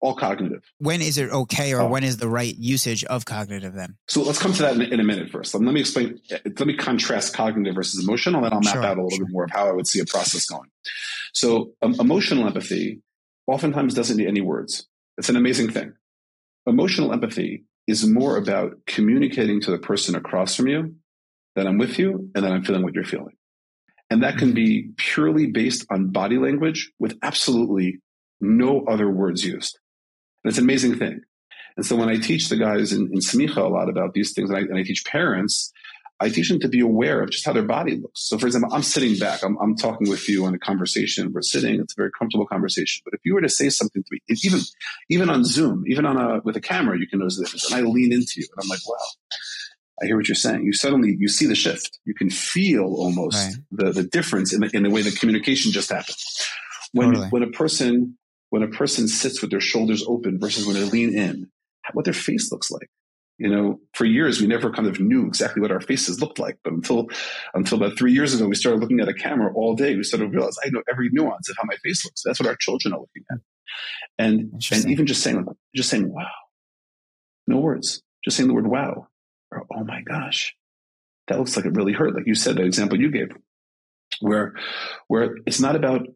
All 0.00 0.14
cognitive. 0.14 0.62
When 0.78 1.00
is 1.02 1.18
it 1.18 1.30
okay 1.30 1.72
or 1.72 1.82
oh. 1.82 1.88
when 1.88 2.04
is 2.04 2.16
the 2.16 2.28
right 2.28 2.56
usage 2.56 3.04
of 3.04 3.24
cognitive 3.24 3.74
then? 3.74 3.96
So 4.08 4.22
let's 4.22 4.38
come 4.38 4.52
to 4.54 4.62
that 4.62 4.74
in, 4.74 4.82
in 4.82 5.00
a 5.00 5.04
minute 5.04 5.30
first. 5.30 5.54
Let 5.54 5.62
me 5.62 5.80
explain, 5.80 6.18
let 6.30 6.66
me 6.66 6.76
contrast 6.76 7.34
cognitive 7.34 7.74
versus 7.74 8.02
emotional, 8.02 8.36
and 8.36 8.46
then 8.46 8.52
I'll 8.54 8.60
map 8.60 8.74
sure, 8.74 8.84
out 8.84 8.98
a 8.98 9.02
little 9.02 9.18
bit 9.18 9.28
more 9.30 9.44
of 9.44 9.50
how 9.50 9.68
I 9.68 9.72
would 9.72 9.86
see 9.86 10.00
a 10.00 10.06
process 10.06 10.46
going. 10.46 10.70
So 11.34 11.72
um, 11.82 11.94
emotional 12.00 12.46
empathy 12.46 13.02
oftentimes 13.46 13.94
doesn't 13.94 14.16
need 14.16 14.28
any 14.28 14.40
words. 14.40 14.86
It's 15.18 15.28
an 15.28 15.36
amazing 15.36 15.70
thing. 15.70 15.92
Emotional 16.66 17.12
empathy 17.12 17.64
is 17.86 18.06
more 18.06 18.36
about 18.36 18.72
communicating 18.86 19.60
to 19.62 19.70
the 19.70 19.78
person 19.78 20.14
across 20.14 20.54
from 20.54 20.68
you 20.68 20.94
that 21.56 21.66
I'm 21.66 21.78
with 21.78 21.98
you 21.98 22.30
and 22.34 22.44
that 22.44 22.52
I'm 22.52 22.62
feeling 22.62 22.82
what 22.82 22.94
you're 22.94 23.04
feeling. 23.04 23.34
And 24.08 24.22
that 24.22 24.38
can 24.38 24.54
be 24.54 24.90
purely 24.96 25.46
based 25.46 25.86
on 25.90 26.10
body 26.10 26.38
language 26.38 26.92
with 26.98 27.18
absolutely 27.22 27.98
no 28.40 28.84
other 28.86 29.10
words 29.10 29.44
used. 29.44 29.78
And 30.44 30.50
it's 30.50 30.58
an 30.58 30.64
amazing 30.64 30.98
thing. 30.98 31.20
And 31.76 31.86
so 31.86 31.96
when 31.96 32.08
I 32.08 32.18
teach 32.18 32.48
the 32.48 32.56
guys 32.56 32.92
in, 32.92 33.10
in 33.12 33.20
Smicha 33.20 33.58
a 33.58 33.68
lot 33.68 33.88
about 33.88 34.12
these 34.14 34.32
things, 34.32 34.50
and 34.50 34.58
I, 34.58 34.62
and 34.62 34.76
I, 34.76 34.82
teach 34.82 35.04
parents, 35.04 35.72
I 36.20 36.28
teach 36.28 36.50
them 36.50 36.60
to 36.60 36.68
be 36.68 36.80
aware 36.80 37.22
of 37.22 37.30
just 37.30 37.46
how 37.46 37.52
their 37.52 37.62
body 37.62 37.96
looks. 37.96 38.28
So, 38.28 38.36
for 38.36 38.46
example, 38.46 38.72
I'm 38.72 38.82
sitting 38.82 39.16
back, 39.16 39.42
I'm, 39.42 39.56
I'm 39.58 39.74
talking 39.76 40.10
with 40.10 40.28
you 40.28 40.46
in 40.46 40.54
a 40.54 40.58
conversation. 40.58 41.32
We're 41.32 41.40
sitting; 41.40 41.80
it's 41.80 41.94
a 41.94 41.96
very 41.96 42.10
comfortable 42.16 42.46
conversation. 42.46 43.02
But 43.04 43.14
if 43.14 43.20
you 43.24 43.34
were 43.34 43.40
to 43.40 43.48
say 43.48 43.70
something 43.70 44.02
to 44.02 44.08
me, 44.10 44.20
even 44.44 44.60
even 45.08 45.30
on 45.30 45.44
Zoom, 45.44 45.84
even 45.86 46.04
on 46.04 46.18
a 46.18 46.40
with 46.44 46.56
a 46.56 46.60
camera, 46.60 46.98
you 46.98 47.06
can 47.08 47.20
notice 47.20 47.38
the 47.38 47.44
difference. 47.44 47.72
And 47.72 47.80
I 47.80 47.88
lean 47.88 48.12
into 48.12 48.34
you, 48.36 48.46
and 48.54 48.62
I'm 48.62 48.68
like, 48.68 48.86
"Wow, 48.86 48.96
I 50.02 50.06
hear 50.06 50.16
what 50.18 50.28
you're 50.28 50.34
saying." 50.34 50.64
You 50.64 50.74
suddenly 50.74 51.16
you 51.18 51.28
see 51.28 51.46
the 51.46 51.54
shift. 51.54 51.98
You 52.04 52.12
can 52.12 52.28
feel 52.28 52.84
almost 52.84 53.36
right. 53.36 53.54
the 53.70 53.92
the 53.92 54.04
difference 54.04 54.52
in 54.52 54.60
the 54.60 54.70
in 54.74 54.82
the 54.82 54.90
way 54.90 55.00
the 55.00 55.12
communication 55.12 55.72
just 55.72 55.90
happened. 55.90 56.18
When 56.92 57.12
totally. 57.12 57.28
when 57.28 57.42
a 57.44 57.50
person 57.50 58.18
when 58.50 58.62
a 58.62 58.68
person 58.68 59.08
sits 59.08 59.40
with 59.40 59.50
their 59.50 59.60
shoulders 59.60 60.04
open 60.06 60.38
versus 60.38 60.66
when 60.66 60.76
they 60.76 60.84
lean 60.84 61.16
in, 61.16 61.50
what 61.92 62.04
their 62.04 62.14
face 62.14 62.52
looks 62.52 62.70
like. 62.70 62.88
You 63.38 63.48
know, 63.48 63.80
for 63.94 64.04
years 64.04 64.38
we 64.40 64.46
never 64.46 64.70
kind 64.70 64.86
of 64.86 65.00
knew 65.00 65.26
exactly 65.26 65.62
what 65.62 65.70
our 65.72 65.80
faces 65.80 66.20
looked 66.20 66.38
like, 66.38 66.58
but 66.62 66.74
until 66.74 67.08
until 67.54 67.78
about 67.78 67.96
three 67.96 68.12
years 68.12 68.34
ago, 68.34 68.46
we 68.46 68.54
started 68.54 68.82
looking 68.82 69.00
at 69.00 69.08
a 69.08 69.14
camera 69.14 69.50
all 69.54 69.74
day. 69.74 69.96
We 69.96 70.02
started 70.02 70.26
to 70.26 70.30
realize 70.30 70.56
I 70.62 70.68
know 70.68 70.82
every 70.92 71.08
nuance 71.10 71.48
of 71.48 71.56
how 71.56 71.64
my 71.64 71.76
face 71.82 72.04
looks. 72.04 72.22
That's 72.22 72.38
what 72.38 72.48
our 72.50 72.56
children 72.56 72.92
are 72.92 73.00
looking 73.00 73.24
at, 73.30 73.38
and 74.18 74.62
and 74.70 74.90
even 74.90 75.06
just 75.06 75.22
saying 75.22 75.42
just 75.74 75.88
saying 75.88 76.12
wow, 76.12 76.28
no 77.46 77.56
words, 77.60 78.02
just 78.22 78.36
saying 78.36 78.48
the 78.48 78.54
word 78.54 78.66
wow 78.66 79.08
or 79.50 79.66
oh 79.74 79.84
my 79.84 80.02
gosh, 80.02 80.54
that 81.28 81.38
looks 81.38 81.56
like 81.56 81.64
it 81.64 81.74
really 81.74 81.92
hurt. 81.92 82.14
Like 82.14 82.26
you 82.26 82.34
said, 82.34 82.56
the 82.56 82.64
example 82.64 83.00
you 83.00 83.10
gave, 83.10 83.30
where 84.20 84.54
where 85.08 85.36
it's 85.46 85.60
not 85.60 85.76
about 85.76 86.06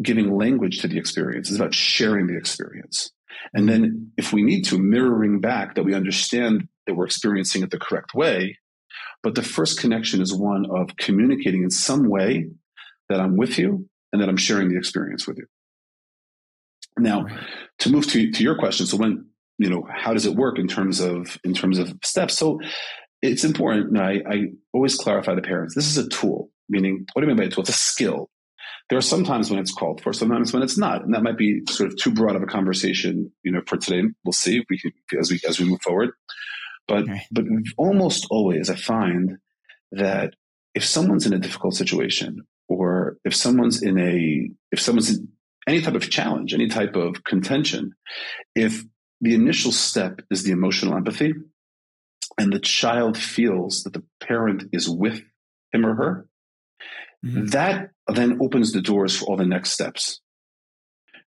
giving 0.00 0.36
language 0.36 0.80
to 0.80 0.88
the 0.88 0.98
experience. 0.98 1.48
It's 1.48 1.58
about 1.58 1.74
sharing 1.74 2.26
the 2.26 2.36
experience. 2.36 3.10
And 3.54 3.68
then 3.68 4.12
if 4.16 4.32
we 4.32 4.42
need 4.42 4.64
to, 4.66 4.78
mirroring 4.78 5.40
back 5.40 5.74
that 5.74 5.84
we 5.84 5.94
understand 5.94 6.68
that 6.86 6.94
we're 6.94 7.06
experiencing 7.06 7.62
it 7.62 7.70
the 7.70 7.78
correct 7.78 8.14
way. 8.14 8.58
But 9.22 9.34
the 9.34 9.42
first 9.42 9.80
connection 9.80 10.20
is 10.20 10.34
one 10.34 10.66
of 10.70 10.96
communicating 10.96 11.62
in 11.62 11.70
some 11.70 12.08
way 12.08 12.48
that 13.08 13.20
I'm 13.20 13.36
with 13.36 13.58
you 13.58 13.88
and 14.12 14.20
that 14.20 14.28
I'm 14.28 14.36
sharing 14.36 14.68
the 14.68 14.76
experience 14.76 15.26
with 15.26 15.38
you. 15.38 15.46
Now, 16.98 17.24
right. 17.24 17.38
to 17.80 17.90
move 17.90 18.06
to, 18.08 18.30
to 18.30 18.42
your 18.42 18.58
question, 18.58 18.86
so 18.86 18.96
when, 18.96 19.26
you 19.58 19.70
know, 19.70 19.86
how 19.90 20.12
does 20.12 20.26
it 20.26 20.34
work 20.34 20.58
in 20.58 20.66
terms 20.66 21.00
of 21.00 21.38
in 21.44 21.54
terms 21.54 21.78
of 21.78 21.94
steps? 22.04 22.36
So 22.36 22.60
it's 23.22 23.44
important. 23.44 23.96
I, 23.98 24.22
I 24.28 24.44
always 24.72 24.96
clarify 24.96 25.34
to 25.34 25.42
parents, 25.42 25.74
this 25.74 25.86
is 25.86 25.96
a 25.96 26.08
tool, 26.08 26.50
meaning 26.68 27.06
what 27.12 27.22
do 27.22 27.26
I 27.26 27.28
mean 27.28 27.36
by 27.36 27.44
a 27.44 27.48
tool? 27.48 27.62
It's 27.62 27.70
a 27.70 27.72
skill. 27.72 28.28
There 28.88 28.98
are 28.98 29.02
sometimes 29.02 29.50
when 29.50 29.58
it's 29.58 29.72
called 29.72 30.00
for, 30.02 30.12
sometimes 30.12 30.52
when 30.52 30.62
it's 30.62 30.76
not, 30.76 31.02
and 31.02 31.14
that 31.14 31.22
might 31.22 31.38
be 31.38 31.62
sort 31.68 31.90
of 31.90 31.96
too 31.96 32.10
broad 32.10 32.36
of 32.36 32.42
a 32.42 32.46
conversation. 32.46 33.32
You 33.42 33.52
know, 33.52 33.62
for 33.66 33.76
today, 33.76 34.02
we'll 34.24 34.32
see 34.32 34.58
if 34.58 34.64
we 34.68 34.78
can 34.78 34.92
as 35.18 35.30
we 35.30 35.40
as 35.48 35.58
we 35.58 35.66
move 35.66 35.80
forward. 35.82 36.10
But 36.88 37.06
right. 37.06 37.22
but 37.30 37.44
almost 37.78 38.26
always 38.30 38.68
I 38.68 38.76
find 38.76 39.38
that 39.92 40.34
if 40.74 40.84
someone's 40.84 41.26
in 41.26 41.32
a 41.32 41.38
difficult 41.38 41.74
situation 41.74 42.46
or 42.68 43.18
if 43.24 43.34
someone's 43.34 43.82
in 43.82 43.98
a 43.98 44.50
if 44.72 44.80
someone's 44.80 45.10
in 45.10 45.28
any 45.66 45.80
type 45.80 45.94
of 45.94 46.10
challenge, 46.10 46.52
any 46.52 46.68
type 46.68 46.96
of 46.96 47.24
contention, 47.24 47.92
if 48.54 48.84
the 49.20 49.34
initial 49.34 49.70
step 49.70 50.20
is 50.30 50.42
the 50.42 50.50
emotional 50.50 50.96
empathy 50.96 51.32
and 52.38 52.52
the 52.52 52.58
child 52.58 53.16
feels 53.16 53.84
that 53.84 53.92
the 53.92 54.02
parent 54.20 54.64
is 54.72 54.88
with 54.88 55.22
him 55.72 55.86
or 55.86 55.94
her, 55.94 56.28
mm-hmm. 57.24 57.46
that 57.46 57.90
then 58.08 58.38
opens 58.40 58.72
the 58.72 58.82
doors 58.82 59.16
for 59.16 59.26
all 59.26 59.36
the 59.36 59.46
next 59.46 59.72
steps. 59.72 60.20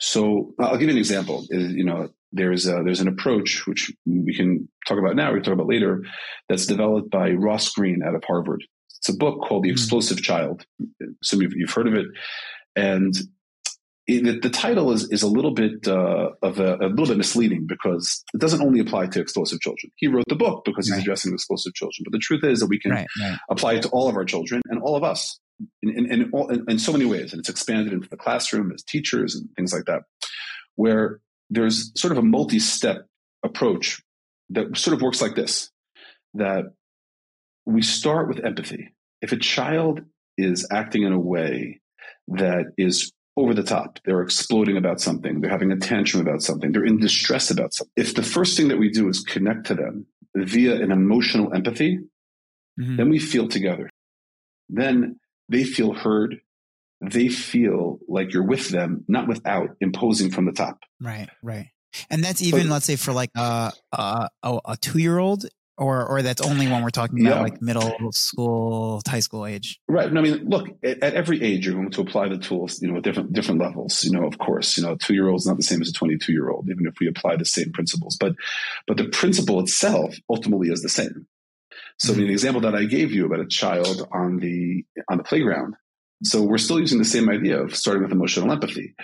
So 0.01 0.55
I'll 0.59 0.77
give 0.77 0.89
you 0.89 0.95
an 0.95 0.99
example. 0.99 1.47
You 1.51 1.85
know, 1.85 2.11
there's 2.33 2.67
a, 2.67 2.83
there's 2.85 3.01
an 3.01 3.09
approach 3.09 3.67
which 3.67 3.93
we 4.05 4.35
can 4.35 4.69
talk 4.87 4.99
about 4.99 5.17
now. 5.17 5.33
We 5.33 5.39
can 5.39 5.45
talk 5.45 5.55
about 5.55 5.69
later. 5.69 6.03
That's 6.49 6.67
developed 6.67 7.11
by 7.11 7.31
Ross 7.31 7.71
Greene 7.71 8.03
out 8.05 8.15
of 8.15 8.25
Harvard. 8.27 8.65
It's 8.99 9.09
a 9.09 9.17
book 9.17 9.41
called 9.47 9.65
The 9.65 9.71
hmm. 9.71 9.75
Explosive 9.75 10.21
Child. 10.23 10.67
Some 11.23 11.43
of 11.43 11.53
you've 11.55 11.71
heard 11.71 11.87
of 11.87 11.95
it, 11.95 12.07
and 12.75 13.15
it, 14.07 14.43
the 14.43 14.51
title 14.51 14.93
is 14.93 15.11
is 15.11 15.23
a 15.23 15.29
little 15.29 15.53
bit 15.53 15.87
uh, 15.87 16.31
of 16.43 16.59
a, 16.59 16.77
a, 16.77 16.89
little 16.89 17.07
bit 17.07 17.17
misleading 17.17 17.67
because 17.67 18.25
it 18.35 18.41
doesn't 18.41 18.63
only 18.63 18.81
apply 18.81 19.07
to 19.07 19.21
explosive 19.21 19.61
children. 19.61 19.91
He 19.97 20.09
wrote 20.09 20.25
the 20.29 20.37
book 20.37 20.65
because 20.65 20.87
he's 20.87 20.95
right. 20.95 21.03
addressing 21.03 21.33
explosive 21.33 21.75
children, 21.75 22.05
but 22.05 22.13
the 22.13 22.19
truth 22.19 22.45
is 22.45 22.61
that 22.61 22.67
we 22.67 22.79
can 22.79 22.91
right, 22.91 23.07
right. 23.21 23.39
apply 23.51 23.75
it 23.75 23.83
to 23.83 23.89
all 23.91 24.09
of 24.09 24.17
our 24.17 24.25
children 24.25 24.61
and 24.69 24.81
all 24.83 24.97
of 24.97 25.05
us 25.05 25.39
in, 25.83 25.91
in, 25.91 26.13
in, 26.13 26.31
all, 26.33 26.49
in, 26.49 26.79
so 26.79 26.93
many 26.93 27.05
ways. 27.05 27.33
And 27.33 27.41
it's 27.41 27.49
expanded 27.49 27.93
into 27.93 28.09
the 28.09 28.17
classroom 28.17 28.73
as 28.73 28.83
teachers 28.83 29.35
and 29.35 29.49
things 29.57 29.73
like 29.73 29.85
that, 29.85 30.03
where 30.77 31.21
there's 31.51 31.93
sort 31.99 32.13
of 32.13 32.19
a 32.19 32.23
multi-step 32.23 33.07
approach 33.45 34.03
that 34.51 34.77
sort 34.77 34.95
of 34.95 35.03
works 35.03 35.23
like 35.23 35.35
this, 35.35 35.71
that 36.35 36.65
we 37.67 37.83
start 37.83 38.29
with 38.29 38.45
empathy. 38.45 38.95
If 39.23 39.33
a 39.33 39.39
child 39.39 40.01
is 40.37 40.67
acting 40.71 41.03
in 41.03 41.13
a 41.13 41.19
way 41.19 41.81
that 42.29 42.73
is 42.77 43.13
over 43.37 43.55
the 43.55 43.63
top, 43.63 43.99
they're 44.05 44.23
exploding 44.23 44.77
about 44.77 45.01
something, 45.01 45.41
they're 45.41 45.51
having 45.51 45.73
a 45.73 45.77
tantrum 45.77 46.27
about 46.27 46.43
something, 46.43 46.73
they're 46.73 46.85
in 46.85 46.99
distress 46.99 47.51
about 47.51 47.75
something. 47.75 47.93
If 47.97 48.15
the 48.15 48.23
first 48.23 48.57
thing 48.57 48.69
that 48.69 48.79
we 48.79 48.91
do 48.91 49.09
is 49.09 49.21
connect 49.21 49.67
to 49.67 49.75
them 49.75 50.07
via 50.37 50.81
an 50.81 50.93
emotional 50.93 51.53
empathy, 51.53 51.99
mm-hmm. 52.81 52.97
then 52.97 53.09
we 53.09 53.19
feel 53.19 53.49
together. 53.49 53.91
Then 54.69 55.19
they 55.55 55.65
feel 55.65 55.93
heard. 55.93 56.41
They 57.01 57.29
feel 57.29 58.01
like 58.09 58.33
you're 58.33 58.47
with 58.47 58.71
them, 58.71 59.05
not 59.09 59.29
without 59.29 59.77
imposing 59.81 60.31
from 60.31 60.47
the 60.47 60.53
top. 60.53 60.81
Right, 61.01 61.29
right. 61.43 61.69
And 62.11 62.25
that's 62.25 62.43
even, 62.43 62.63
but, 62.63 62.73
let's 62.73 62.87
say, 62.87 62.97
for 62.97 63.13
like 63.13 63.31
a 63.37 63.73
a, 63.93 64.29
a 64.43 64.77
two 64.81 64.99
year 64.99 65.19
old, 65.19 65.45
or 65.77 66.07
or 66.07 66.23
that's 66.23 66.43
only 66.43 66.67
when 66.67 66.83
we're 66.83 66.91
talking 66.91 67.21
about 67.21 67.37
yeah. 67.37 67.43
like 67.43 67.63
middle 67.63 67.95
school, 68.11 69.01
high 69.07 69.21
school 69.21 69.47
age. 69.47 69.81
Right. 69.87 70.07
I 70.07 70.21
mean, 70.21 70.49
look, 70.49 70.69
at, 70.83 71.03
at, 71.03 71.15
every 71.15 71.43
age, 71.43 71.67
you're 71.67 71.75
going 71.75 71.91
to 71.91 72.01
apply 72.01 72.29
the 72.29 72.39
tools, 72.39 72.83
you 72.83 72.91
know, 72.91 72.97
at 72.97 73.05
different 73.05 73.33
different 73.33 73.61
levels. 73.61 74.03
You 74.03 74.13
know, 74.13 74.27
of 74.27 74.39
course, 74.39 74.77
you 74.77 74.83
know, 74.83 74.93
a 74.93 74.99
two 74.99 75.15
year 75.15 75.29
old 75.29 75.41
is 75.41 75.47
not 75.47 75.57
the 75.57 75.63
same 75.63 75.83
as 75.83 75.89
a 75.89 75.93
22 75.93 76.33
year 76.33 76.51
old, 76.51 76.69
even 76.69 76.87
if 76.87 76.95
we 77.01 77.07
apply 77.07 77.37
the 77.37 77.45
same 77.45 77.71
principles. 77.73 78.17
But 78.19 78.35
but 78.89 78.97
the 78.97 79.09
principle 79.09 79.61
itself 79.61 80.17
ultimately 80.29 80.69
is 80.69 80.83
the 80.83 80.89
same. 80.89 81.27
So 81.99 82.13
mm-hmm. 82.13 82.23
the 82.23 82.33
example 82.33 82.61
that 82.63 82.75
I 82.75 82.85
gave 82.85 83.13
you 83.13 83.27
about 83.27 83.41
a 83.41 83.47
child 83.47 84.07
on 84.13 84.39
the 84.39 84.85
on 85.11 85.19
the 85.19 85.25
playground. 85.25 85.75
So 86.23 86.43
we're 86.43 86.59
still 86.59 86.81
using 86.81 86.99
the 86.99 87.05
same 87.05 87.29
idea 87.29 87.61
of 87.61 87.77
starting 87.77 88.03
with 88.03 88.13
emotional 88.13 88.51
empathy. 88.51 88.95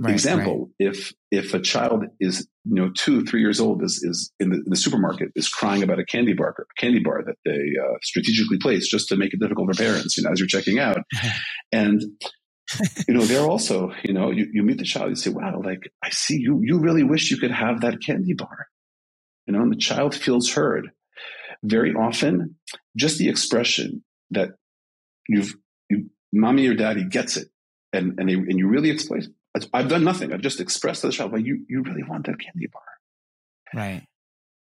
Right, 0.00 0.12
example, 0.12 0.70
right. 0.80 0.90
if 0.92 1.12
if 1.30 1.54
a 1.54 1.60
child 1.60 2.04
is 2.18 2.48
you 2.64 2.74
know 2.74 2.90
two 2.96 3.24
three 3.24 3.40
years 3.40 3.60
old 3.60 3.84
is 3.84 4.02
is 4.02 4.32
in 4.40 4.50
the, 4.50 4.56
in 4.56 4.64
the 4.66 4.76
supermarket 4.76 5.28
is 5.36 5.48
crying 5.48 5.84
about 5.84 6.00
a 6.00 6.04
candy 6.04 6.32
bar 6.32 6.56
a 6.58 6.80
candy 6.80 6.98
bar 6.98 7.22
that 7.24 7.36
they 7.44 7.52
uh, 7.52 7.96
strategically 8.02 8.58
placed 8.60 8.90
just 8.90 9.08
to 9.10 9.16
make 9.16 9.32
it 9.32 9.38
difficult 9.38 9.72
for 9.72 9.80
parents, 9.80 10.16
you 10.16 10.24
know, 10.24 10.30
as 10.32 10.40
you're 10.40 10.48
checking 10.48 10.80
out, 10.80 10.98
and 11.72 12.02
you 13.06 13.14
know 13.14 13.22
they're 13.22 13.48
also 13.48 13.92
you 14.02 14.12
know 14.12 14.32
you, 14.32 14.48
you 14.52 14.64
meet 14.64 14.78
the 14.78 14.84
child 14.84 15.10
you 15.10 15.14
say 15.14 15.30
wow 15.30 15.60
like 15.62 15.90
I 16.02 16.10
see 16.10 16.36
you 16.36 16.60
you 16.64 16.80
really 16.80 17.04
wish 17.04 17.30
you 17.30 17.36
could 17.36 17.52
have 17.52 17.82
that 17.82 18.02
candy 18.04 18.34
bar, 18.34 18.66
you 19.46 19.52
know, 19.52 19.62
and 19.62 19.72
the 19.72 19.76
child 19.76 20.16
feels 20.16 20.50
heard. 20.50 20.90
Very 21.62 21.92
often, 21.94 22.56
just 22.96 23.18
the 23.18 23.28
expression 23.28 24.02
that 24.30 24.50
you've 25.28 25.54
you, 25.88 26.10
mommy 26.32 26.66
or 26.66 26.74
daddy 26.74 27.04
gets 27.04 27.36
it 27.36 27.48
and 27.92 28.18
and, 28.18 28.28
they, 28.28 28.34
and 28.34 28.58
you 28.58 28.68
really 28.68 28.90
explain 28.90 29.34
I've 29.72 29.88
done 29.88 30.04
nothing. 30.04 30.32
I've 30.32 30.40
just 30.40 30.60
expressed 30.60 31.00
to 31.00 31.08
the 31.08 31.12
child, 31.12 31.32
well, 31.32 31.40
you, 31.40 31.64
you 31.68 31.82
really 31.82 32.04
want 32.04 32.26
that 32.26 32.38
candy 32.38 32.68
bar. 32.72 32.82
Right. 33.74 34.06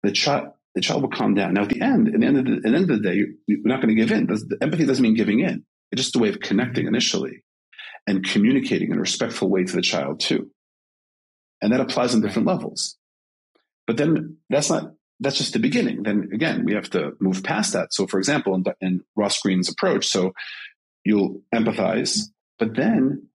The 0.03 0.11
child, 0.11 0.49
the 0.73 0.81
child 0.81 1.03
will 1.03 1.09
calm 1.09 1.35
down. 1.35 1.53
Now, 1.53 1.63
at 1.63 1.69
the 1.69 1.81
end, 1.81 2.07
at 2.07 2.19
the 2.19 2.25
end 2.25 2.37
of 2.37 2.45
the, 2.45 2.53
at 2.53 2.63
the, 2.63 2.69
end 2.69 2.89
of 2.89 3.01
the 3.01 3.09
day, 3.09 3.25
you're 3.47 3.59
not 3.63 3.81
going 3.81 3.89
to 3.89 3.95
give 3.95 4.11
in. 4.11 4.25
The 4.25 4.57
empathy 4.61 4.85
doesn't 4.85 5.03
mean 5.03 5.15
giving 5.15 5.39
in. 5.39 5.65
It's 5.91 6.01
just 6.01 6.15
a 6.15 6.19
way 6.19 6.29
of 6.29 6.39
connecting 6.39 6.87
initially 6.87 7.43
and 8.07 8.23
communicating 8.23 8.91
in 8.91 8.97
a 8.97 9.01
respectful 9.01 9.49
way 9.49 9.63
to 9.63 9.75
the 9.75 9.81
child 9.81 10.19
too. 10.19 10.49
And 11.61 11.73
that 11.73 11.81
applies 11.81 12.15
on 12.15 12.21
different 12.21 12.47
levels. 12.47 12.97
But 13.85 13.97
then 13.97 14.37
that's 14.49 14.69
not, 14.69 14.93
that's 15.21 15.37
just 15.37 15.53
the 15.53 15.59
beginning. 15.59 16.03
Then 16.03 16.29
again, 16.33 16.65
we 16.65 16.73
have 16.73 16.89
to 16.89 17.13
move 17.19 17.43
past 17.43 17.73
that. 17.73 17.93
So 17.93 18.07
for 18.07 18.17
example, 18.17 18.55
in, 18.55 18.65
in 18.81 19.01
Ross 19.15 19.39
Greene's 19.39 19.69
approach, 19.69 20.07
so 20.07 20.33
you'll 21.05 21.41
empathize, 21.53 22.23
but 22.59 22.75
then 22.75 23.27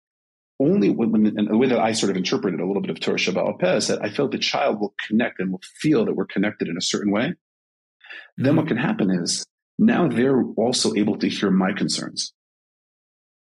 only 0.58 0.90
when, 0.90 1.12
when 1.12 1.26
and 1.26 1.48
the 1.48 1.56
way 1.56 1.68
that 1.68 1.78
I 1.78 1.92
sort 1.92 2.10
of 2.10 2.16
interpreted 2.16 2.60
a 2.60 2.66
little 2.66 2.82
bit 2.82 2.90
of 2.90 3.00
Torah 3.00 3.18
Shabbat 3.18 3.58
Peh 3.58 3.80
that 3.80 4.02
I 4.02 4.10
felt 4.10 4.32
the 4.32 4.38
child 4.38 4.80
will 4.80 4.94
connect 5.06 5.38
and 5.38 5.52
will 5.52 5.60
feel 5.80 6.04
that 6.04 6.14
we're 6.14 6.26
connected 6.26 6.68
in 6.68 6.76
a 6.76 6.82
certain 6.82 7.12
way. 7.12 7.28
Mm-hmm. 7.28 8.44
Then 8.44 8.56
what 8.56 8.68
can 8.68 8.76
happen 8.76 9.10
is 9.10 9.46
now 9.78 10.08
they're 10.08 10.42
also 10.56 10.94
able 10.94 11.18
to 11.18 11.28
hear 11.28 11.50
my 11.50 11.72
concerns. 11.72 12.32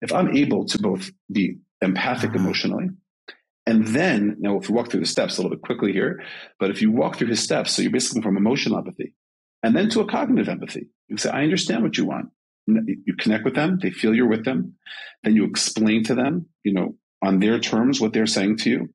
If 0.00 0.12
I'm 0.12 0.34
able 0.36 0.64
to 0.66 0.78
both 0.78 1.10
be 1.30 1.58
empathic 1.80 2.30
uh-huh. 2.30 2.40
emotionally, 2.40 2.90
and 3.66 3.86
then 3.88 4.36
now 4.38 4.58
if 4.58 4.68
we 4.68 4.74
walk 4.74 4.90
through 4.90 5.00
the 5.00 5.06
steps 5.06 5.36
a 5.36 5.42
little 5.42 5.56
bit 5.56 5.62
quickly 5.62 5.92
here, 5.92 6.22
but 6.58 6.70
if 6.70 6.82
you 6.82 6.90
walk 6.90 7.16
through 7.16 7.28
his 7.28 7.42
steps, 7.42 7.72
so 7.72 7.82
you're 7.82 7.92
basically 7.92 8.22
from 8.22 8.36
emotional 8.36 8.78
empathy 8.78 9.14
and 9.62 9.76
then 9.76 9.88
to 9.90 10.00
a 10.00 10.08
cognitive 10.08 10.48
empathy, 10.48 10.88
you 11.08 11.16
say, 11.16 11.30
I 11.30 11.44
understand 11.44 11.82
what 11.82 11.96
you 11.96 12.04
want. 12.04 12.30
You 12.66 13.14
connect 13.18 13.44
with 13.44 13.54
them, 13.54 13.78
they 13.80 13.90
feel 13.90 14.14
you're 14.14 14.28
with 14.28 14.44
them, 14.44 14.74
then 15.22 15.34
you 15.34 15.44
explain 15.44 16.04
to 16.04 16.14
them, 16.14 16.46
you 16.64 16.72
know, 16.72 16.96
on 17.22 17.38
their 17.38 17.58
terms 17.58 18.00
what 18.00 18.12
they're 18.12 18.26
saying 18.26 18.58
to 18.58 18.70
you. 18.70 18.94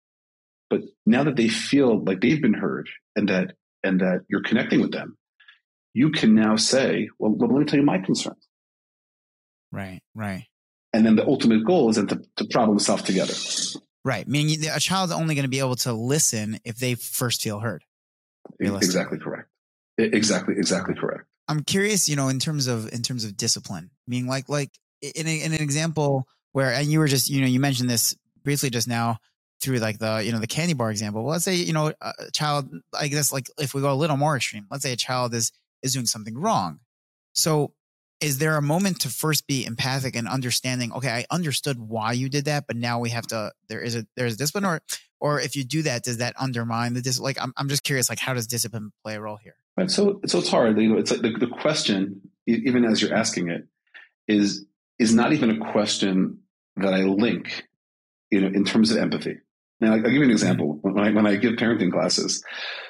But 0.69 0.81
now 1.05 1.23
that 1.23 1.35
they 1.35 1.47
feel 1.47 2.03
like 2.03 2.21
they've 2.21 2.41
been 2.41 2.53
heard 2.53 2.89
and 3.15 3.29
that 3.29 3.53
and 3.83 4.01
that 4.01 4.21
you're 4.29 4.43
connecting 4.43 4.81
with 4.81 4.91
them, 4.91 5.17
you 5.93 6.11
can 6.11 6.35
now 6.35 6.57
say, 6.57 7.09
"Well, 7.19 7.37
let 7.37 7.49
me 7.49 7.65
tell 7.65 7.79
you 7.79 7.85
my 7.85 7.99
concerns." 7.99 8.47
Right, 9.71 10.01
right. 10.13 10.45
And 10.91 11.05
then 11.05 11.15
the 11.15 11.25
ultimate 11.25 11.65
goal 11.65 11.89
is 11.89 11.95
then 11.95 12.07
to, 12.07 12.21
to 12.37 12.45
problem 12.51 12.79
solve 12.79 13.03
together. 13.03 13.33
Right. 14.07 14.25
Meaning 14.25 14.65
a 14.73 14.79
child's 14.79 15.11
only 15.11 15.35
going 15.35 15.43
to 15.43 15.49
be 15.49 15.59
able 15.59 15.75
to 15.77 15.91
listen 15.91 16.61
if 16.63 16.77
they 16.77 16.95
first 16.95 17.41
feel 17.41 17.59
heard. 17.59 17.83
Exactly 18.57 19.19
correct. 19.19 19.49
Exactly, 19.97 20.55
exactly 20.57 20.95
correct. 20.95 21.25
I'm 21.49 21.61
curious, 21.61 22.07
you 22.07 22.15
know, 22.15 22.29
in 22.29 22.39
terms 22.39 22.67
of 22.67 22.87
in 22.93 23.03
terms 23.03 23.25
of 23.25 23.35
discipline. 23.35 23.89
Meaning, 24.07 24.29
like 24.29 24.47
like 24.47 24.71
in, 25.01 25.27
a, 25.27 25.41
in 25.43 25.53
an 25.53 25.61
example 25.61 26.25
where 26.53 26.71
and 26.71 26.87
you 26.87 26.99
were 26.99 27.09
just 27.09 27.29
you 27.29 27.41
know 27.41 27.47
you 27.47 27.59
mentioned 27.59 27.89
this 27.89 28.15
briefly 28.45 28.69
just 28.69 28.87
now 28.87 29.17
through 29.59 29.79
like 29.79 29.99
the 29.99 30.23
you 30.23 30.31
know 30.31 30.39
the 30.39 30.47
candy 30.47 30.73
bar 30.73 30.89
example 30.89 31.23
well, 31.23 31.33
let's 31.33 31.43
say 31.43 31.55
you 31.55 31.73
know 31.73 31.91
a 32.01 32.31
child 32.31 32.69
i 32.97 33.07
guess 33.07 33.33
like 33.33 33.49
if 33.59 33.73
we 33.73 33.81
go 33.81 33.91
a 33.91 33.93
little 33.93 34.17
more 34.17 34.35
extreme 34.35 34.67
let's 34.71 34.83
say 34.83 34.93
a 34.93 34.95
child 34.95 35.33
is 35.33 35.51
is 35.81 35.93
doing 35.93 36.05
something 36.05 36.37
wrong 36.37 36.79
so 37.33 37.73
is 38.19 38.39
there 38.39 38.57
a 38.57 38.61
moment 38.61 38.99
to 39.01 39.09
first 39.09 39.47
be 39.47 39.65
empathic 39.65 40.15
and 40.15 40.27
understanding 40.27 40.91
okay 40.93 41.09
i 41.09 41.25
understood 41.31 41.79
why 41.79 42.11
you 42.11 42.29
did 42.29 42.45
that 42.45 42.65
but 42.67 42.75
now 42.75 42.99
we 42.99 43.09
have 43.09 43.27
to 43.27 43.51
there 43.69 43.81
is 43.81 43.95
a 43.95 44.05
there's 44.15 44.37
discipline 44.37 44.65
or 44.65 44.81
or 45.19 45.39
if 45.39 45.55
you 45.55 45.63
do 45.63 45.81
that 45.81 46.03
does 46.03 46.17
that 46.17 46.33
undermine 46.39 46.93
the 46.93 47.01
dis 47.01 47.19
like 47.19 47.37
i'm, 47.41 47.53
I'm 47.57 47.69
just 47.69 47.83
curious 47.83 48.09
like 48.09 48.19
how 48.19 48.33
does 48.33 48.47
discipline 48.47 48.91
play 49.03 49.15
a 49.15 49.21
role 49.21 49.37
here 49.37 49.55
right 49.77 49.89
so 49.89 50.19
so 50.25 50.39
it's 50.39 50.49
hard 50.49 50.77
you 50.79 50.89
know 50.89 50.97
it's 50.97 51.11
like 51.11 51.21
the, 51.21 51.31
the 51.31 51.47
question 51.47 52.21
even 52.45 52.85
as 52.85 53.01
you're 53.01 53.13
asking 53.13 53.49
it 53.49 53.67
is 54.27 54.65
is 54.99 55.13
not 55.13 55.33
even 55.33 55.49
a 55.49 55.71
question 55.71 56.39
that 56.77 56.93
I 56.93 57.03
link, 57.03 57.65
you 58.31 58.41
know, 58.41 58.47
in 58.47 58.63
terms 58.65 58.91
of 58.91 58.97
empathy. 58.97 59.37
Now, 59.79 59.93
I'll 59.93 60.01
give 60.01 60.11
you 60.11 60.21
an 60.21 60.23
mm-hmm. 60.23 60.31
example. 60.31 60.79
When 60.81 60.97
I, 60.97 61.11
when 61.11 61.27
I 61.27 61.35
give 61.35 61.53
parenting 61.53 61.91
classes, 61.91 62.43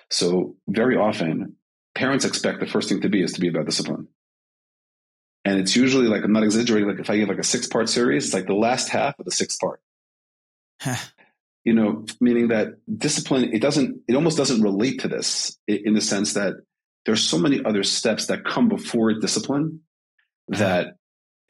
so 0.10 0.56
very 0.68 0.96
often 0.96 1.56
parents 1.96 2.26
expect 2.26 2.60
the 2.60 2.68
first 2.68 2.90
thing 2.90 3.02
to 3.02 3.10
be 3.10 3.22
is 3.22 3.34
to 3.34 3.42
be 3.42 3.50
about 3.50 3.66
discipline. 3.66 4.08
And 5.48 5.60
it's 5.60 5.76
usually 5.76 6.08
like, 6.08 6.24
I'm 6.24 6.34
not 6.34 6.44
exaggerating, 6.44 6.90
like 6.90 7.00
if 7.00 7.10
I 7.10 7.18
give 7.18 7.30
like 7.30 7.40
a 7.40 7.44
six 7.44 7.68
part 7.68 7.90
series, 7.90 8.26
it's 8.26 8.34
like 8.34 8.48
the 8.48 8.54
last 8.54 8.90
half 8.90 9.18
of 9.18 9.26
the 9.26 9.32
sixth 9.32 9.60
part. 9.60 9.82
you 11.64 11.74
know, 11.74 12.06
meaning 12.22 12.50
that 12.50 12.76
discipline, 12.98 13.54
it 13.54 13.62
doesn't, 13.62 14.02
it 14.08 14.16
almost 14.16 14.38
doesn't 14.38 14.62
relate 14.62 15.02
to 15.02 15.08
this 15.08 15.58
in 15.68 15.94
the 15.94 16.02
sense 16.02 16.34
that 16.34 16.54
there's 17.06 17.24
so 17.24 17.38
many 17.38 17.64
other 17.64 17.84
steps 17.84 18.28
that 18.28 18.46
come 18.46 18.68
before 18.68 19.14
discipline 19.14 19.82
that 20.50 20.96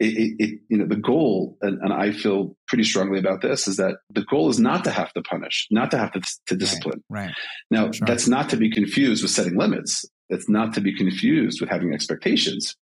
it, 0.00 0.36
it, 0.38 0.60
you 0.68 0.78
know, 0.78 0.86
the 0.86 0.96
goal, 0.96 1.56
and, 1.60 1.80
and, 1.82 1.92
I 1.92 2.12
feel 2.12 2.56
pretty 2.68 2.84
strongly 2.84 3.18
about 3.18 3.42
this, 3.42 3.66
is 3.66 3.78
that 3.78 3.96
the 4.10 4.22
goal 4.22 4.48
is 4.48 4.60
not 4.60 4.84
to 4.84 4.90
have 4.90 5.12
to 5.14 5.22
punish, 5.22 5.66
not 5.70 5.90
to 5.90 5.98
have 5.98 6.12
to, 6.12 6.20
to 6.46 6.56
discipline. 6.56 7.02
Right. 7.08 7.26
right. 7.26 7.34
Now, 7.70 7.90
sure. 7.90 8.06
that's 8.06 8.28
not 8.28 8.48
to 8.50 8.56
be 8.56 8.70
confused 8.70 9.22
with 9.22 9.32
setting 9.32 9.56
limits. 9.56 10.04
It's 10.28 10.48
not 10.48 10.74
to 10.74 10.80
be 10.80 10.96
confused 10.96 11.60
with 11.60 11.70
having 11.70 11.92
expectations. 11.92 12.76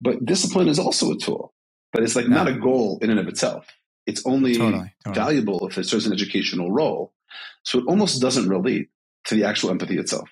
But 0.00 0.24
discipline 0.24 0.68
is 0.68 0.78
also 0.78 1.10
a 1.12 1.18
tool, 1.18 1.52
but 1.92 2.02
it's 2.02 2.16
like 2.16 2.28
no. 2.28 2.36
not 2.36 2.48
a 2.48 2.54
goal 2.54 2.98
in 3.02 3.10
and 3.10 3.18
of 3.18 3.28
itself. 3.28 3.66
It's 4.06 4.24
only 4.24 4.54
totally, 4.56 4.94
totally. 5.04 5.14
valuable 5.14 5.68
if 5.68 5.76
it 5.76 5.84
serves 5.84 6.06
an 6.06 6.12
educational 6.12 6.70
role. 6.70 7.12
So 7.64 7.80
it 7.80 7.84
almost 7.88 8.20
doesn't 8.20 8.48
relate 8.48 8.88
to 9.26 9.34
the 9.34 9.44
actual 9.44 9.70
empathy 9.70 9.98
itself. 9.98 10.30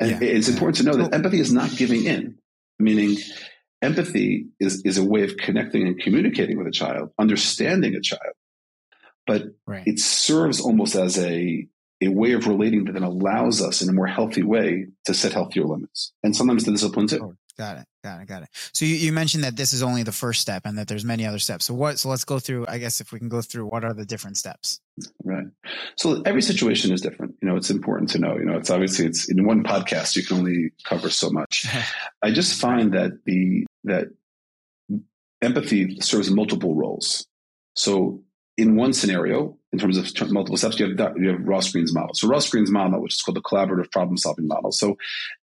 And 0.00 0.10
yeah, 0.12 0.28
it's 0.28 0.48
important 0.48 0.76
to 0.76 0.84
know 0.84 0.96
that 0.96 1.12
empathy 1.12 1.40
is 1.40 1.52
not 1.52 1.76
giving 1.76 2.04
in, 2.04 2.38
meaning 2.78 3.16
empathy 3.82 4.46
is, 4.60 4.82
is 4.84 4.98
a 4.98 5.04
way 5.04 5.24
of 5.24 5.36
connecting 5.36 5.86
and 5.86 5.98
communicating 5.98 6.56
with 6.56 6.68
a 6.68 6.72
child, 6.72 7.10
understanding 7.18 7.94
a 7.94 8.00
child. 8.00 8.34
But 9.26 9.42
right. 9.66 9.82
it 9.86 9.98
serves 9.98 10.60
almost 10.60 10.94
as 10.94 11.18
a, 11.18 11.66
a 12.00 12.08
way 12.08 12.32
of 12.32 12.46
relating 12.46 12.84
that 12.84 12.92
then 12.92 13.02
allows 13.02 13.60
us 13.60 13.82
in 13.82 13.88
a 13.88 13.92
more 13.92 14.06
healthy 14.06 14.42
way 14.42 14.86
to 15.06 15.14
set 15.14 15.32
healthier 15.32 15.64
limits. 15.64 16.12
And 16.22 16.34
sometimes 16.34 16.64
the 16.64 16.70
discipline 16.70 17.08
too. 17.08 17.36
Got 17.58 17.78
it. 17.78 17.86
Got 18.04 18.22
it. 18.22 18.28
Got 18.28 18.42
it. 18.44 18.48
So 18.72 18.84
you, 18.84 18.94
you 18.94 19.12
mentioned 19.12 19.42
that 19.42 19.56
this 19.56 19.72
is 19.72 19.82
only 19.82 20.04
the 20.04 20.12
first 20.12 20.40
step 20.40 20.62
and 20.64 20.78
that 20.78 20.86
there's 20.86 21.04
many 21.04 21.26
other 21.26 21.40
steps. 21.40 21.64
So 21.64 21.74
what, 21.74 21.98
so 21.98 22.08
let's 22.08 22.24
go 22.24 22.38
through, 22.38 22.66
I 22.68 22.78
guess 22.78 23.00
if 23.00 23.10
we 23.10 23.18
can 23.18 23.28
go 23.28 23.42
through 23.42 23.66
what 23.66 23.84
are 23.84 23.92
the 23.92 24.06
different 24.06 24.36
steps? 24.36 24.80
Right. 25.24 25.46
So 25.96 26.22
every 26.24 26.42
situation 26.42 26.92
is 26.92 27.00
different. 27.00 27.34
You 27.42 27.48
know, 27.48 27.56
it's 27.56 27.70
important 27.70 28.10
to 28.10 28.20
know, 28.20 28.36
you 28.38 28.44
know, 28.44 28.56
it's 28.56 28.70
obviously 28.70 29.06
it's 29.06 29.28
in 29.28 29.44
one 29.44 29.64
podcast, 29.64 30.14
you 30.14 30.24
can 30.24 30.38
only 30.38 30.70
cover 30.84 31.10
so 31.10 31.30
much. 31.30 31.66
I 32.22 32.30
just 32.30 32.60
find 32.60 32.94
that 32.94 33.24
the, 33.24 33.66
that 33.84 34.08
empathy 35.42 36.00
serves 36.00 36.30
multiple 36.30 36.76
roles. 36.76 37.26
So 37.74 38.22
in 38.58 38.74
one 38.74 38.92
scenario, 38.92 39.56
in 39.72 39.78
terms 39.78 39.96
of 39.96 40.32
multiple 40.32 40.56
steps, 40.56 40.80
you 40.80 40.96
have 40.96 41.16
you 41.16 41.28
have 41.28 41.40
Ross 41.46 41.70
Greene's 41.70 41.94
model. 41.94 42.12
So 42.14 42.26
Ross 42.26 42.50
Greene's 42.50 42.72
model, 42.72 43.00
which 43.00 43.14
is 43.14 43.22
called 43.22 43.36
the 43.36 43.40
collaborative 43.40 43.90
problem 43.92 44.16
solving 44.16 44.48
model. 44.48 44.72
So 44.72 44.96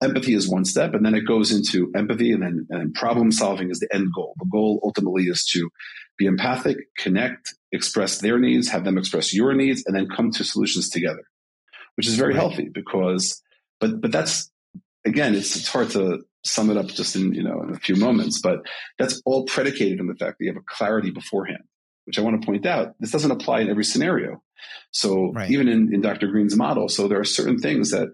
empathy 0.04 0.34
is 0.34 0.50
one 0.50 0.66
step, 0.66 0.94
and 0.94 1.06
then 1.06 1.16
it 1.16 1.22
goes 1.22 1.52
into 1.52 1.92
empathy, 1.96 2.34
and 2.34 2.44
then 2.44 2.68
and 2.70 2.94
problem 2.94 3.32
solving 3.32 3.72
is 3.72 3.80
the 3.80 3.88
end 3.94 4.10
goal. 4.14 4.34
The 4.38 4.50
goal 4.52 4.82
ultimately 4.84 5.24
is 5.24 5.46
to 5.54 5.70
be 6.18 6.26
empathic, 6.26 6.78
connect, 6.98 7.56
express 7.72 8.20
their 8.20 8.38
needs, 8.38 8.68
have 8.68 8.84
them 8.84 8.98
express 8.98 9.34
your 9.34 9.54
needs, 9.54 9.84
and 9.88 9.96
then 9.96 10.10
come 10.10 10.32
to 10.32 10.44
solutions 10.44 10.90
together, 10.90 11.24
which 11.96 12.08
is 12.08 12.16
very 12.18 12.34
right. 12.34 12.40
healthy 12.40 12.68
because, 12.68 13.42
but 13.80 14.02
but 14.02 14.12
that's 14.12 14.52
again, 15.06 15.36
it's 15.36 15.56
it's 15.56 15.70
hard 15.70 15.90
to 15.92 16.22
sum 16.44 16.70
it 16.70 16.76
up 16.76 16.88
just 16.88 17.16
in 17.16 17.34
you 17.34 17.44
know 17.44 17.62
in 17.62 17.74
a 17.74 17.80
few 17.80 17.96
moments, 17.96 18.42
but 18.42 18.60
that's 19.00 19.22
all 19.24 19.46
predicated 19.46 20.02
on 20.02 20.08
the 20.08 20.16
fact 20.16 20.38
that 20.38 20.46
you 20.46 20.52
have 20.52 20.62
a 20.62 20.66
clarity 20.68 21.12
beforehand 21.12 21.64
which 22.06 22.20
I 22.20 22.22
want 22.22 22.42
to 22.42 22.46
point 22.46 22.66
out, 22.66 22.96
this 23.00 23.12
doesn't 23.12 23.32
apply 23.32 23.62
in 23.62 23.70
every 23.70 23.84
scenario. 23.84 24.42
So 24.92 25.32
right. 25.34 25.50
even 25.52 25.68
in, 25.68 25.94
in 25.94 26.02
Dr. 26.02 26.28
Greene's 26.28 26.56
model, 26.56 26.88
so 26.88 27.08
there 27.08 27.20
are 27.20 27.26
certain 27.26 27.60
things 27.60 27.92
that 27.92 28.10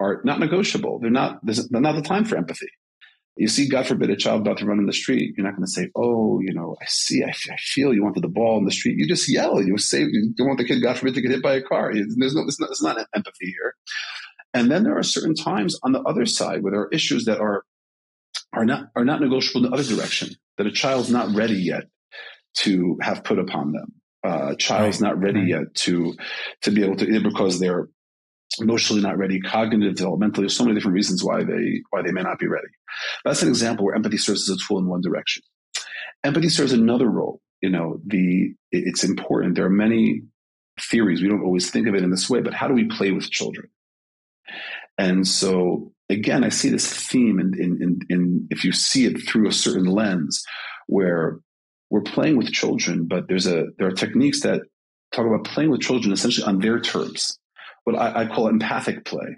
are 0.00 0.20
not 0.24 0.40
negotiable. 0.40 0.98
They're 1.00 1.10
not, 1.10 1.44
there's 1.44 1.70
not 1.70 1.96
the 1.96 2.02
time 2.02 2.24
for 2.24 2.36
empathy. 2.36 2.68
You 3.36 3.48
see, 3.48 3.68
God 3.68 3.86
forbid, 3.86 4.10
a 4.10 4.16
child 4.16 4.42
about 4.42 4.58
to 4.58 4.66
run 4.66 4.78
in 4.78 4.86
the 4.86 4.92
street. 4.92 5.34
You're 5.36 5.44
not 5.44 5.56
going 5.56 5.66
to 5.66 5.70
say, 5.70 5.90
"Oh, 5.96 6.38
you 6.40 6.54
know, 6.54 6.76
I 6.80 6.84
see, 6.86 7.24
I, 7.24 7.32
feel 7.58 7.92
you 7.92 8.04
wanted 8.04 8.22
the 8.22 8.28
ball 8.28 8.58
in 8.58 8.64
the 8.64 8.70
street." 8.70 8.96
You 8.96 9.08
just 9.08 9.28
yell. 9.28 9.60
You 9.60 9.76
say, 9.76 10.02
"You 10.02 10.32
don't 10.36 10.46
want 10.46 10.58
the 10.58 10.64
kid, 10.64 10.80
God 10.80 10.96
forbid, 10.96 11.14
to 11.14 11.20
get 11.20 11.32
hit 11.32 11.42
by 11.42 11.54
a 11.54 11.62
car." 11.62 11.92
There's 11.92 12.14
no, 12.16 12.42
there's 12.42 12.60
not, 12.60 12.68
there's 12.68 12.82
not 12.82 13.04
empathy 13.12 13.46
here. 13.46 13.74
And 14.52 14.70
then 14.70 14.84
there 14.84 14.96
are 14.96 15.02
certain 15.02 15.34
times 15.34 15.76
on 15.82 15.90
the 15.90 16.00
other 16.02 16.26
side 16.26 16.62
where 16.62 16.70
there 16.70 16.82
are 16.82 16.90
issues 16.92 17.24
that 17.24 17.40
are 17.40 17.64
are 18.52 18.64
not 18.64 18.90
are 18.94 19.04
not 19.04 19.20
negotiable 19.20 19.64
in 19.64 19.70
the 19.70 19.76
other 19.76 19.96
direction. 19.96 20.36
That 20.56 20.68
a 20.68 20.72
child's 20.72 21.10
not 21.10 21.34
ready 21.34 21.56
yet 21.56 21.88
to 22.58 22.98
have 23.00 23.24
put 23.24 23.38
upon 23.38 23.72
them. 23.72 23.92
Uh, 24.22 24.54
child's 24.54 25.00
right. 25.00 25.08
not 25.08 25.20
ready 25.20 25.40
right. 25.40 25.48
yet 25.48 25.74
to 25.74 26.14
to 26.62 26.70
be 26.70 26.82
able 26.82 26.96
to 26.96 27.20
because 27.20 27.60
they're 27.60 27.88
emotionally 28.58 29.02
not 29.02 29.18
ready, 29.18 29.40
cognitive, 29.40 29.94
developmentally. 29.94 30.36
There's 30.36 30.56
so 30.56 30.64
many 30.64 30.74
different 30.74 30.94
reasons 30.94 31.22
why 31.22 31.44
they 31.44 31.82
why 31.90 32.02
they 32.02 32.12
may 32.12 32.22
not 32.22 32.38
be 32.38 32.46
ready. 32.46 32.68
That's 33.24 33.42
an 33.42 33.48
example 33.48 33.84
where 33.84 33.94
empathy 33.94 34.16
serves 34.16 34.48
as 34.48 34.56
a 34.56 34.66
tool 34.66 34.78
in 34.78 34.86
one 34.86 35.00
direction. 35.00 35.42
Empathy 36.22 36.48
serves 36.48 36.72
another 36.72 37.08
role. 37.08 37.40
You 37.60 37.70
know, 37.70 38.00
the 38.06 38.54
it's 38.70 39.04
important. 39.04 39.56
There 39.56 39.66
are 39.66 39.70
many 39.70 40.22
theories. 40.80 41.22
We 41.22 41.28
don't 41.28 41.44
always 41.44 41.70
think 41.70 41.86
of 41.86 41.94
it 41.94 42.02
in 42.02 42.10
this 42.10 42.28
way, 42.28 42.40
but 42.40 42.54
how 42.54 42.68
do 42.68 42.74
we 42.74 42.84
play 42.84 43.10
with 43.10 43.30
children? 43.30 43.68
And 44.98 45.26
so 45.26 45.92
again, 46.08 46.44
I 46.44 46.48
see 46.48 46.68
this 46.68 46.92
theme 46.92 47.38
in, 47.40 47.52
in, 47.58 47.82
in, 47.82 47.98
in 48.08 48.48
if 48.50 48.64
you 48.64 48.72
see 48.72 49.06
it 49.06 49.18
through 49.28 49.48
a 49.48 49.52
certain 49.52 49.86
lens 49.86 50.44
where 50.86 51.38
we're 51.94 52.02
playing 52.02 52.36
with 52.36 52.50
children, 52.50 53.06
but 53.06 53.28
there's 53.28 53.46
a 53.46 53.66
there 53.78 53.86
are 53.86 53.92
techniques 53.92 54.40
that 54.40 54.62
talk 55.12 55.26
about 55.26 55.44
playing 55.44 55.70
with 55.70 55.80
children 55.80 56.12
essentially 56.12 56.44
on 56.44 56.58
their 56.58 56.80
terms. 56.80 57.38
What 57.84 57.94
I, 57.94 58.22
I 58.22 58.26
call 58.26 58.48
empathic 58.48 59.04
play. 59.04 59.28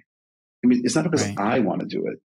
I 0.64 0.66
mean, 0.66 0.80
it's 0.82 0.94
not 0.94 1.04
because 1.04 1.26
right. 1.26 1.38
I 1.38 1.58
want 1.58 1.80
to 1.80 1.86
do 1.86 2.06
it, 2.06 2.18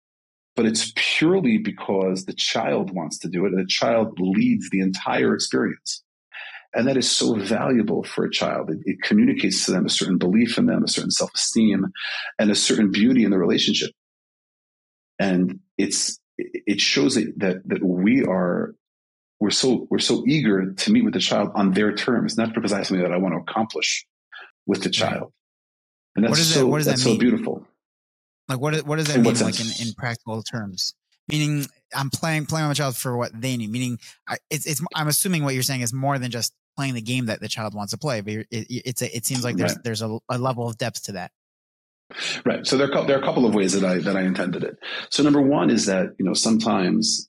but 0.56 0.66
it's 0.66 0.94
purely 0.96 1.58
because 1.58 2.24
the 2.24 2.34
child 2.34 2.96
wants 2.96 3.20
to 3.20 3.28
do 3.28 3.46
it, 3.46 3.52
and 3.52 3.60
the 3.60 3.68
child 3.68 4.20
leads 4.22 4.70
the 4.70 4.80
entire 4.80 5.36
experience. 5.36 6.02
And 6.74 6.88
that 6.88 6.96
is 6.96 7.12
so 7.12 7.36
valuable 7.36 8.06
for 8.06 8.24
a 8.24 8.32
child. 8.32 8.70
It, 8.70 8.78
it 8.86 9.02
communicates 9.02 9.66
to 9.66 9.72
them 9.72 9.86
a 9.86 9.90
certain 9.90 10.18
belief 10.18 10.58
in 10.58 10.66
them, 10.66 10.86
a 10.86 10.88
certain 10.88 11.12
self 11.12 11.32
esteem, 11.36 11.88
and 12.40 12.50
a 12.50 12.56
certain 12.56 12.90
beauty 12.90 13.26
in 13.26 13.32
the 13.32 13.38
relationship. 13.38 13.92
And 15.20 15.60
it's 15.78 16.22
it 16.38 16.80
shows 16.80 17.16
that, 17.16 17.34
that 17.40 17.68
that 17.68 17.84
we 17.84 18.24
are 18.24 18.76
we're 19.42 19.50
so 19.50 19.88
we're 19.90 20.00
so 20.00 20.24
eager 20.28 20.72
to 20.72 20.92
meet 20.92 21.04
with 21.04 21.16
the 21.16 21.20
child 21.20 21.52
on 21.56 21.72
their 21.72 21.94
terms, 21.94 22.38
not 22.38 22.54
because 22.54 22.72
I 22.72 22.78
have 22.78 22.88
something 22.88 23.04
that 23.04 23.12
I 23.12 23.18
want 23.18 23.34
to 23.34 23.40
accomplish 23.40 24.06
with 24.68 24.84
the 24.84 24.90
child. 24.90 25.34
And 26.16 26.24
that's 26.24 26.40
so 26.44 26.60
that, 26.60 26.68
what 26.68 26.78
does 26.78 26.86
that's 26.86 27.04
that 27.04 27.10
mean? 27.10 27.16
so 27.18 27.20
beautiful. 27.20 27.68
Like 28.48 28.60
what 28.60 28.76
what 28.86 28.98
does 28.98 29.08
that 29.08 29.18
in 29.18 29.24
mean 29.24 29.34
like 29.40 29.60
in, 29.60 29.88
in 29.88 29.94
practical 29.96 30.44
terms? 30.44 30.94
Meaning 31.28 31.66
I'm 31.96 32.12
playing 32.12 32.46
playing 32.46 32.68
with 32.68 32.78
my 32.78 32.84
child 32.84 32.96
for 32.96 33.18
what 33.18 33.32
they 33.34 33.58
need. 33.58 33.72
Meaning 33.72 33.98
I, 34.28 34.38
it's 34.52 34.68
it's 34.68 34.80
I'm 34.96 35.08
assuming 35.08 35.44
what 35.44 35.56
you're 35.56 35.64
saying 35.64 35.82
is 35.82 35.92
more 35.92 36.20
than 36.20 36.30
just 36.30 36.54
playing 36.78 36.94
the 36.94 37.02
game 37.02 37.26
that 37.26 37.42
the 37.42 37.48
child 37.48 37.74
wants 37.74 37.92
to 37.92 37.98
play, 37.98 38.22
but 38.22 38.34
it, 38.34 38.48
it's 38.52 39.02
a, 39.02 39.16
it 39.16 39.26
seems 39.26 39.44
like 39.44 39.56
there's 39.56 39.74
right. 39.74 39.84
there's 39.84 40.04
a, 40.04 40.20
a 40.30 40.38
level 40.38 40.70
of 40.70 40.78
depth 40.78 41.04
to 41.06 41.14
that. 41.14 41.32
Right. 42.46 42.68
So 42.68 42.78
there 42.78 42.94
are, 42.94 43.08
there 43.08 43.18
are 43.18 43.22
a 43.22 43.26
couple 43.26 43.48
of 43.48 43.56
ways 43.56 43.74
that 43.74 43.84
I 43.84 43.98
that 44.00 44.16
I 44.16 44.22
intended 44.22 44.64
it. 44.64 44.78
So 45.10 45.24
number 45.24 45.42
one 45.42 45.72
is 45.72 45.88
that 45.88 46.14
you 46.20 46.26
know 46.26 46.34
sometimes 46.34 47.28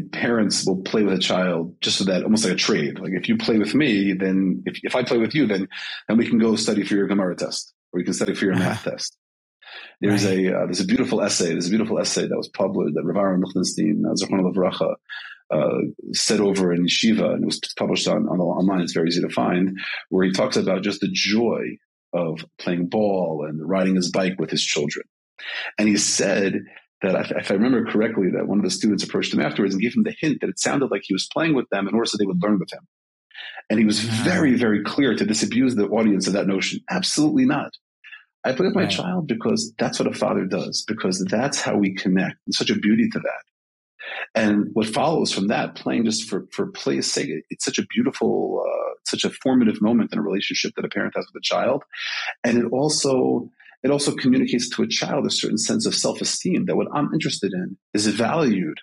parents 0.00 0.66
will 0.66 0.82
play 0.82 1.02
with 1.02 1.14
a 1.14 1.18
child 1.18 1.74
just 1.80 1.98
so 1.98 2.04
that 2.04 2.24
almost 2.24 2.44
like 2.44 2.54
a 2.54 2.56
trade. 2.56 2.98
Like 2.98 3.12
if 3.12 3.28
you 3.28 3.36
play 3.36 3.58
with 3.58 3.74
me, 3.74 4.12
then 4.12 4.62
if, 4.66 4.80
if 4.82 4.94
I 4.94 5.02
play 5.02 5.18
with 5.18 5.34
you, 5.34 5.46
then 5.46 5.68
then 6.08 6.16
we 6.16 6.28
can 6.28 6.38
go 6.38 6.56
study 6.56 6.84
for 6.84 6.94
your 6.94 7.06
Gemara 7.06 7.36
test 7.36 7.72
or 7.92 8.00
you 8.00 8.04
can 8.04 8.14
study 8.14 8.34
for 8.34 8.44
your 8.44 8.56
math 8.56 8.84
test. 8.84 9.16
There's 10.00 10.24
right. 10.26 10.38
a 10.38 10.56
uh, 10.56 10.64
there's 10.66 10.80
a 10.80 10.86
beautiful 10.86 11.22
essay. 11.22 11.48
There's 11.48 11.68
a 11.68 11.70
beautiful 11.70 11.98
essay 11.98 12.26
that 12.26 12.36
was 12.36 12.48
published 12.48 12.94
that 12.94 13.04
Rav 13.04 13.16
Aaron 13.16 13.40
Lichtenstein, 13.40 14.04
uh, 14.06 14.94
uh, 15.50 15.78
said 16.12 16.40
over 16.40 16.72
in 16.72 16.84
yeshiva, 16.86 17.34
and 17.34 17.42
it 17.42 17.46
was 17.46 17.60
published 17.78 18.08
on, 18.08 18.28
on 18.28 18.40
online. 18.40 18.80
It's 18.80 18.92
very 18.92 19.08
easy 19.08 19.22
to 19.22 19.28
find, 19.28 19.78
where 20.08 20.24
he 20.24 20.32
talks 20.32 20.56
about 20.56 20.82
just 20.82 21.00
the 21.00 21.10
joy 21.12 21.78
of 22.12 22.44
playing 22.58 22.88
ball 22.88 23.46
and 23.48 23.60
riding 23.68 23.96
his 23.96 24.10
bike 24.10 24.34
with 24.38 24.50
his 24.50 24.64
children. 24.64 25.04
And 25.78 25.88
he 25.88 25.96
said 25.96 26.60
that 27.02 27.30
if 27.32 27.50
I 27.50 27.54
remember 27.54 27.84
correctly, 27.84 28.30
that 28.34 28.46
one 28.46 28.58
of 28.58 28.64
the 28.64 28.70
students 28.70 29.04
approached 29.04 29.34
him 29.34 29.40
afterwards 29.40 29.74
and 29.74 29.82
gave 29.82 29.94
him 29.94 30.04
the 30.04 30.14
hint 30.18 30.40
that 30.40 30.50
it 30.50 30.58
sounded 30.58 30.90
like 30.90 31.02
he 31.04 31.14
was 31.14 31.28
playing 31.32 31.54
with 31.54 31.68
them 31.70 31.88
in 31.88 31.94
order 31.94 32.06
so 32.06 32.16
they 32.16 32.26
would 32.26 32.42
learn 32.42 32.58
with 32.58 32.72
him. 32.72 32.86
And 33.68 33.78
he 33.78 33.84
was 33.84 34.00
very, 34.00 34.56
very 34.56 34.82
clear 34.82 35.14
to 35.14 35.24
disabuse 35.24 35.74
the 35.74 35.86
audience 35.88 36.26
of 36.26 36.32
that 36.34 36.46
notion. 36.46 36.80
Absolutely 36.90 37.44
not. 37.44 37.72
I 38.44 38.52
play 38.52 38.66
with 38.66 38.74
my 38.74 38.82
right. 38.82 38.90
child 38.90 39.26
because 39.26 39.72
that's 39.78 39.98
what 39.98 40.08
a 40.08 40.16
father 40.16 40.44
does, 40.44 40.84
because 40.86 41.24
that's 41.30 41.60
how 41.60 41.76
we 41.76 41.94
connect. 41.94 42.36
There's 42.46 42.58
such 42.58 42.70
a 42.70 42.78
beauty 42.78 43.08
to 43.10 43.18
that. 43.18 43.44
And 44.34 44.68
what 44.74 44.86
follows 44.86 45.32
from 45.32 45.48
that, 45.48 45.76
playing 45.76 46.04
just 46.04 46.28
for, 46.28 46.46
for 46.52 46.66
play's 46.66 47.10
sake, 47.10 47.30
it's 47.48 47.64
such 47.64 47.78
a 47.78 47.86
beautiful, 47.86 48.62
uh, 48.66 48.94
such 49.06 49.24
a 49.24 49.30
formative 49.30 49.80
moment 49.80 50.12
in 50.12 50.18
a 50.18 50.22
relationship 50.22 50.72
that 50.76 50.84
a 50.84 50.88
parent 50.88 51.14
has 51.16 51.26
with 51.32 51.40
a 51.40 51.44
child. 51.44 51.84
And 52.42 52.58
it 52.58 52.66
also 52.70 53.48
it 53.84 53.90
also 53.90 54.14
communicates 54.14 54.70
to 54.70 54.82
a 54.82 54.88
child 54.88 55.26
a 55.26 55.30
certain 55.30 55.58
sense 55.58 55.84
of 55.84 55.94
self-esteem 55.94 56.64
that 56.64 56.74
what 56.74 56.88
I'm 56.92 57.12
interested 57.12 57.52
in 57.52 57.76
is 57.92 58.06
valued 58.06 58.78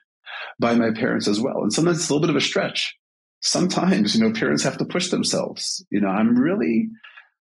by 0.59 0.75
my 0.75 0.91
parents 0.91 1.27
as 1.27 1.41
well. 1.41 1.63
And 1.63 1.73
sometimes 1.73 1.97
it's 1.97 2.09
a 2.09 2.13
little 2.13 2.27
bit 2.27 2.29
of 2.29 2.41
a 2.41 2.45
stretch. 2.45 2.95
Sometimes, 3.41 4.15
you 4.15 4.21
know, 4.21 4.31
parents 4.31 4.63
have 4.63 4.77
to 4.77 4.85
push 4.85 5.09
themselves. 5.09 5.83
You 5.89 6.01
know, 6.01 6.07
I'm 6.07 6.37
really 6.37 6.89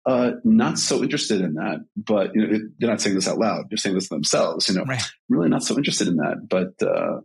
uh, 0.05 0.31
not 0.43 0.77
so 0.77 1.01
interested 1.01 1.39
in 1.39 1.53
that, 1.53 1.85
but 1.95 2.35
you 2.35 2.45
know, 2.45 2.59
they're 2.77 2.89
not 2.89 2.99
saying 2.99 3.15
this 3.15 3.27
out 3.29 3.39
loud. 3.39 3.67
They're 3.69 3.77
saying 3.77 3.95
this 3.95 4.09
to 4.09 4.15
themselves. 4.15 4.67
You 4.67 4.75
know, 4.75 4.83
right. 4.83 5.01
really 5.29 5.47
not 5.47 5.63
so 5.63 5.77
interested 5.77 6.09
in 6.09 6.17
that. 6.17 6.47
But 6.49 6.85
uh, 6.85 7.21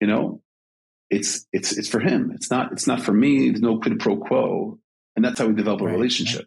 you 0.00 0.08
know, 0.08 0.42
it's 1.10 1.46
it's 1.52 1.78
it's 1.78 1.88
for 1.88 2.00
him. 2.00 2.32
It's 2.34 2.50
not 2.50 2.72
it's 2.72 2.88
not 2.88 3.00
for 3.00 3.12
me. 3.12 3.50
There's 3.50 3.62
no 3.62 3.78
quid 3.78 4.00
pro 4.00 4.16
quo, 4.16 4.80
and 5.14 5.24
that's 5.24 5.38
how 5.38 5.46
we 5.46 5.54
develop 5.54 5.80
a 5.80 5.84
right. 5.84 5.92
relationship. 5.92 6.46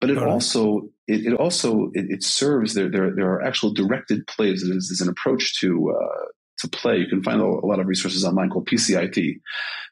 But 0.00 0.10
it 0.10 0.18
also 0.18 0.90
it, 1.06 1.26
it 1.26 1.34
also 1.34 1.90
it, 1.94 2.06
it, 2.10 2.22
serves 2.22 2.74
there, 2.74 2.90
there 2.90 3.14
there 3.14 3.30
are 3.30 3.42
actual 3.42 3.72
directed 3.72 4.26
plays. 4.26 4.62
There's, 4.66 4.88
there's 4.88 5.00
an 5.00 5.08
approach 5.08 5.58
to 5.60 5.94
uh, 5.96 6.24
to 6.58 6.68
play. 6.68 6.98
You 6.98 7.08
can 7.08 7.22
find 7.22 7.40
a, 7.40 7.44
a, 7.44 7.66
lot 7.66 7.80
of 7.80 7.86
resources 7.86 8.24
online 8.24 8.50
called 8.50 8.68
PCIT, 8.68 9.40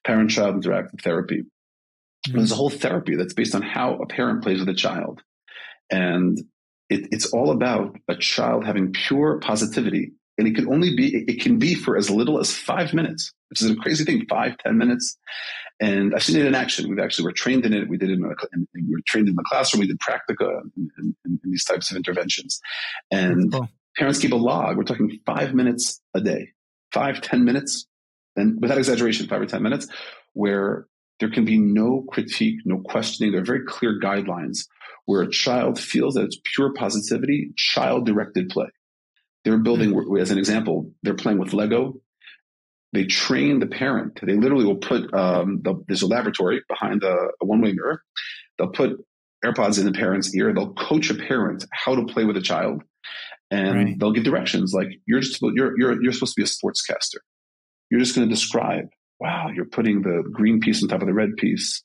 Parent 0.06 0.30
Child 0.30 0.62
Interactive 0.62 1.00
Therapy. 1.02 1.42
Mm-hmm. 1.42 2.38
There's 2.38 2.52
a 2.52 2.56
whole 2.56 2.70
therapy 2.70 3.16
that's 3.16 3.34
based 3.34 3.54
on 3.54 3.62
how 3.62 3.96
a 3.96 4.06
parent 4.06 4.42
plays 4.42 4.60
with 4.60 4.68
a 4.68 4.74
child, 4.74 5.22
and 5.90 6.38
it, 6.88 7.08
it's 7.10 7.26
all 7.26 7.50
about 7.50 7.96
a 8.08 8.16
child 8.16 8.64
having 8.64 8.92
pure 8.92 9.38
positivity. 9.40 10.12
And 10.36 10.48
it 10.48 10.56
can 10.56 10.66
only 10.66 10.96
be, 10.96 11.24
it 11.28 11.40
can 11.42 11.60
be 11.60 11.74
for 11.74 11.96
as 11.96 12.10
little 12.10 12.40
as 12.40 12.52
five 12.52 12.92
minutes, 12.92 13.32
which 13.50 13.62
is 13.62 13.70
a 13.70 13.76
crazy 13.76 14.04
thing, 14.04 14.26
five 14.28 14.58
ten 14.58 14.76
minutes. 14.76 15.16
And 15.80 16.14
I've 16.14 16.22
seen 16.22 16.36
it 16.36 16.46
in 16.46 16.54
action. 16.54 16.88
We've 16.88 17.00
actually, 17.00 17.24
we're 17.24 17.32
trained 17.32 17.66
in 17.66 17.72
it. 17.72 17.88
We 17.88 17.96
did 17.96 18.10
it 18.10 18.14
in, 18.14 18.24
in 18.52 18.66
we 18.74 18.94
were 18.94 19.00
trained 19.06 19.28
in 19.28 19.34
the 19.34 19.44
classroom. 19.48 19.80
We 19.80 19.88
did 19.88 19.98
practica 19.98 20.62
in, 20.76 20.90
in, 20.98 21.16
in 21.24 21.40
these 21.42 21.64
types 21.64 21.90
of 21.90 21.96
interventions. 21.96 22.60
And 23.10 23.52
cool. 23.52 23.68
parents 23.96 24.20
keep 24.20 24.32
a 24.32 24.36
log. 24.36 24.76
We're 24.76 24.84
talking 24.84 25.18
five 25.26 25.52
minutes 25.52 26.00
a 26.14 26.20
day, 26.20 26.50
five 26.92 27.20
ten 27.20 27.44
minutes, 27.44 27.86
and 28.36 28.60
without 28.60 28.78
exaggeration, 28.78 29.26
five 29.26 29.40
or 29.40 29.46
10 29.46 29.62
minutes, 29.62 29.88
where 30.32 30.86
there 31.20 31.30
can 31.30 31.44
be 31.44 31.58
no 31.58 32.04
critique, 32.08 32.60
no 32.64 32.78
questioning. 32.78 33.32
There 33.32 33.40
are 33.40 33.44
very 33.44 33.64
clear 33.64 34.00
guidelines 34.00 34.66
where 35.06 35.22
a 35.22 35.30
child 35.30 35.78
feels 35.78 36.14
that 36.14 36.24
it's 36.24 36.40
pure 36.54 36.72
positivity, 36.72 37.52
child 37.56 38.06
directed 38.06 38.48
play. 38.48 38.66
They're 39.44 39.58
building, 39.58 39.92
mm-hmm. 39.92 40.16
as 40.16 40.30
an 40.30 40.38
example, 40.38 40.90
they're 41.02 41.14
playing 41.14 41.38
with 41.38 41.52
Lego. 41.52 42.00
They 42.94 43.04
train 43.04 43.58
the 43.58 43.66
parent. 43.66 44.20
They 44.22 44.34
literally 44.34 44.64
will 44.64 44.76
put, 44.76 45.12
um, 45.12 45.60
the, 45.62 45.82
there's 45.86 46.02
a 46.02 46.06
laboratory 46.06 46.62
behind 46.68 47.02
a, 47.02 47.14
a 47.42 47.44
one 47.44 47.60
way 47.60 47.72
mirror. 47.72 48.02
They'll 48.56 48.68
put 48.68 49.04
AirPods 49.44 49.78
in 49.78 49.84
the 49.84 49.92
parent's 49.92 50.34
ear. 50.34 50.54
They'll 50.54 50.72
coach 50.72 51.10
a 51.10 51.14
parent 51.14 51.64
how 51.72 51.94
to 51.96 52.06
play 52.06 52.24
with 52.24 52.36
a 52.36 52.42
child 52.42 52.82
and 53.50 53.76
right. 53.76 53.98
they'll 53.98 54.12
give 54.12 54.24
directions 54.24 54.72
like 54.72 54.88
you're 55.06 55.20
just, 55.20 55.42
you're, 55.42 55.78
you're, 55.78 56.02
you're 56.02 56.12
supposed 56.12 56.34
to 56.34 56.40
be 56.40 56.44
a 56.44 56.46
sportscaster. 56.46 57.18
You're 57.90 58.00
just 58.00 58.14
going 58.14 58.26
to 58.26 58.34
describe, 58.34 58.86
wow, 59.20 59.48
you're 59.54 59.66
putting 59.66 60.02
the 60.02 60.22
green 60.32 60.60
piece 60.60 60.82
on 60.82 60.88
top 60.88 61.02
of 61.02 61.06
the 61.06 61.14
red 61.14 61.36
piece. 61.36 61.82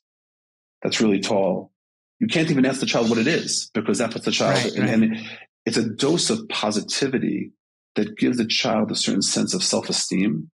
That's 0.82 1.02
really 1.02 1.20
tall 1.20 1.72
you 2.20 2.28
can't 2.28 2.52
even 2.52 2.66
ask 2.66 2.80
the 2.80 2.86
child 2.86 3.10
what 3.10 3.18
it 3.18 3.28
is 3.28 3.72
because 3.74 4.00
that 4.00 4.12
puts 4.12 4.26
the 4.26 4.32
child 4.32 4.64
right, 4.64 4.78
right. 4.78 4.90
and 4.90 5.18
it's 5.66 5.78
a 5.78 5.90
dose 5.90 6.30
of 6.30 6.48
positivity 6.50 7.52
that 7.96 8.18
gives 8.18 8.38
the 8.38 8.46
child 8.46 8.92
a 8.92 8.96
certain 8.96 9.22
sense 9.22 9.54
of 9.54 9.64
self-esteem 9.64 10.52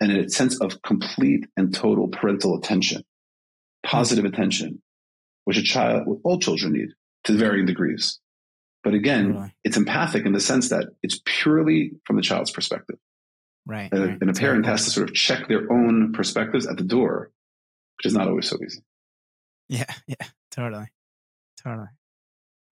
and 0.00 0.12
a 0.12 0.28
sense 0.28 0.60
of 0.60 0.80
complete 0.82 1.46
and 1.56 1.74
total 1.74 2.08
parental 2.08 2.56
attention 2.56 3.02
positive 3.84 4.24
attention 4.24 4.82
which 5.44 5.58
a 5.58 5.62
child 5.62 6.20
all 6.24 6.38
children 6.38 6.72
need 6.72 6.88
to 7.24 7.32
varying 7.32 7.66
degrees 7.66 8.20
but 8.82 8.94
again 8.94 9.28
totally. 9.28 9.54
it's 9.64 9.76
empathic 9.76 10.26
in 10.26 10.32
the 10.32 10.40
sense 10.40 10.68
that 10.70 10.88
it's 11.02 11.20
purely 11.24 11.92
from 12.04 12.16
the 12.16 12.22
child's 12.22 12.50
perspective 12.50 12.98
right, 13.66 13.92
and, 13.92 14.04
right. 14.04 14.18
and 14.20 14.30
a 14.30 14.32
parent 14.32 14.66
has 14.66 14.84
to 14.84 14.90
sort 14.90 15.08
of 15.08 15.14
check 15.14 15.48
their 15.48 15.70
own 15.72 16.12
perspectives 16.12 16.66
at 16.66 16.76
the 16.76 16.84
door 16.84 17.30
which 17.98 18.06
is 18.06 18.14
not 18.14 18.28
always 18.28 18.48
so 18.48 18.56
easy 18.62 18.82
yeah 19.68 19.92
yeah 20.06 20.26
Totally. 20.58 20.86
Totally. 21.62 21.88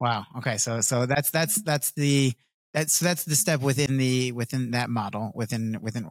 Wow. 0.00 0.24
Okay. 0.38 0.58
So 0.58 0.80
so 0.80 1.06
that's 1.06 1.30
that's 1.30 1.62
that's 1.62 1.92
the 1.92 2.32
that's 2.74 2.98
that's 2.98 3.24
the 3.24 3.36
step 3.36 3.60
within 3.60 3.96
the 3.96 4.32
within 4.32 4.72
that 4.72 4.90
model 4.90 5.32
within 5.34 5.78
within 5.80 6.08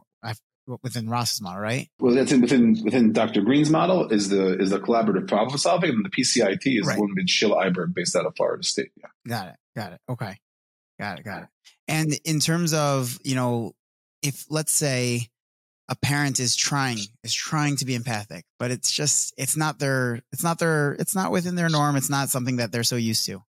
within 0.82 1.08
Ross's 1.08 1.40
model, 1.40 1.60
right? 1.60 1.88
Well, 2.00 2.14
that's 2.14 2.32
in, 2.32 2.40
within 2.40 2.80
within 2.84 3.12
Dr. 3.12 3.42
Greene's 3.42 3.70
model 3.70 4.08
is 4.08 4.28
the 4.28 4.58
is 4.58 4.70
the 4.70 4.78
collaborative 4.78 5.28
problem 5.28 5.56
solving, 5.58 5.90
and 5.90 6.04
the 6.04 6.10
PCIT 6.10 6.80
is 6.80 6.86
right. 6.86 6.98
one 6.98 7.14
with 7.14 7.28
Sheila 7.28 7.64
Eyberg 7.64 7.94
based 7.94 8.16
out 8.16 8.26
of 8.26 8.34
Florida 8.36 8.62
State. 8.62 8.90
Yeah. 8.96 9.08
Got 9.26 9.48
it. 9.48 9.56
Got 9.74 9.92
it. 9.92 10.00
Okay. 10.08 10.36
Got 10.98 11.20
it. 11.20 11.24
Got 11.24 11.42
it. 11.44 11.48
And 11.88 12.18
in 12.24 12.40
terms 12.40 12.74
of 12.74 13.18
you 13.24 13.34
know, 13.34 13.74
if 14.22 14.46
let's 14.50 14.72
say 14.72 15.28
a 15.88 15.96
parent 15.96 16.40
is 16.40 16.56
trying 16.56 16.98
is 17.22 17.34
trying 17.34 17.76
to 17.76 17.84
be 17.84 17.94
empathic 17.94 18.44
but 18.58 18.72
it's 18.72 18.90
just 18.90 19.32
it's 19.36 19.56
not 19.56 19.78
their 19.78 20.20
it's 20.32 20.42
not 20.42 20.58
their 20.58 20.92
it's 20.94 21.14
not 21.14 21.30
within 21.30 21.54
their 21.54 21.68
norm 21.68 21.96
it's 21.96 22.10
not 22.10 22.28
something 22.28 22.56
that 22.56 22.72
they're 22.72 22.82
so 22.82 22.96
used 22.96 23.24
to 23.26 23.40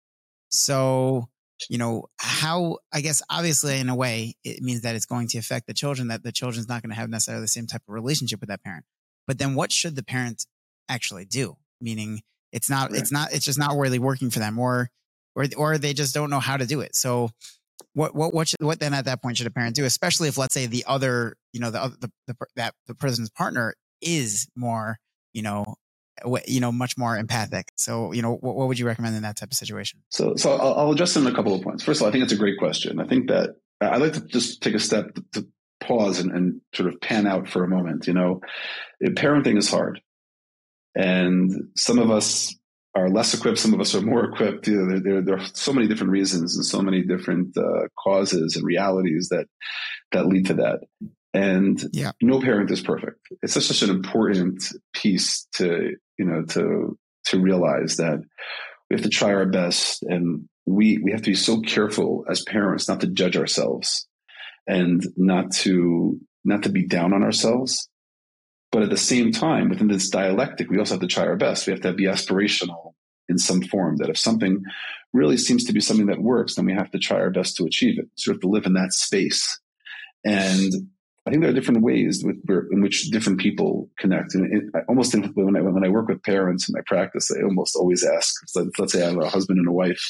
so 0.51 1.29
you 1.71 1.79
know 1.79 2.05
how 2.19 2.79
i 2.93 3.01
guess 3.01 3.23
obviously 3.31 3.79
in 3.79 3.89
a 3.89 3.95
way 3.95 4.35
it 4.45 4.63
means 4.63 4.83
that 4.83 4.95
it's 4.95 5.07
going 5.07 5.27
to 5.27 5.39
affect 5.39 5.67
the 5.67 5.75
children 5.75 6.09
that 6.09 6.23
the 6.23 6.33
children's 6.33 6.69
not 6.69 6.83
going 6.83 6.91
to 6.91 6.97
have 6.97 7.09
necessarily 7.09 7.43
the 7.43 7.49
same 7.49 7.67
type 7.67 7.83
of 7.89 7.95
relationship 7.95 8.41
with 8.41 8.49
that 8.49 8.63
parent. 8.63 8.85
But 9.27 9.39
then 9.39 9.55
what 9.55 9.73
should 9.73 9.97
the 9.97 10.05
parent 10.05 10.47
actually 10.89 11.25
do? 11.25 11.57
Meaning 11.81 12.23
it's 12.53 12.71
not 12.71 12.91
right. 12.91 13.01
it's 13.01 13.13
not 13.13 13.33
it's 13.33 13.45
just 13.45 13.59
not 13.59 13.77
really 13.77 13.99
working 13.99 14.31
for 14.31 14.39
them 14.39 14.59
or 14.59 14.91
or 15.35 15.47
or 15.57 15.79
they 15.79 15.93
just 15.93 16.15
don't 16.15 16.31
know 16.31 16.41
how 16.41 16.57
to 16.57 16.67
do 16.67 16.81
it. 16.81 16.95
So 16.95 17.31
what 17.93 18.15
what 18.15 18.33
what 18.33 18.49
should, 18.49 18.63
what 18.63 18.81
then 18.81 18.95
at 18.95 19.05
that 19.07 19.23
point 19.23 19.37
should 19.37 19.47
a 19.47 19.51
parent 19.51 19.77
do? 19.77 19.85
Especially 19.85 20.29
if 20.29 20.39
let's 20.39 20.55
say 20.55 20.67
the 20.67 20.85
other 20.87 21.37
you 21.53 21.61
know 21.61 21.71
the 21.71 21.83
other 21.83 21.97
the, 22.01 22.11
the 22.27 22.37
that 22.57 22.75
the 22.87 22.95
person's 22.95 23.31
partner 23.31 23.75
is 24.01 24.49
more 24.57 24.99
you 25.33 25.43
know 25.43 25.77
you 26.47 26.61
know 26.61 26.73
much 26.73 26.97
more 26.97 27.17
empathic 27.17 27.69
so 27.77 28.13
you 28.13 28.23
know 28.23 28.37
what, 28.37 28.57
what 28.57 28.69
would 28.69 28.79
you 28.79 28.87
recommend 28.87 29.15
in 29.17 29.23
that 29.23 29.37
type 29.37 29.51
of 29.51 29.57
situation 29.57 30.01
so 30.11 30.35
so 30.37 30.53
I'll, 30.53 30.75
I'll 30.75 30.93
address 30.93 31.17
in 31.17 31.27
a 31.27 31.35
couple 31.35 31.55
of 31.55 31.63
points 31.63 31.83
first 31.83 32.01
of 32.01 32.05
all 32.05 32.09
i 32.09 32.13
think 32.13 32.25
it's 32.25 32.33
a 32.33 32.37
great 32.37 32.59
question 32.59 33.01
i 33.01 33.07
think 33.07 33.29
that 33.29 33.51
i'd 33.81 34.01
like 34.01 34.15
to 34.15 34.21
just 34.21 34.63
take 34.63 34.75
a 34.75 34.79
step 34.79 35.15
to, 35.15 35.25
to 35.35 35.47
pause 35.81 36.21
and, 36.21 36.33
and 36.33 36.61
sort 36.75 36.93
of 36.93 37.01
pan 37.01 37.27
out 37.27 37.49
for 37.49 37.65
a 37.65 37.69
moment 37.69 38.07
you 38.07 38.15
know 38.15 38.41
parenting 39.03 39.59
is 39.59 39.71
hard 39.71 40.01
and 40.95 41.53
some 41.77 41.99
of 41.99 42.11
us 42.11 42.57
are 42.97 43.11
less 43.11 43.35
equipped. 43.35 43.59
Some 43.59 43.75
of 43.75 43.81
us 43.81 43.95
are 43.95 44.01
more 44.01 44.25
equipped. 44.25 44.67
You 44.67 44.77
know, 44.77 44.89
there, 44.89 45.01
there, 45.01 45.23
there, 45.23 45.39
are 45.39 45.47
so 45.53 45.73
many 45.73 45.87
different 45.87 46.13
reasons 46.13 46.57
and 46.57 46.65
so 46.65 46.81
many 46.81 47.03
different 47.03 47.57
uh, 47.57 47.89
causes 48.03 48.57
and 48.57 48.65
realities 48.65 49.29
that 49.31 49.47
that 50.13 50.27
lead 50.27 50.47
to 50.47 50.55
that. 50.55 50.81
And 51.37 51.83
yeah. 51.93 52.13
no 52.23 52.41
parent 52.41 52.71
is 52.71 52.81
perfect. 52.81 53.21
It's 53.43 53.55
just 53.55 53.69
such 53.69 53.83
an 53.83 53.91
important 53.91 54.65
piece 54.95 55.47
to 55.57 55.95
you 56.19 56.25
know 56.25 56.45
to 56.51 56.99
to 57.27 57.41
realize 57.41 57.97
that 57.97 58.21
we 58.89 58.95
have 58.95 59.03
to 59.03 59.11
try 59.11 59.35
our 59.35 59.47
best, 59.47 60.03
and 60.03 60.49
we 60.65 60.99
we 60.99 61.13
have 61.13 61.23
to 61.23 61.31
be 61.31 61.37
so 61.37 61.61
careful 61.61 62.25
as 62.29 62.43
parents 62.43 62.89
not 62.89 63.01
to 63.01 63.09
judge 63.09 63.37
ourselves 63.37 64.07
and 64.67 65.05
not 65.17 65.53
to 65.53 66.19
not 66.45 66.63
to 66.63 66.69
be 66.71 66.87
down 66.87 67.13
on 67.13 67.23
ourselves 67.23 67.89
but 68.77 68.83
at 68.83 68.91
the 68.91 68.97
same 68.99 69.33
time, 69.33 69.71
within 69.71 69.89
this 69.89 70.11
dialectic, 70.11 70.69
we 70.69 70.79
also 70.79 70.95
have 70.95 71.01
to 71.01 71.07
try 71.07 71.25
our 71.25 71.37
best. 71.37 71.67
We 71.67 71.73
have 71.73 71.81
to 71.81 71.95
be 71.95 72.05
aspirational 72.05 72.93
in 73.27 73.39
some 73.39 73.63
form. 73.63 73.97
That 73.97 74.11
if 74.11 74.19
something 74.19 74.63
really 75.15 75.39
seems 75.39 75.65
to 75.65 75.73
be 75.73 75.81
something 75.81 76.09
that 76.09 76.21
works, 76.21 76.57
then 76.57 76.67
we 76.67 76.75
have 76.75 76.91
to 76.91 76.99
try 76.99 77.19
our 77.19 77.31
best 77.31 77.57
to 77.57 77.65
achieve 77.65 77.99
it. 77.99 78.07
so 78.17 78.31
we 78.31 78.35
have 78.35 78.43
to 78.43 78.49
live 78.49 78.67
in 78.67 78.75
that 78.75 78.93
space. 78.93 79.59
And 80.27 80.73
I 81.27 81.31
think 81.31 81.43
there 81.43 81.51
are 81.51 81.55
different 81.55 81.83
ways 81.83 82.23
with, 82.25 82.37
in 82.71 82.81
which 82.81 83.11
different 83.11 83.41
people 83.41 83.91
connect. 83.99 84.35
And 84.35 84.53
it, 84.53 84.65
I 84.77 84.81
almost 84.89 85.13
when 85.35 85.57
I, 85.57 85.61
when 85.61 85.85
I 85.85 85.89
work 85.89 86.09
with 86.09 86.23
parents 86.23 86.69
in 86.69 86.73
my 86.73 86.83
practice, 86.87 87.33
I 87.33 87.43
almost 87.43 87.75
always 87.75 88.05
ask, 88.05 88.33
let's 88.55 88.93
say 88.93 89.03
I 89.03 89.11
have 89.11 89.19
a 89.19 89.29
husband 89.29 89.59
and 89.59 89.67
a 89.67 89.73
wife, 89.73 90.01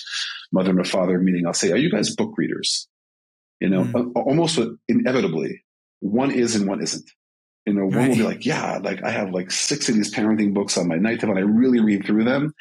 mother 0.53 0.71
and 0.71 0.81
a 0.81 0.85
father 0.85 1.19
meeting, 1.19 1.47
I'll 1.47 1.55
say, 1.55 1.73
are 1.73 1.79
you 1.79 1.91
guys 1.91 2.15
book 2.15 2.35
readers? 2.37 2.87
You 3.61 3.71
know, 3.71 3.85
mm. 3.85 4.13
almost 4.15 4.59
inevitably, 4.89 5.65
one 6.01 6.31
is 6.31 6.55
and 6.55 6.69
one 6.69 6.83
isn't. 6.83 7.09
You 7.65 7.73
know, 7.73 7.83
right. 7.85 7.97
one 7.97 8.09
will 8.11 8.17
be 8.17 8.23
like, 8.23 8.45
yeah, 8.45 8.79
like 8.83 9.03
I 9.03 9.11
have 9.11 9.31
like 9.31 9.51
six 9.51 9.89
of 9.89 9.95
these 9.95 10.15
parenting 10.15 10.53
books 10.53 10.77
on 10.77 10.87
my 10.87 10.97
night 10.97 11.21
table 11.21 11.37
and 11.37 11.39
I 11.39 11.49
really 11.49 11.81
read 11.81 12.05
through 12.05 12.25
them. 12.25 12.55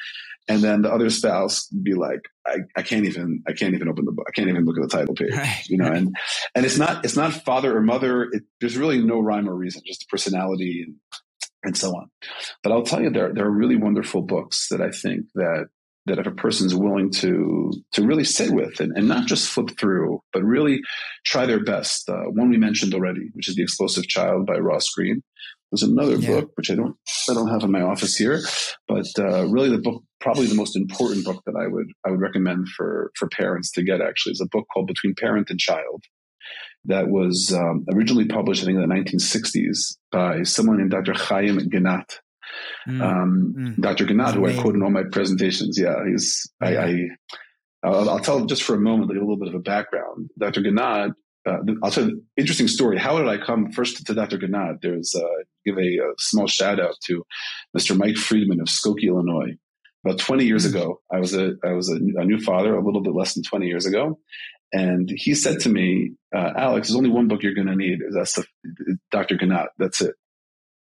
And 0.48 0.62
then 0.62 0.82
the 0.82 0.92
other 0.92 1.10
spouse 1.10 1.66
be 1.68 1.94
like, 1.94 2.20
I, 2.46 2.58
I 2.76 2.82
can't 2.82 3.04
even, 3.04 3.42
I 3.48 3.52
can't 3.52 3.74
even 3.74 3.88
open 3.88 4.04
the 4.04 4.12
book. 4.12 4.26
I 4.28 4.32
can't 4.32 4.48
even 4.48 4.64
look 4.64 4.76
at 4.78 4.88
the 4.88 4.96
title 4.96 5.14
page, 5.14 5.34
right. 5.34 5.62
you 5.68 5.76
know, 5.76 5.90
and, 5.90 6.16
and 6.54 6.64
it's 6.64 6.78
not, 6.78 7.04
it's 7.04 7.16
not 7.16 7.32
father 7.32 7.76
or 7.76 7.80
mother. 7.80 8.28
It, 8.30 8.44
there's 8.60 8.76
really 8.76 9.02
no 9.02 9.18
rhyme 9.18 9.48
or 9.48 9.54
reason, 9.54 9.82
just 9.84 10.08
personality 10.08 10.84
and, 10.86 10.96
and 11.64 11.76
so 11.76 11.90
on. 11.96 12.10
But 12.62 12.72
I'll 12.72 12.84
tell 12.84 13.02
you, 13.02 13.10
there, 13.10 13.34
there 13.34 13.46
are 13.46 13.50
really 13.50 13.76
wonderful 13.76 14.22
books 14.22 14.68
that 14.68 14.80
I 14.80 14.90
think 14.90 15.26
that 15.34 15.66
that 16.06 16.20
if 16.20 16.26
a 16.26 16.30
person's 16.30 16.74
willing 16.74 17.10
to 17.10 17.72
to 17.92 18.06
really 18.06 18.22
sit 18.22 18.52
with 18.52 18.80
and, 18.80 18.96
and 18.96 19.08
not 19.08 19.26
just 19.26 19.50
flip 19.50 19.70
through, 19.78 20.22
but 20.32 20.42
really 20.44 20.80
try 21.24 21.46
their 21.46 21.62
best. 21.62 22.08
Uh, 22.08 22.30
one 22.30 22.48
we 22.48 22.56
mentioned 22.56 22.94
already, 22.94 23.28
which 23.32 23.48
is 23.48 23.56
The 23.56 23.62
Explosive 23.62 24.06
Child 24.06 24.46
by 24.46 24.56
Ross 24.58 24.88
Greene. 24.90 25.22
There's 25.76 25.90
another 25.90 26.16
yeah. 26.16 26.40
book 26.40 26.52
which 26.56 26.70
I 26.70 26.74
don't 26.74 26.96
I 27.28 27.34
don't 27.34 27.50
have 27.50 27.62
in 27.62 27.70
my 27.70 27.82
office 27.82 28.16
here, 28.16 28.40
but 28.88 29.06
uh, 29.18 29.46
really 29.46 29.68
the 29.68 29.78
book 29.78 30.02
probably 30.20 30.46
the 30.46 30.54
most 30.54 30.74
important 30.76 31.24
book 31.24 31.42
that 31.44 31.54
I 31.54 31.66
would 31.66 31.88
I 32.06 32.10
would 32.10 32.20
recommend 32.20 32.68
for 32.68 33.10
for 33.16 33.28
parents 33.28 33.70
to 33.72 33.82
get 33.82 34.00
actually 34.00 34.32
is 34.32 34.40
a 34.40 34.48
book 34.50 34.66
called 34.72 34.86
Between 34.86 35.14
Parent 35.14 35.50
and 35.50 35.58
Child 35.58 36.04
that 36.86 37.08
was 37.08 37.52
um, 37.54 37.84
originally 37.92 38.26
published 38.26 38.62
I 38.62 38.66
think 38.66 38.78
in 38.78 38.88
the 38.88 38.94
1960s 38.94 39.96
by 40.10 40.44
someone 40.44 40.78
named 40.78 40.92
Dr. 40.92 41.12
Chaim 41.14 41.58
Ginott 41.58 42.18
Mm. 42.88 43.02
Um, 43.02 43.54
mm. 43.58 43.80
Dr. 43.80 44.06
Ginott, 44.06 44.34
who 44.34 44.46
I 44.46 44.54
quote 44.54 44.74
in 44.74 44.82
all 44.82 44.90
my 44.90 45.02
presentations, 45.10 45.78
yeah, 45.78 45.96
he's, 46.08 46.50
I, 46.62 46.76
I 46.76 47.08
I'll, 47.82 48.08
I'll, 48.08 48.20
tell 48.20 48.46
just 48.46 48.62
for 48.62 48.74
a 48.74 48.80
moment, 48.80 49.10
like 49.10 49.18
a 49.18 49.20
little 49.20 49.36
bit 49.36 49.48
of 49.48 49.54
a 49.54 49.60
background. 49.60 50.30
Dr. 50.38 50.62
Ginott, 50.62 51.12
uh, 51.46 51.58
I'll 51.82 51.90
tell 51.90 52.04
you 52.04 52.10
an 52.10 52.22
interesting 52.36 52.68
story. 52.68 52.98
How 52.98 53.18
did 53.18 53.28
I 53.28 53.38
come 53.38 53.70
first 53.70 54.04
to 54.04 54.14
Dr. 54.14 54.38
Ginott? 54.38 54.80
There's, 54.82 55.14
uh, 55.14 55.44
give 55.64 55.78
a, 55.78 55.98
a, 55.98 56.12
small 56.18 56.46
shout 56.46 56.80
out 56.80 56.96
to 57.06 57.24
Mr. 57.76 57.96
Mike 57.96 58.16
Friedman 58.16 58.60
of 58.60 58.66
Skokie, 58.66 59.08
Illinois. 59.08 59.56
About 60.04 60.18
20 60.18 60.44
years 60.44 60.66
mm. 60.66 60.70
ago, 60.70 61.00
I 61.12 61.18
was 61.18 61.34
a, 61.34 61.52
I 61.64 61.72
was 61.72 61.88
a, 61.88 61.94
a, 61.94 62.24
new 62.24 62.40
father, 62.40 62.74
a 62.74 62.84
little 62.84 63.00
bit 63.00 63.14
less 63.14 63.34
than 63.34 63.44
20 63.44 63.66
years 63.66 63.86
ago. 63.86 64.18
And 64.72 65.08
he 65.14 65.34
said 65.34 65.60
to 65.60 65.68
me, 65.68 66.12
uh, 66.34 66.52
Alex, 66.56 66.88
there's 66.88 66.96
only 66.96 67.10
one 67.10 67.28
book 67.28 67.42
you're 67.42 67.54
going 67.54 67.68
to 67.68 67.76
need. 67.76 68.00
That's 68.12 68.34
the, 68.34 68.44
Dr. 69.10 69.36
Ginott. 69.36 69.68
That's 69.78 70.00
it. 70.00 70.14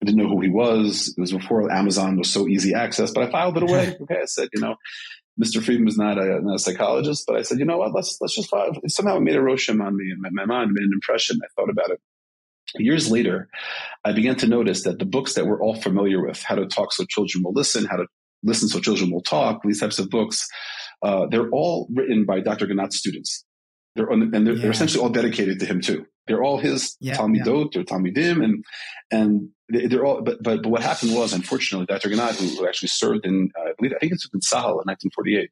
I 0.01 0.05
didn't 0.05 0.21
know 0.21 0.29
who 0.29 0.41
he 0.41 0.49
was. 0.49 1.13
It 1.17 1.19
was 1.19 1.31
before 1.31 1.71
Amazon 1.71 2.17
was 2.17 2.29
so 2.29 2.47
easy 2.47 2.73
access, 2.73 3.11
but 3.11 3.23
I 3.23 3.31
filed 3.31 3.57
it 3.57 3.63
away. 3.63 3.97
Okay, 4.01 4.21
I 4.21 4.25
said, 4.25 4.49
you 4.53 4.61
know, 4.61 4.75
Mr. 5.41 5.63
Friedman 5.63 5.85
was 5.85 5.97
not 5.97 6.17
a, 6.17 6.39
not 6.41 6.55
a, 6.55 6.59
psychologist, 6.59 7.23
but 7.25 7.37
I 7.37 7.43
said, 7.43 7.59
you 7.59 7.65
know 7.65 7.77
what? 7.77 7.93
Let's 7.93 8.17
let's 8.19 8.35
just 8.35 8.49
follow. 8.49 8.73
somehow 8.87 9.17
it 9.17 9.21
made 9.21 9.35
a 9.35 9.39
roshem 9.39 9.81
on 9.83 9.95
me 9.95 10.11
in 10.11 10.21
my, 10.21 10.29
my 10.31 10.45
mind, 10.45 10.71
made 10.73 10.83
an 10.83 10.91
impression. 10.93 11.39
I 11.43 11.47
thought 11.55 11.69
about 11.69 11.91
it. 11.91 12.01
Years 12.75 13.09
later, 13.09 13.49
I 14.05 14.11
began 14.11 14.35
to 14.37 14.47
notice 14.47 14.83
that 14.83 14.99
the 14.99 15.05
books 15.05 15.33
that 15.33 15.47
we're 15.47 15.61
all 15.61 15.75
familiar 15.75 16.23
with, 16.23 16.43
how 16.43 16.55
to 16.55 16.67
talk 16.67 16.93
so 16.93 17.05
children 17.05 17.43
will 17.43 17.53
listen, 17.53 17.85
how 17.85 17.97
to 17.97 18.05
listen 18.43 18.67
so 18.67 18.79
children 18.79 19.11
will 19.11 19.21
talk, 19.21 19.61
these 19.63 19.79
types 19.79 19.97
of 19.97 20.09
books, 20.09 20.47
uh, 21.01 21.25
they're 21.31 21.49
all 21.49 21.87
written 21.93 22.25
by 22.25 22.41
Dr. 22.41 22.67
Ginott's 22.67 22.97
students. 22.97 23.45
They're 23.95 24.11
on, 24.11 24.33
and 24.35 24.45
they're, 24.45 24.53
yeah. 24.53 24.61
they're, 24.61 24.71
essentially 24.71 25.03
all 25.03 25.09
dedicated 25.09 25.59
to 25.61 25.65
him 25.65 25.81
too. 25.81 26.05
They're 26.27 26.43
all 26.43 26.59
his 26.59 26.95
yeah, 26.99 27.17
Talmidot 27.17 27.73
yeah. 27.73 27.81
or 27.81 27.83
Talmidim, 27.83 28.43
and 28.43 28.63
and 29.11 29.49
they're 29.69 30.05
all. 30.05 30.21
But, 30.21 30.41
but 30.41 30.63
but 30.63 30.69
what 30.69 30.81
happened 30.81 31.15
was, 31.15 31.33
unfortunately, 31.33 31.85
Dr. 31.85 32.09
Ginott, 32.09 32.39
who, 32.39 32.47
who 32.47 32.67
actually 32.67 32.89
served 32.89 33.25
in, 33.25 33.51
uh, 33.57 33.69
I 33.69 33.73
believe, 33.77 33.93
I 33.95 33.99
think 33.99 34.13
it's 34.13 34.27
in 34.33 34.39
Tzahal 34.39 34.81
in 34.81 34.87
1948. 34.87 35.49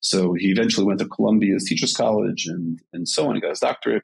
So 0.00 0.34
he 0.34 0.48
eventually 0.48 0.86
went 0.86 1.00
to 1.00 1.08
Columbia's 1.08 1.64
Teachers 1.64 1.94
College 1.94 2.46
and 2.46 2.80
and 2.92 3.08
so 3.08 3.28
on. 3.28 3.34
He 3.34 3.40
got 3.40 3.50
his 3.50 3.60
doctorate 3.60 4.02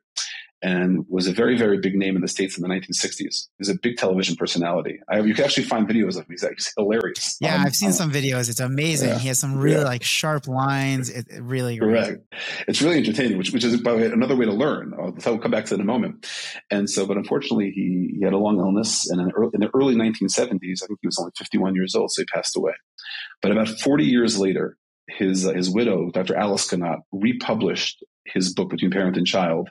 and 0.64 1.04
was 1.10 1.26
a 1.26 1.32
very, 1.32 1.58
very 1.58 1.78
big 1.78 1.94
name 1.94 2.16
in 2.16 2.22
the 2.22 2.28
States 2.28 2.56
in 2.56 2.62
the 2.62 2.68
1960s. 2.68 3.18
He 3.18 3.48
was 3.58 3.68
a 3.68 3.74
big 3.74 3.98
television 3.98 4.34
personality. 4.34 4.98
I, 5.10 5.20
you 5.20 5.34
can 5.34 5.44
actually 5.44 5.64
find 5.64 5.86
videos 5.86 6.16
of 6.16 6.22
him. 6.22 6.28
He's, 6.30 6.42
he's 6.42 6.72
hilarious. 6.74 7.36
Yeah, 7.38 7.56
um, 7.56 7.66
I've 7.66 7.76
seen 7.76 7.88
um, 7.88 7.92
some 7.92 8.10
videos. 8.10 8.48
It's 8.48 8.60
amazing. 8.60 9.10
Yeah, 9.10 9.18
he 9.18 9.28
has 9.28 9.38
some 9.38 9.58
really 9.58 9.82
yeah. 9.82 9.84
like 9.84 10.02
sharp 10.02 10.48
lines. 10.48 11.10
It, 11.10 11.26
it 11.28 11.42
really 11.42 11.78
correct. 11.78 12.22
It's 12.66 12.80
really 12.80 12.96
entertaining, 12.96 13.36
which, 13.36 13.52
which 13.52 13.62
is 13.62 13.78
by 13.82 13.92
the 13.92 13.98
way, 13.98 14.06
another 14.06 14.36
way 14.36 14.46
to 14.46 14.52
learn. 14.52 14.94
I'll, 14.98 15.14
I'll 15.26 15.38
come 15.38 15.50
back 15.50 15.66
to 15.66 15.70
that 15.70 15.74
in 15.74 15.80
a 15.82 15.84
moment. 15.84 16.26
And 16.70 16.88
so, 16.88 17.06
but 17.06 17.18
unfortunately, 17.18 17.70
he, 17.70 18.14
he 18.18 18.24
had 18.24 18.32
a 18.32 18.38
long 18.38 18.58
illness, 18.58 19.06
and 19.10 19.20
in, 19.20 19.32
early, 19.32 19.50
in 19.52 19.60
the 19.60 19.70
early 19.74 19.94
1970s, 19.94 20.82
I 20.82 20.86
think 20.86 20.98
he 21.02 21.06
was 21.06 21.18
only 21.18 21.32
51 21.36 21.74
years 21.74 21.94
old, 21.94 22.10
so 22.10 22.22
he 22.22 22.26
passed 22.26 22.56
away. 22.56 22.72
But 23.42 23.52
about 23.52 23.68
40 23.68 24.04
years 24.04 24.38
later, 24.38 24.78
his 25.08 25.46
uh, 25.46 25.52
his 25.52 25.68
widow, 25.68 26.10
Dr. 26.10 26.34
Alice 26.34 26.66
Ginott, 26.66 27.00
republished 27.12 28.02
his 28.26 28.52
book 28.54 28.70
between 28.70 28.90
parent 28.90 29.16
and 29.16 29.26
child. 29.26 29.68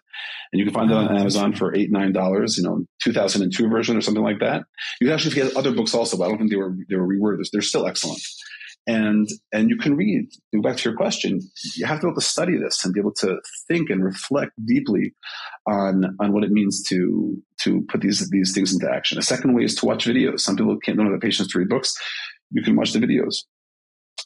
And 0.52 0.60
you 0.60 0.66
can 0.66 0.74
find 0.74 0.92
it 0.92 0.98
on 0.98 1.12
oh, 1.12 1.20
amazon 1.20 1.54
for 1.54 1.76
eight 1.76 1.92
nine 1.92 2.12
dollars 2.12 2.58
you 2.58 2.64
know 2.64 2.86
2002 3.04 3.70
version 3.70 3.98
or 3.98 4.02
something 4.02 4.24
like 4.24 4.40
that. 4.40 4.64
You 5.00 5.08
can 5.08 5.14
actually 5.14 5.36
get 5.36 5.56
other 5.56 5.72
books 5.72 5.94
also 5.94 6.18
but 6.18 6.26
i 6.26 6.28
don't 6.30 6.38
think 6.38 6.52
they 6.52 6.58
were 6.58 6.76
they 6.90 6.96
were 6.96 7.08
reworded. 7.08 7.46
They're 7.52 7.62
still 7.62 7.88
excellent. 7.88 8.22
And 8.86 9.28
and 9.54 9.70
you 9.70 9.78
can 9.78 9.96
read 9.96 10.28
back 10.62 10.78
to 10.78 10.90
your 10.90 10.98
question 10.98 11.40
you 11.76 11.86
have 11.86 12.00
to 12.02 12.08
be 12.08 12.10
able 12.10 12.20
to 12.20 12.26
study 12.26 12.58
this 12.58 12.84
and 12.84 12.94
be 12.94 13.00
able 13.00 13.14
to 13.20 13.38
think 13.68 13.90
and 13.90 14.04
reflect 14.04 14.52
deeply 14.66 15.14
on 15.68 16.16
on 16.20 16.34
what 16.34 16.44
it 16.44 16.52
means 16.52 16.84
to 16.90 17.42
to 17.62 17.82
put 17.88 18.02
these 18.02 18.30
these 18.30 18.54
things 18.54 18.74
into 18.74 18.90
action. 18.92 19.18
A 19.18 19.22
second 19.22 19.54
way 19.54 19.64
is 19.64 19.76
to 19.76 19.86
watch 19.86 20.06
videos. 20.06 20.42
Some 20.42 20.58
people 20.58 20.78
can't 20.78 20.98
don't 20.98 21.08
have 21.08 21.20
the 21.20 21.26
patience 21.26 21.48
to 21.50 21.60
read 21.60 21.70
books. 21.70 21.96
You 22.52 22.62
can 22.62 22.76
watch 22.76 22.92
the 22.92 23.00
videos 23.00 23.44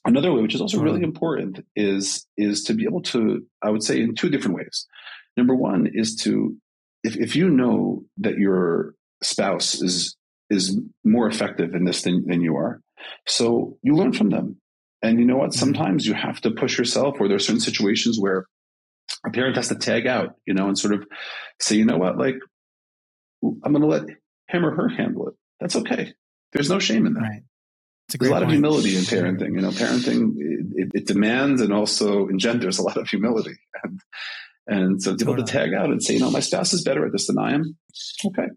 Another 0.07 0.33
way, 0.33 0.41
which 0.41 0.55
is 0.55 0.61
also 0.61 0.79
really 0.81 1.03
important, 1.03 1.65
is 1.75 2.25
is 2.37 2.63
to 2.65 2.73
be 2.73 2.85
able 2.85 3.03
to, 3.03 3.45
I 3.63 3.71
would 3.71 3.83
say, 3.83 4.01
in 4.01 4.15
two 4.15 4.29
different 4.29 4.57
ways. 4.57 4.87
Number 5.37 5.55
one 5.55 5.87
is 5.93 6.15
to, 6.23 6.55
if, 7.03 7.17
if 7.17 7.35
you 7.35 7.49
know 7.49 8.03
that 8.19 8.37
your 8.39 8.95
spouse 9.23 9.81
is 9.81 10.17
is 10.49 10.79
more 11.05 11.27
effective 11.27 11.75
in 11.75 11.85
this 11.85 12.03
than, 12.03 12.25
than 12.27 12.41
you 12.41 12.55
are, 12.57 12.81
so 13.27 13.77
you 13.83 13.95
learn 13.95 14.13
from 14.13 14.29
them. 14.31 14.61
And 15.03 15.19
you 15.19 15.25
know 15.25 15.37
what? 15.37 15.51
Mm-hmm. 15.51 15.59
Sometimes 15.59 16.07
you 16.07 16.15
have 16.15 16.41
to 16.41 16.51
push 16.51 16.79
yourself, 16.79 17.17
or 17.19 17.27
there 17.27 17.37
are 17.37 17.39
certain 17.39 17.61
situations 17.61 18.17
where 18.19 18.47
a 19.25 19.31
parent 19.31 19.57
has 19.57 19.69
to 19.69 19.75
tag 19.75 20.07
out, 20.07 20.35
you 20.47 20.55
know, 20.55 20.67
and 20.67 20.79
sort 20.79 20.95
of 20.95 21.05
say, 21.61 21.75
you 21.75 21.85
know 21.85 21.97
what, 21.97 22.17
like 22.17 22.37
I'm 23.43 23.73
going 23.73 23.81
to 23.81 23.87
let 23.87 24.03
him 24.49 24.65
or 24.65 24.75
her 24.75 24.89
handle 24.89 25.29
it. 25.29 25.35
That's 25.59 25.75
okay. 25.77 26.13
There's 26.53 26.69
no 26.69 26.79
shame 26.79 27.05
in 27.07 27.13
that. 27.15 27.21
Right. 27.21 27.41
There's 28.09 28.29
a 28.29 28.33
lot 28.33 28.39
point. 28.39 28.43
of 28.45 28.51
humility 28.51 28.95
in 28.95 29.03
parenting. 29.03 29.55
You 29.55 29.61
know, 29.61 29.69
parenting 29.69 30.35
it, 30.37 30.91
it, 30.93 31.07
demands 31.07 31.61
and 31.61 31.73
also 31.73 32.29
engenders 32.29 32.79
a 32.79 32.83
lot 32.83 32.97
of 32.97 33.09
humility, 33.09 33.55
and 33.83 33.99
and 34.65 35.03
so 35.03 35.15
to 35.15 35.25
be 35.25 35.31
able 35.31 35.43
to 35.43 35.51
tag 35.51 35.73
out 35.73 35.89
and 35.89 36.01
say, 36.01 36.13
you 36.13 36.21
know, 36.21 36.31
my 36.31 36.39
spouse 36.39 36.73
is 36.73 36.83
better 36.83 37.05
at 37.05 37.11
this 37.11 37.27
than 37.27 37.37
I 37.37 37.53
am. 37.53 37.77
Okay. 38.25 38.47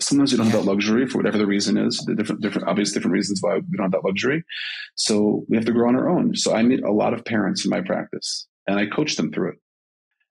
Sometimes 0.00 0.32
we 0.32 0.38
don't 0.38 0.46
have 0.46 0.64
that 0.64 0.70
luxury 0.70 1.06
for 1.06 1.18
whatever 1.18 1.36
the 1.36 1.46
reason 1.46 1.76
is. 1.76 2.02
The 2.06 2.14
different, 2.14 2.40
different, 2.40 2.66
obvious 2.66 2.92
different 2.92 3.12
reasons 3.12 3.40
why 3.42 3.56
we 3.56 3.76
don't 3.76 3.84
have 3.84 3.92
that 3.92 4.04
luxury. 4.04 4.42
So 4.94 5.44
we 5.48 5.56
have 5.56 5.66
to 5.66 5.72
grow 5.72 5.88
on 5.88 5.96
our 5.96 6.08
own. 6.08 6.34
So 6.34 6.54
I 6.54 6.62
meet 6.62 6.82
a 6.82 6.90
lot 6.90 7.12
of 7.12 7.26
parents 7.26 7.66
in 7.66 7.70
my 7.70 7.82
practice, 7.82 8.48
and 8.66 8.78
I 8.78 8.86
coach 8.86 9.16
them 9.16 9.30
through 9.30 9.50
it. 9.50 9.58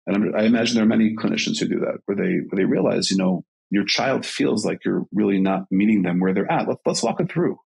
And 0.08 0.36
I 0.36 0.44
imagine 0.44 0.76
there 0.76 0.84
are 0.84 0.88
many 0.88 1.16
clinicians 1.16 1.60
who 1.60 1.68
do 1.68 1.80
that, 1.82 2.00
where 2.06 2.18
they 2.18 2.40
where 2.50 2.58
they 2.58 2.66
realize, 2.66 3.12
you 3.12 3.18
know, 3.18 3.46
your 3.70 3.86
child 3.86 4.26
feels 4.26 4.66
like 4.66 4.80
you're 4.84 5.06
really 5.14 5.40
not 5.40 5.66
meeting 5.70 6.02
them 6.02 6.20
where 6.20 6.34
they're 6.34 6.52
at. 6.52 6.68
Let's, 6.68 6.82
let's 6.84 7.04
walk 7.04 7.22
it 7.22 7.32
through 7.32 7.58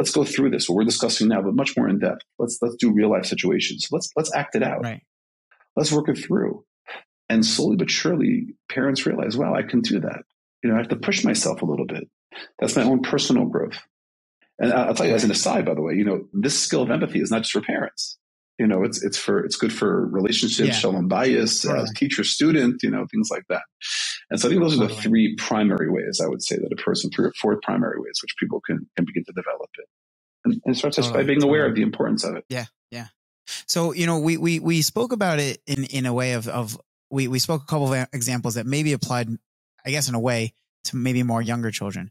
let's 0.00 0.12
go 0.12 0.24
through 0.24 0.48
this 0.48 0.66
what 0.66 0.76
we're 0.76 0.84
discussing 0.84 1.28
now, 1.28 1.42
but 1.42 1.54
much 1.54 1.76
more 1.76 1.86
in 1.86 1.98
depth. 1.98 2.22
Let's 2.38 2.58
let's 2.62 2.76
do 2.76 2.90
real 2.90 3.10
life 3.10 3.26
situations. 3.26 3.86
Let's 3.92 4.08
let's 4.16 4.34
act 4.34 4.56
it 4.56 4.62
out. 4.62 4.82
Right. 4.82 5.02
Let's 5.76 5.92
work 5.92 6.08
it 6.08 6.16
through. 6.16 6.64
And 7.28 7.44
slowly 7.44 7.76
but 7.76 7.90
surely, 7.90 8.56
parents 8.70 9.04
realize, 9.04 9.36
wow, 9.36 9.54
I 9.54 9.62
can 9.62 9.82
do 9.82 10.00
that. 10.00 10.22
You 10.64 10.70
know, 10.70 10.76
I 10.76 10.78
have 10.78 10.88
to 10.88 10.96
push 10.96 11.22
myself 11.22 11.60
a 11.60 11.66
little 11.66 11.86
bit. 11.86 12.08
That's 12.58 12.76
my 12.76 12.82
own 12.82 13.02
personal 13.02 13.44
growth. 13.44 13.78
And 14.58 14.72
I'll 14.72 14.94
tell 14.94 15.06
you 15.06 15.14
as 15.14 15.24
an 15.24 15.30
aside, 15.30 15.66
by 15.66 15.74
the 15.74 15.82
way, 15.82 15.94
you 15.94 16.04
know, 16.04 16.24
this 16.32 16.58
skill 16.58 16.82
of 16.82 16.90
empathy 16.90 17.20
is 17.20 17.30
not 17.30 17.42
just 17.42 17.52
for 17.52 17.60
parents. 17.60 18.18
You 18.60 18.66
know, 18.66 18.84
it's 18.84 19.02
it's 19.02 19.16
for 19.16 19.42
it's 19.42 19.56
good 19.56 19.72
for 19.72 20.06
relationships, 20.06 20.68
yeah. 20.68 20.74
shalom 20.74 21.08
bayis, 21.08 21.66
uh, 21.66 21.86
teacher 21.96 22.24
student, 22.24 22.82
you 22.82 22.90
know, 22.90 23.06
things 23.10 23.30
like 23.30 23.44
that. 23.48 23.62
And 24.28 24.38
so 24.38 24.48
I 24.48 24.50
think 24.50 24.60
those 24.60 24.78
are 24.78 24.86
the 24.86 24.94
three 24.94 25.34
primary 25.36 25.90
ways 25.90 26.20
I 26.22 26.28
would 26.28 26.42
say 26.42 26.56
that 26.56 26.70
a 26.70 26.76
person, 26.76 27.10
three 27.10 27.24
or 27.24 27.32
four 27.40 27.58
primary 27.62 27.98
ways 27.98 28.20
which 28.22 28.36
people 28.38 28.60
can, 28.60 28.86
can 28.96 29.06
begin 29.06 29.24
to 29.24 29.32
develop 29.32 29.70
it. 29.78 29.86
And, 30.44 30.60
and 30.66 30.74
it 30.74 30.78
starts 30.78 30.96
totally. 30.96 31.14
by 31.14 31.26
being 31.26 31.42
aware 31.42 31.64
of 31.64 31.74
the 31.74 31.80
importance 31.80 32.22
of 32.22 32.36
it. 32.36 32.44
Yeah. 32.50 32.66
Yeah. 32.90 33.06
So, 33.66 33.94
you 33.94 34.04
know, 34.04 34.18
we, 34.18 34.36
we, 34.36 34.60
we 34.60 34.82
spoke 34.82 35.12
about 35.12 35.38
it 35.38 35.62
in, 35.66 35.84
in 35.84 36.04
a 36.04 36.12
way 36.12 36.32
of, 36.34 36.46
of, 36.46 36.78
we, 37.10 37.28
we 37.28 37.38
spoke 37.38 37.62
a 37.62 37.66
couple 37.66 37.90
of 37.90 38.08
examples 38.12 38.56
that 38.56 38.66
maybe 38.66 38.92
applied, 38.92 39.30
I 39.86 39.90
guess, 39.90 40.06
in 40.06 40.14
a 40.14 40.20
way 40.20 40.52
to 40.84 40.96
maybe 40.96 41.22
more 41.22 41.40
younger 41.40 41.70
children. 41.70 42.10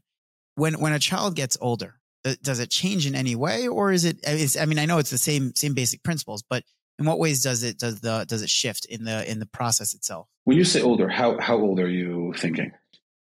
When, 0.56 0.80
when 0.80 0.92
a 0.92 0.98
child 0.98 1.36
gets 1.36 1.56
older, 1.60 1.99
does 2.42 2.58
it 2.58 2.70
change 2.70 3.06
in 3.06 3.14
any 3.14 3.34
way 3.34 3.68
or 3.68 3.92
is 3.92 4.04
it, 4.04 4.20
is, 4.26 4.56
I 4.56 4.66
mean, 4.66 4.78
I 4.78 4.86
know 4.86 4.98
it's 4.98 5.10
the 5.10 5.18
same, 5.18 5.54
same 5.54 5.74
basic 5.74 6.02
principles, 6.02 6.42
but 6.42 6.64
in 6.98 7.06
what 7.06 7.18
ways 7.18 7.42
does 7.42 7.62
it, 7.62 7.78
does 7.78 8.00
the, 8.00 8.24
does 8.28 8.42
it 8.42 8.50
shift 8.50 8.84
in 8.86 9.04
the, 9.04 9.30
in 9.30 9.38
the 9.38 9.46
process 9.46 9.94
itself? 9.94 10.28
When 10.44 10.56
you 10.56 10.64
say 10.64 10.82
older, 10.82 11.08
how, 11.08 11.38
how 11.40 11.56
old 11.56 11.80
are 11.80 11.88
you 11.88 12.34
thinking? 12.36 12.72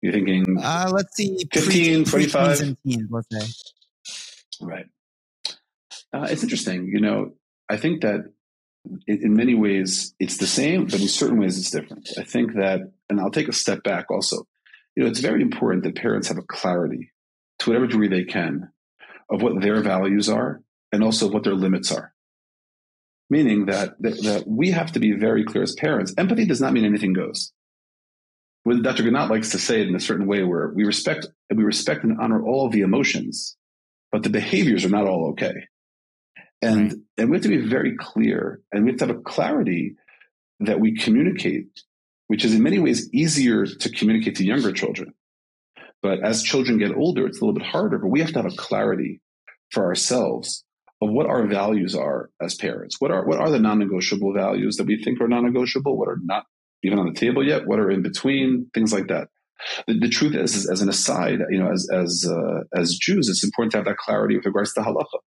You're 0.03 0.12
thinking 0.12 0.59
uh, 0.62 0.90
let's 0.92 1.16
see 1.16 1.46
15, 1.53 2.05
25? 2.05 2.77
let's 3.11 3.27
say. 3.33 4.57
Right. 4.61 4.87
Uh, 6.12 6.29
it's 6.31 6.42
interesting. 6.42 6.88
You 6.88 7.01
know, 7.01 7.33
I 7.68 7.77
think 7.77 8.03
that 8.03 8.31
in, 9.07 9.25
in 9.25 9.35
many 9.35 9.55
ways 9.55 10.14
it's 10.20 10.37
the 10.37 10.46
same, 10.46 10.85
but 10.85 11.01
in 11.01 11.09
certain 11.09 11.38
ways 11.38 11.59
it's 11.59 11.70
different. 11.70 12.11
I 12.18 12.22
think 12.22 12.55
that, 12.55 12.92
and 13.09 13.20
I'll 13.20 13.31
take 13.31 13.49
a 13.49 13.53
step 13.53 13.83
back 13.83 14.11
also. 14.11 14.46
You 14.94 15.03
know, 15.03 15.11
it's 15.11 15.20
very 15.20 15.42
important 15.42 15.85
that 15.85 15.96
parents 15.96 16.29
have 16.29 16.38
a 16.38 16.42
clarity 16.42 17.12
to 17.59 17.70
whatever 17.70 17.87
degree 17.87 18.09
they 18.09 18.25
can 18.25 18.70
of 19.30 19.42
what 19.42 19.60
their 19.60 19.82
values 19.82 20.28
are 20.28 20.62
and 20.92 21.02
also 21.02 21.28
what 21.28 21.44
their 21.44 21.54
limits 21.54 21.92
are 21.92 22.12
meaning 23.28 23.66
that, 23.66 24.00
that, 24.00 24.22
that 24.22 24.44
we 24.46 24.70
have 24.70 24.92
to 24.92 25.00
be 25.00 25.12
very 25.12 25.44
clear 25.44 25.62
as 25.62 25.74
parents. 25.74 26.14
Empathy 26.16 26.44
does 26.44 26.60
not 26.60 26.72
mean 26.72 26.84
anything 26.84 27.12
goes. 27.12 27.52
What 28.62 28.82
Dr. 28.82 29.04
Ginott 29.04 29.30
likes 29.30 29.50
to 29.50 29.58
say 29.58 29.80
it 29.80 29.88
in 29.88 29.94
a 29.94 30.00
certain 30.00 30.26
way 30.26 30.42
where 30.42 30.72
we 30.74 30.84
respect 30.84 31.26
and 31.48 31.58
we 31.58 31.64
respect 31.64 32.04
and 32.04 32.18
honor 32.20 32.44
all 32.44 32.66
of 32.66 32.72
the 32.72 32.80
emotions, 32.80 33.56
but 34.10 34.22
the 34.22 34.30
behaviors 34.30 34.84
are 34.84 34.90
not 34.90 35.06
all 35.06 35.30
okay. 35.30 35.54
And 36.62 36.92
right. 36.92 37.00
and 37.18 37.30
we 37.30 37.36
have 37.36 37.42
to 37.42 37.48
be 37.48 37.58
very 37.58 37.96
clear 37.96 38.60
and 38.72 38.84
we 38.84 38.90
have 38.90 38.98
to 38.98 39.06
have 39.06 39.16
a 39.16 39.20
clarity 39.20 39.94
that 40.60 40.80
we 40.80 40.96
communicate, 40.96 41.68
which 42.28 42.44
is 42.44 42.54
in 42.54 42.62
many 42.62 42.78
ways 42.78 43.12
easier 43.12 43.66
to 43.66 43.90
communicate 43.90 44.36
to 44.36 44.44
younger 44.44 44.72
children. 44.72 45.12
But 46.07 46.23
as 46.23 46.45
children 46.45 46.79
get 46.79 46.95
older, 46.95 47.27
it's 47.27 47.40
a 47.40 47.45
little 47.45 47.59
bit 47.59 47.66
harder, 47.66 47.99
but 47.99 48.07
we 48.07 48.21
have 48.21 48.33
to 48.35 48.40
have 48.40 48.53
a 48.53 48.57
clarity 48.57 49.21
for 49.73 49.85
ourselves 49.87 50.64
of 51.03 51.11
what 51.11 51.27
our 51.27 51.49
values 51.49 51.97
are 51.97 52.31
as 52.40 52.55
parents. 52.55 53.01
What 53.01 53.11
are 53.11 53.27
what 53.27 53.40
are 53.40 53.51
the 53.51 53.59
non-negotiable 53.59 54.33
values 54.33 54.77
that 54.77 54.87
we 54.87 55.03
think 55.03 55.21
are 55.21 55.27
non-negotiable? 55.27 55.99
What 55.99 56.09
are 56.09 56.21
not 56.23 56.45
even 56.85 57.01
on 57.01 57.07
the 57.07 57.19
table 57.19 57.45
yet? 57.45 57.66
What 57.66 57.81
are 57.81 57.90
in 57.90 58.03
between? 58.03 58.71
Things 58.73 58.92
like 58.92 59.09
that. 59.09 59.27
The, 59.88 59.98
the 59.98 60.09
truth 60.09 60.37
is, 60.37 60.54
is, 60.54 60.71
as 60.71 60.81
an 60.81 60.88
aside, 60.88 61.40
you 61.50 61.59
know, 61.59 61.73
as 61.73 61.88
as 61.92 62.25
uh, 62.31 62.61
as 62.81 62.94
Jews, 62.94 63.29
it's 63.29 63.42
important 63.42 63.73
to 63.73 63.79
have 63.79 63.87
that 63.87 63.96
clarity 63.96 64.37
with 64.37 64.46
regards 64.46 64.73
to 64.75 64.83
halacha. 64.83 65.19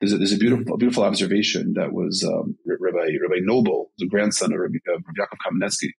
There's 0.00 0.12
a, 0.14 0.18
there's 0.18 0.32
a 0.32 0.38
beautiful 0.38 0.76
beautiful 0.78 1.04
observation 1.04 1.74
that 1.76 1.92
was 1.92 2.24
um, 2.24 2.56
Rabbi 2.66 3.06
Rabbi 3.22 3.40
Noble, 3.42 3.92
the 3.98 4.08
grandson 4.08 4.52
of 4.52 4.58
Rabbi, 4.58 4.78
uh, 4.88 4.94
Rabbi 4.94 5.20
Yaakov 5.20 5.38
Kamenetsky, 5.46 5.90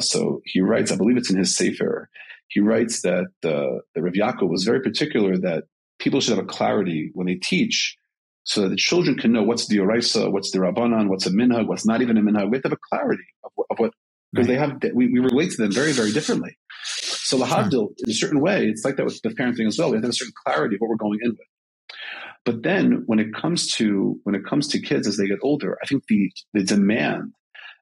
So 0.00 0.42
he 0.44 0.60
writes, 0.60 0.92
I 0.92 0.96
believe 0.96 1.16
it's 1.16 1.32
in 1.32 1.38
his 1.38 1.56
Sefer. 1.56 2.08
He 2.48 2.60
writes 2.60 3.02
that 3.02 3.26
uh, 3.44 3.80
that 3.94 4.02
Rabbi 4.02 4.18
Yaakov 4.18 4.48
was 4.48 4.64
very 4.64 4.80
particular 4.80 5.36
that 5.38 5.64
people 5.98 6.20
should 6.20 6.36
have 6.36 6.44
a 6.44 6.48
clarity 6.48 7.10
when 7.14 7.26
they 7.26 7.36
teach 7.36 7.96
so 8.44 8.62
that 8.62 8.68
the 8.68 8.76
children 8.76 9.16
can 9.16 9.32
know 9.32 9.42
what's 9.42 9.66
the 9.68 9.78
Oraisa, 9.78 10.30
what's 10.30 10.50
the 10.52 10.58
Rabbanan, 10.58 11.08
what's 11.08 11.26
a 11.26 11.30
minhag, 11.30 11.66
what's 11.66 11.86
not 11.86 12.02
even 12.02 12.18
a 12.18 12.22
minhag. 12.22 12.50
We 12.50 12.56
have 12.56 12.62
to 12.62 12.68
have 12.68 12.78
a 12.78 12.88
clarity 12.96 13.24
of, 13.44 13.52
of 13.70 13.78
what, 13.78 13.92
because 14.32 14.46
they 14.46 14.56
have, 14.56 14.82
we, 14.94 15.08
we 15.08 15.20
relate 15.20 15.52
to 15.52 15.56
them 15.56 15.72
very, 15.72 15.92
very 15.92 16.12
differently. 16.12 16.56
So 16.84 17.38
the 17.38 17.46
Havdil, 17.46 17.94
in 18.04 18.10
a 18.10 18.14
certain 18.14 18.40
way, 18.40 18.66
it's 18.66 18.84
like 18.84 18.96
that 18.96 19.06
with 19.06 19.20
the 19.22 19.30
parenting 19.30 19.66
as 19.66 19.78
well. 19.78 19.90
We 19.90 19.96
have 19.96 20.02
to 20.02 20.08
have 20.08 20.12
a 20.12 20.16
certain 20.16 20.34
clarity 20.44 20.76
of 20.76 20.80
what 20.80 20.90
we're 20.90 20.96
going 20.96 21.20
in 21.22 21.30
with. 21.30 21.38
But 22.44 22.62
then 22.62 23.04
when 23.06 23.18
it 23.18 23.34
comes 23.34 23.72
to 23.72 24.20
when 24.24 24.34
it 24.34 24.44
comes 24.44 24.68
to 24.68 24.80
kids 24.80 25.06
as 25.06 25.16
they 25.16 25.26
get 25.26 25.38
older, 25.42 25.78
I 25.82 25.86
think 25.86 26.04
the 26.08 26.30
the 26.52 26.62
demand 26.62 27.32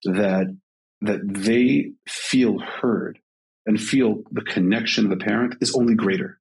that 0.04 0.56
that 1.00 1.20
they 1.24 1.92
feel 2.08 2.60
heard 2.60 3.18
and 3.66 3.80
feel 3.80 4.22
the 4.30 4.42
connection 4.42 5.04
of 5.04 5.10
the 5.10 5.24
parent 5.24 5.56
is 5.60 5.74
only 5.74 5.94
greater. 5.94 6.38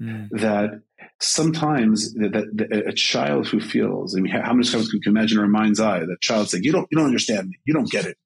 Mm. 0.00 0.28
That 0.30 0.82
sometimes 1.20 2.14
that, 2.14 2.32
that, 2.32 2.86
a 2.86 2.92
child 2.92 3.48
who 3.48 3.60
feels, 3.60 4.16
I 4.16 4.20
mean, 4.20 4.32
how 4.32 4.52
many 4.52 4.68
times 4.68 4.88
can 4.90 5.00
you 5.04 5.10
imagine 5.10 5.38
in 5.38 5.44
our 5.44 5.50
mind's 5.50 5.80
eye 5.80 6.00
that 6.00 6.20
child 6.20 6.48
saying, 6.48 6.64
"You 6.64 6.72
don't, 6.72 6.86
you 6.90 6.96
don't 6.96 7.06
understand 7.06 7.48
me, 7.48 7.58
you 7.64 7.74
don't 7.74 7.90
get 7.90 8.06
it." 8.06 8.16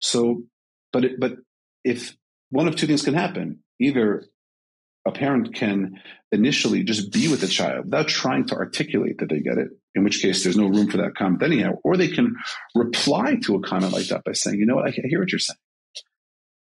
So, 0.00 0.42
but 0.92 1.04
it, 1.04 1.20
but 1.20 1.36
if 1.84 2.16
one 2.50 2.66
of 2.66 2.76
two 2.76 2.86
things 2.86 3.02
can 3.02 3.14
happen, 3.14 3.60
either 3.78 4.24
a 5.06 5.12
parent 5.12 5.54
can 5.54 6.00
initially 6.32 6.82
just 6.82 7.12
be 7.12 7.28
with 7.28 7.40
the 7.40 7.46
child 7.46 7.86
without 7.86 8.08
trying 8.08 8.46
to 8.46 8.56
articulate 8.56 9.18
that 9.18 9.28
they 9.28 9.40
get 9.40 9.56
it, 9.56 9.68
in 9.94 10.04
which 10.04 10.20
case 10.20 10.42
there's 10.42 10.56
no 10.56 10.66
room 10.66 10.90
for 10.90 10.98
that 10.98 11.14
comment 11.14 11.42
anyhow, 11.42 11.74
or 11.84 11.96
they 11.96 12.08
can 12.08 12.34
reply 12.74 13.36
to 13.44 13.54
a 13.54 13.60
comment 13.60 13.92
like 13.92 14.08
that 14.08 14.24
by 14.24 14.32
saying, 14.32 14.58
"You 14.58 14.66
know 14.66 14.76
what? 14.76 14.88
I 14.88 14.90
hear 14.90 15.20
what 15.20 15.30
you're 15.30 15.38
saying. 15.38 15.58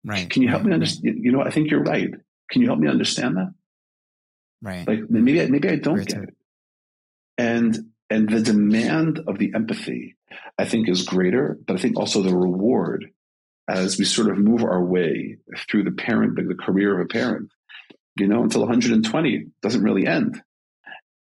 Right. 0.08 0.30
Can 0.30 0.41
you 0.41 0.47
help 0.47 0.64
me 0.64 0.74
understand? 0.74 1.16
Right. 1.16 1.24
You 1.24 1.32
know, 1.34 1.41
I 1.41 1.49
think 1.49 1.70
you're 1.70 1.84
right. 1.84 2.10
Can 2.49 2.62
you 2.62 2.68
help 2.68 2.80
me 2.80 2.88
understand 2.88 3.36
that? 3.36 3.53
Right. 4.62 4.88
Like 4.88 5.10
maybe 5.10 5.41
I, 5.41 5.47
maybe 5.47 5.70
I 5.70 5.76
don't 5.76 6.08
get 6.08 6.24
it. 6.24 6.36
And 7.38 7.91
and 8.10 8.30
the 8.30 8.41
demand 8.41 9.20
of 9.28 9.38
the 9.38 9.51
empathy, 9.53 10.16
I 10.58 10.64
think, 10.66 10.88
is 10.88 11.03
greater, 11.03 11.58
but 11.68 11.76
I 11.76 11.80
think 11.80 11.99
also 11.99 12.22
the 12.22 12.36
reward 12.36 13.12
as 13.70 13.97
we 13.97 14.05
sort 14.05 14.32
of 14.32 14.38
move 14.38 14.64
our 14.64 14.82
way 14.82 15.39
through 15.70 15.84
the 15.84 15.91
parent, 15.91 16.38
the, 16.38 16.43
the 16.43 16.55
career 16.55 16.97
of 16.97 17.05
a 17.05 17.10
parent, 17.10 17.49
you 18.18 18.28
know, 18.28 18.43
until 18.43 18.62
120 18.62 19.47
doesn't 19.62 19.84
really 19.84 20.08
end. 20.08 20.41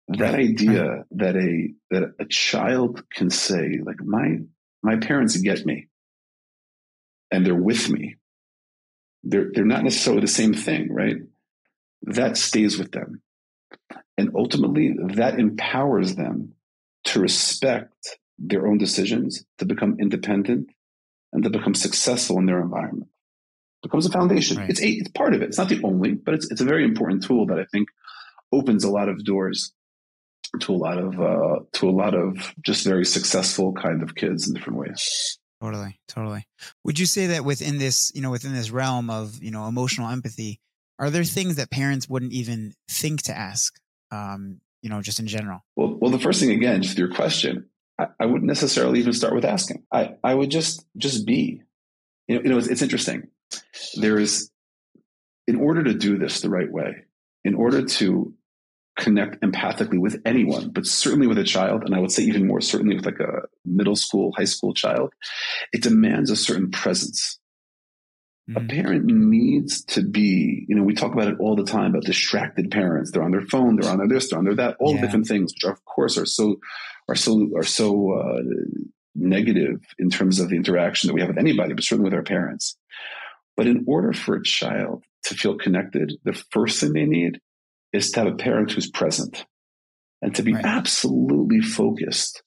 That 0.09 0.35
Right, 0.35 0.51
idea 0.51 1.05
that 1.13 1.37
a 1.37 1.69
that 1.91 2.15
a 2.19 2.25
child 2.27 3.05
can 3.15 3.31
say, 3.31 3.79
like, 3.83 4.03
my 4.05 4.41
my 4.83 4.97
parents 4.97 5.37
get 5.37 5.65
me 5.65 5.87
and 7.31 7.47
they're 7.47 7.55
with 7.55 7.89
me. 7.89 8.17
They're 9.25 9.51
they're 9.53 9.65
not 9.65 9.85
necessarily 9.85 10.21
the 10.21 10.29
same 10.29 10.55
thing, 10.55 10.93
right? 10.93 11.17
That 12.03 12.37
stays 12.37 12.79
with 12.79 12.93
them. 12.93 13.23
And 14.17 14.31
ultimately 14.37 14.95
that 15.15 15.39
empowers 15.41 16.15
them 16.15 16.55
to 17.05 17.21
respect 17.21 18.19
their 18.39 18.67
own 18.67 18.79
decisions, 18.79 19.45
to 19.59 19.65
become 19.65 19.97
independent, 20.01 20.69
and 21.33 21.43
to 21.45 21.51
become 21.51 21.75
successful 21.75 22.39
in 22.39 22.47
their 22.47 22.61
environment. 22.61 23.11
becomes 23.83 24.07
a 24.07 24.11
foundation. 24.11 24.57
Right. 24.59 24.71
It's 24.71 24.81
a, 24.81 24.89
it's 24.89 25.11
part 25.11 25.35
of 25.35 25.43
it. 25.43 25.49
It's 25.49 25.59
not 25.59 25.69
the 25.69 25.83
only, 25.83 26.13
but 26.13 26.35
it's 26.35 26.51
it's 26.51 26.61
a 26.61 26.65
very 26.65 26.85
important 26.85 27.25
tool 27.25 27.47
that 27.47 27.59
I 27.59 27.65
think 27.73 27.89
opens 28.53 28.85
a 28.85 28.91
lot 28.91 29.09
of 29.09 29.25
doors 29.25 29.73
to 30.61 30.73
a 30.73 30.77
lot 30.77 30.99
of 30.99 31.21
uh, 31.21 31.61
to 31.75 31.89
a 31.89 31.91
lot 31.91 32.15
of 32.15 32.55
just 32.63 32.85
very 32.85 33.05
successful 33.05 33.73
kind 33.73 34.03
of 34.03 34.15
kids 34.15 34.47
in 34.49 34.55
different 34.55 34.79
ways. 34.79 35.39
Totally, 35.65 35.99
totally. 36.09 36.47
Would 36.85 36.99
you 36.99 37.07
say 37.07 37.29
that 37.29 37.43
within 37.43 37.79
this, 37.79 38.13
you 38.15 38.21
know, 38.21 38.31
within 38.31 38.53
this 38.53 38.71
realm 38.71 39.09
of, 39.09 39.43
you 39.43 39.51
know, 39.51 39.67
emotional 39.67 40.11
empathy, 40.11 40.61
are 40.99 41.09
there 41.09 41.25
things 41.25 41.57
that 41.57 41.71
parents 41.71 42.07
wouldn't 42.07 42.35
even 42.35 42.75
think 42.91 43.23
to 43.23 43.37
ask? 43.37 43.81
Um, 44.11 44.61
you 44.83 44.91
know, 44.91 45.01
just 45.01 45.21
in 45.21 45.27
general. 45.27 45.65
Well, 45.75 45.97
well, 45.99 46.11
the 46.11 46.19
first 46.19 46.39
thing 46.39 46.51
again, 46.51 46.83
just 46.83 46.99
your 46.99 47.15
question, 47.15 47.71
I, 47.99 48.09
I 48.21 48.27
wouldn't 48.27 48.45
necessarily 48.45 48.99
even 48.99 49.15
start 49.15 49.35
with 49.35 49.47
asking. 49.47 49.85
I, 49.91 50.17
I 50.23 50.35
would 50.35 50.51
just 50.51 50.85
just 50.99 51.25
be. 51.25 51.63
You 52.29 52.37
know, 52.37 52.43
you 52.43 52.51
know 52.51 52.59
it's, 52.59 52.69
it's 52.69 52.83
interesting. 52.83 53.29
There 53.95 54.19
is, 54.19 54.51
in 55.47 55.57
order 55.59 55.83
to 55.85 55.95
do 55.95 56.19
this 56.19 56.43
the 56.43 56.51
right 56.51 56.71
way, 56.71 57.05
in 57.43 57.55
order 57.55 57.87
to 57.87 58.35
connect 58.97 59.41
empathically 59.43 59.99
with 59.99 60.21
anyone, 60.25 60.71
but 60.71 60.87
certainly 60.87 61.27
with 61.27 61.39
a 61.39 61.45
child, 61.45 61.83
and 61.85 61.95
I 61.95 61.99
would 61.99 62.13
say 62.13 62.23
even 62.25 62.47
more 62.47 62.61
certainly 62.61 62.95
with 62.97 63.07
like 63.07 63.21
a 63.21 63.43
middle 63.65 63.97
school, 63.97 64.33
high 64.37 64.45
school 64.45 64.73
child, 64.75 65.13
it 65.73 65.83
demands 65.83 66.31
a 66.31 66.37
certain 66.37 66.71
presence. 66.71 67.39
Mhm. 68.49 68.57
A 68.63 68.69
parent 68.69 69.05
needs 69.07 69.83
to 69.87 70.03
be, 70.03 70.67
you 70.69 70.77
know, 70.77 70.83
we 70.83 70.95
talk 70.95 71.13
about 71.15 71.29
it 71.29 71.37
all 71.41 71.57
the 71.57 71.65
time 71.65 71.91
about 71.91 72.05
distracted 72.05 72.71
parents. 72.71 73.11
They're 73.11 73.23
on 73.23 73.31
their 73.33 73.47
phone, 73.47 73.77
they're 73.77 73.91
on 73.91 73.99
their 73.99 74.07
this, 74.09 74.29
they're 74.31 74.39
on 74.39 74.45
their 74.45 74.55
that, 74.57 74.77
all 74.79 74.95
Yeah. 74.95 75.01
the 75.01 75.07
different 75.07 75.27
things, 75.27 75.53
which 75.55 75.65
are, 75.65 75.73
of 75.73 75.85
course 75.87 76.19
are 76.19 76.27
so 76.27 76.61
are 77.09 77.15
so 77.15 77.51
are 77.57 77.63
so 77.65 78.13
uh, 78.13 78.43
negative 79.15 79.81
in 79.99 80.11
terms 80.11 80.41
of 80.41 80.49
the 80.51 80.57
interaction 80.57 81.09
that 81.09 81.15
we 81.15 81.21
have 81.21 81.29
with 81.29 81.39
anybody, 81.39 81.73
but 81.75 81.85
certainly 81.85 82.09
with 82.09 82.15
our 82.15 82.23
parents. 82.23 82.77
But 83.57 83.67
in 83.67 83.85
order 83.87 84.13
for 84.13 84.37
a 84.37 84.43
child 84.43 85.05
to 85.25 85.35
feel 85.35 85.57
connected, 85.57 86.13
the 86.25 86.33
first 86.51 86.81
thing 86.81 86.93
they 86.93 87.07
need 87.07 87.41
is 87.95 88.11
to 88.13 88.21
have 88.21 88.33
a 88.33 88.37
parent 88.37 88.73
who's 88.73 88.91
present 88.91 89.45
and 90.21 90.35
to 90.35 90.43
be 90.43 90.53
Right. 90.55 90.65
absolutely 90.65 91.61
focused 91.61 92.43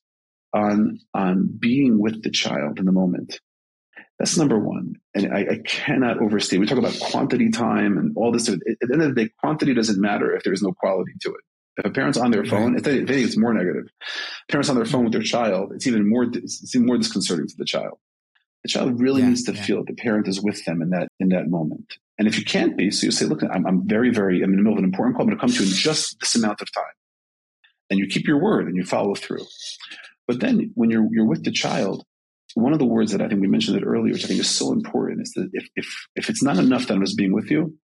on 0.53 0.99
on 1.13 1.49
being 1.59 1.99
with 1.99 2.23
the 2.23 2.31
child 2.31 2.79
in 2.79 2.85
the 2.85 2.91
moment. 2.91 3.39
That's 4.19 4.37
number 4.37 4.57
one. 4.59 4.95
And 5.13 5.31
I, 5.31 5.41
I 5.41 5.57
cannot 5.63 6.19
overstate. 6.21 6.59
We 6.59 6.65
talk 6.65 6.79
about 6.79 6.97
quantity 6.99 7.49
time 7.51 7.97
and 7.99 8.13
all 8.17 8.31
this. 8.31 8.49
At 8.49 8.59
the 8.59 8.89
end 8.93 9.01
of 9.03 9.13
the 9.15 9.25
day, 9.25 9.31
quantity 9.39 9.73
doesn't 9.75 10.01
matter 10.01 10.35
if 10.35 10.43
there's 10.43 10.63
no 10.63 10.71
quality 10.71 11.11
to 11.21 11.29
it. 11.29 11.41
If 11.77 11.85
a 11.85 11.91
parent's 11.91 12.17
on 12.17 12.31
their 12.31 12.43
phone, 12.43 12.75
if, 12.75 12.81
they, 12.83 12.97
think 13.05 13.09
it's 13.09 13.37
more 13.37 13.53
negative. 13.53 13.85
Parents 14.49 14.69
on 14.69 14.75
their 14.75 14.85
phone 14.85 15.03
with 15.03 15.13
their 15.13 15.21
child, 15.21 15.71
it's 15.75 15.85
even 15.85 16.09
more 16.09 16.23
it's 16.23 16.75
even 16.75 16.87
more 16.87 16.97
disconcerting 16.97 17.47
to 17.47 17.55
the 17.57 17.65
child. 17.65 17.99
The 18.63 18.69
child 18.69 18.99
really 18.99 19.21
Yeah, 19.21 19.29
needs 19.29 19.43
to 19.43 19.53
yeah. 19.53 19.61
feel 19.63 19.77
that 19.85 19.87
the 19.95 20.01
parent 20.01 20.27
is 20.27 20.41
with 20.41 20.65
them 20.65 20.81
in 20.81 20.89
that 20.89 21.09
in 21.19 21.29
that 21.29 21.47
moment. 21.47 21.93
And 22.17 22.27
if 22.27 22.37
you 22.37 22.45
can't 22.45 22.75
be, 22.75 22.89
so 22.89 23.05
you 23.05 23.11
say, 23.11 23.25
look, 23.25 23.43
I'm, 23.43 23.65
I'm 23.65 23.87
very, 23.87 24.11
very, 24.11 24.41
I'm 24.41 24.51
in 24.51 24.57
the 24.57 24.63
middle 24.63 24.73
of 24.73 24.79
an 24.79 24.85
important 24.85 25.15
call. 25.15 25.23
I'm 25.23 25.29
going 25.29 25.37
to 25.37 25.41
come 25.41 25.51
to 25.51 25.63
you 25.63 25.69
in 25.69 25.75
just 25.75 26.19
this 26.19 26.35
amount 26.35 26.61
of 26.61 26.71
time. 26.71 26.83
And 27.89 27.99
you 27.99 28.07
keep 28.07 28.27
your 28.27 28.41
word 28.41 28.67
and 28.67 28.75
you 28.75 28.83
follow 28.83 29.15
through. 29.15 29.45
But 30.27 30.41
then 30.41 30.71
when 30.75 30.89
you're 30.89 31.07
you're 31.11 31.25
with 31.25 31.45
the 31.45 31.51
child, 31.51 32.03
one 32.53 32.73
of 32.73 32.79
the 32.79 32.85
words 32.85 33.11
that 33.11 33.21
I 33.21 33.27
think 33.27 33.39
we 33.39 33.47
mentioned 33.47 33.77
it 33.77 33.85
earlier, 33.85 34.13
which 34.13 34.25
I 34.25 34.27
think 34.27 34.39
is 34.41 34.49
so 34.49 34.73
important, 34.73 35.21
is 35.21 35.31
that 35.35 35.49
if 35.53 35.69
if 35.75 36.07
if 36.15 36.29
it's 36.29 36.43
not 36.43 36.57
enough 36.57 36.87
that 36.87 36.95
I'm 36.95 37.05
just 37.05 37.17
being 37.17 37.33
with 37.33 37.49
you, 37.49 37.77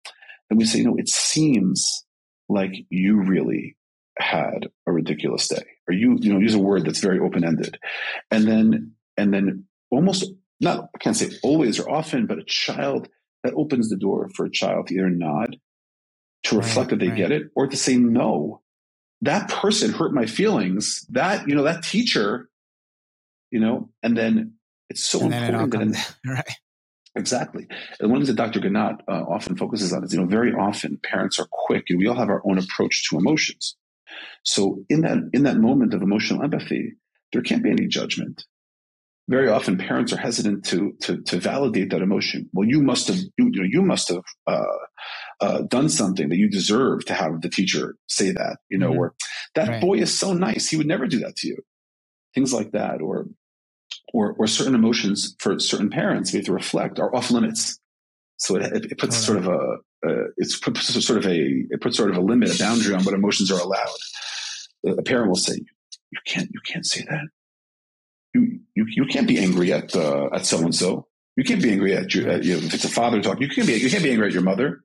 then 0.49 0.57
we 0.57 0.65
say, 0.65 0.79
you 0.79 0.85
know, 0.85 0.95
it 0.97 1.09
seems 1.09 2.05
like 2.49 2.73
you 2.89 3.21
really 3.21 3.77
had 4.17 4.69
a 4.87 4.91
ridiculous 4.91 5.47
day. 5.47 5.63
Or 5.87 5.93
you, 5.93 6.17
you 6.19 6.33
know, 6.33 6.39
use 6.39 6.53
a 6.53 6.59
word 6.59 6.85
that's 6.85 6.99
very 6.99 7.19
open-ended. 7.19 7.77
And 8.29 8.47
then 8.47 8.93
and 9.17 9.33
then 9.33 9.65
almost 9.91 10.25
not 10.59 10.89
I 10.95 10.97
can't 10.97 11.15
say 11.15 11.29
always 11.43 11.79
or 11.79 11.89
often, 11.89 12.25
but 12.25 12.39
a 12.39 12.43
child 12.43 13.07
that 13.43 13.53
opens 13.55 13.89
the 13.89 13.97
door 13.97 14.29
for 14.35 14.45
a 14.45 14.51
child 14.51 14.87
to 14.87 14.93
either 14.95 15.09
nod, 15.09 15.57
to 16.43 16.55
Right, 16.57 16.65
reflect 16.65 16.89
that 16.91 16.99
they 16.99 17.09
right. 17.09 17.17
get 17.17 17.31
it, 17.31 17.51
or 17.55 17.67
to 17.67 17.77
say 17.77 17.97
no. 17.97 18.61
That 19.21 19.49
person 19.49 19.91
hurt 19.91 20.13
my 20.13 20.25
feelings. 20.25 21.05
That, 21.09 21.47
you 21.47 21.55
know, 21.55 21.63
that 21.63 21.83
teacher, 21.83 22.49
you 23.51 23.59
know, 23.59 23.89
and 24.01 24.17
then 24.17 24.53
it's 24.89 25.03
so 25.03 25.21
and 25.21 25.31
then 25.31 25.53
important 25.53 25.71
that 25.71 25.81
in, 25.81 25.93
comes 25.93 26.15
right. 26.25 26.55
Exactly. 27.15 27.67
And 27.99 28.09
one 28.11 28.21
of 28.21 28.27
the 28.27 28.33
Dr. 28.33 28.59
Ginott 28.59 29.01
uh, 29.07 29.23
often 29.27 29.57
focuses 29.57 29.91
on 29.91 30.03
is, 30.03 30.13
you 30.13 30.19
know, 30.19 30.25
very 30.25 30.53
often 30.53 30.97
parents 31.03 31.39
are 31.39 31.47
quick 31.51 31.85
and 31.89 31.99
we 31.99 32.07
all 32.07 32.15
have 32.15 32.29
our 32.29 32.41
own 32.45 32.57
approach 32.57 33.09
to 33.09 33.17
emotions. 33.17 33.75
So 34.43 34.83
in 34.89 35.01
that, 35.01 35.17
in 35.33 35.43
that 35.43 35.57
moment 35.57 35.93
of 35.93 36.01
emotional 36.01 36.43
empathy, 36.43 36.93
there 37.33 37.41
can't 37.41 37.63
be 37.63 37.69
any 37.69 37.87
judgment. 37.87 38.45
Very 39.29 39.49
often 39.49 39.77
parents 39.77 40.11
are 40.11 40.17
hesitant 40.17 40.65
to, 40.65 40.93
to, 41.01 41.21
to 41.21 41.39
validate 41.39 41.91
that 41.91 42.01
emotion. 42.01 42.49
Well, 42.53 42.67
you 42.67 42.81
must 42.81 43.07
have, 43.07 43.17
you, 43.17 43.49
you 43.51 43.61
know, 43.61 43.67
you 43.69 43.81
must 43.81 44.09
have, 44.09 44.23
uh, 44.47 44.63
uh, 45.39 45.61
done 45.69 45.89
something 45.89 46.29
that 46.29 46.37
you 46.37 46.49
deserve 46.49 47.05
to 47.05 47.13
have 47.13 47.41
the 47.41 47.49
teacher 47.49 47.95
say 48.07 48.31
that, 48.31 48.57
you 48.69 48.77
know, 48.77 48.91
Mhm. 48.91 48.97
or 48.97 49.15
that 49.55 49.67
Right. 49.69 49.81
boy 49.81 49.97
is 49.99 50.17
so 50.17 50.33
nice. 50.33 50.67
He 50.69 50.75
would 50.77 50.87
never 50.87 51.07
do 51.07 51.19
that 51.19 51.35
to 51.37 51.47
you. 51.47 51.57
Things 52.35 52.51
like 52.53 52.71
that. 52.71 53.01
Or, 53.01 53.27
or, 54.13 54.33
or 54.33 54.47
certain 54.47 54.75
emotions 54.75 55.35
for 55.39 55.59
certain 55.59 55.89
parents 55.89 56.33
we 56.33 56.37
have 56.37 56.45
to 56.47 56.53
reflect 56.53 56.99
are 56.99 57.15
off 57.15 57.31
limits. 57.31 57.79
So 58.37 58.55
it, 58.57 58.85
it, 58.91 58.97
puts 58.97 59.15
sort 59.15 59.37
of 59.37 59.47
a, 59.47 59.77
uh, 60.07 60.23
it's 60.37 60.57
puts 60.59 60.87
sort 61.05 61.19
of 61.19 61.31
a, 61.31 61.37
it 61.69 61.79
puts 61.79 61.95
sort 61.95 62.09
of 62.09 62.17
a 62.17 62.21
limit, 62.21 62.53
a 62.53 62.57
boundary 62.59 62.95
on 62.95 63.03
what 63.03 63.13
emotions 63.13 63.51
are 63.51 63.59
allowed. 63.59 63.87
A 64.85 64.91
a 64.93 65.03
parent 65.03 65.27
will 65.29 65.35
say, 65.35 65.53
you 66.11 66.19
can't, 66.25 66.49
you 66.51 66.59
can't 66.65 66.85
say 66.85 67.01
that. 67.07 67.27
You, 68.33 68.59
you, 68.75 68.85
you 68.87 69.05
can't 69.05 69.27
be 69.27 69.39
angry 69.39 69.73
at, 69.73 69.95
uh, 69.95 70.29
at 70.33 70.45
so 70.45 70.59
and 70.59 70.73
so. 70.73 71.07
You 71.35 71.43
can't 71.43 71.61
be 71.61 71.71
angry 71.71 71.95
at 71.95 72.13
your, 72.13 72.29
at, 72.29 72.43
you 72.43 72.53
know, 72.53 72.65
if 72.65 72.73
it's 72.73 72.85
a 72.85 72.89
father 72.89 73.21
talking, 73.21 73.43
you 73.43 73.49
can't 73.49 73.67
be, 73.67 73.73
you 73.73 73.89
can't 73.89 74.03
be 74.03 74.11
angry 74.11 74.27
at 74.27 74.33
your 74.33 74.43
mother. 74.43 74.83